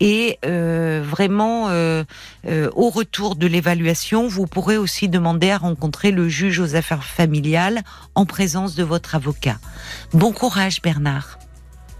Et 0.00 0.38
euh, 0.46 1.02
vraiment, 1.04 1.68
euh, 1.68 2.04
euh, 2.46 2.70
au 2.74 2.88
retour 2.90 3.36
de 3.36 3.46
l'évaluation, 3.46 4.26
vous 4.28 4.46
pourrez 4.46 4.78
aussi 4.78 5.08
demander 5.08 5.50
à 5.50 5.58
rencontrer 5.58 6.10
le 6.10 6.28
juge 6.28 6.58
aux 6.58 6.74
affaires 6.74 7.04
familiales 7.04 7.82
en 8.14 8.24
présence 8.24 8.74
de 8.74 8.82
votre 8.82 9.14
avocat. 9.14 9.58
Bon 10.14 10.32
courage, 10.32 10.80
Bernard. 10.82 11.38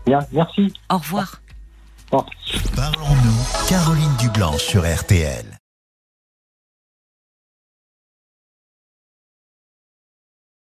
Bien, 0.06 0.20
merci. 0.32 0.72
Au 0.90 0.96
revoir. 0.96 1.42
Bon. 2.10 2.24
Parlons-nous, 2.74 3.68
Caroline 3.68 4.16
Dublanche 4.18 4.62
sur 4.62 4.82
RTL. 4.82 5.59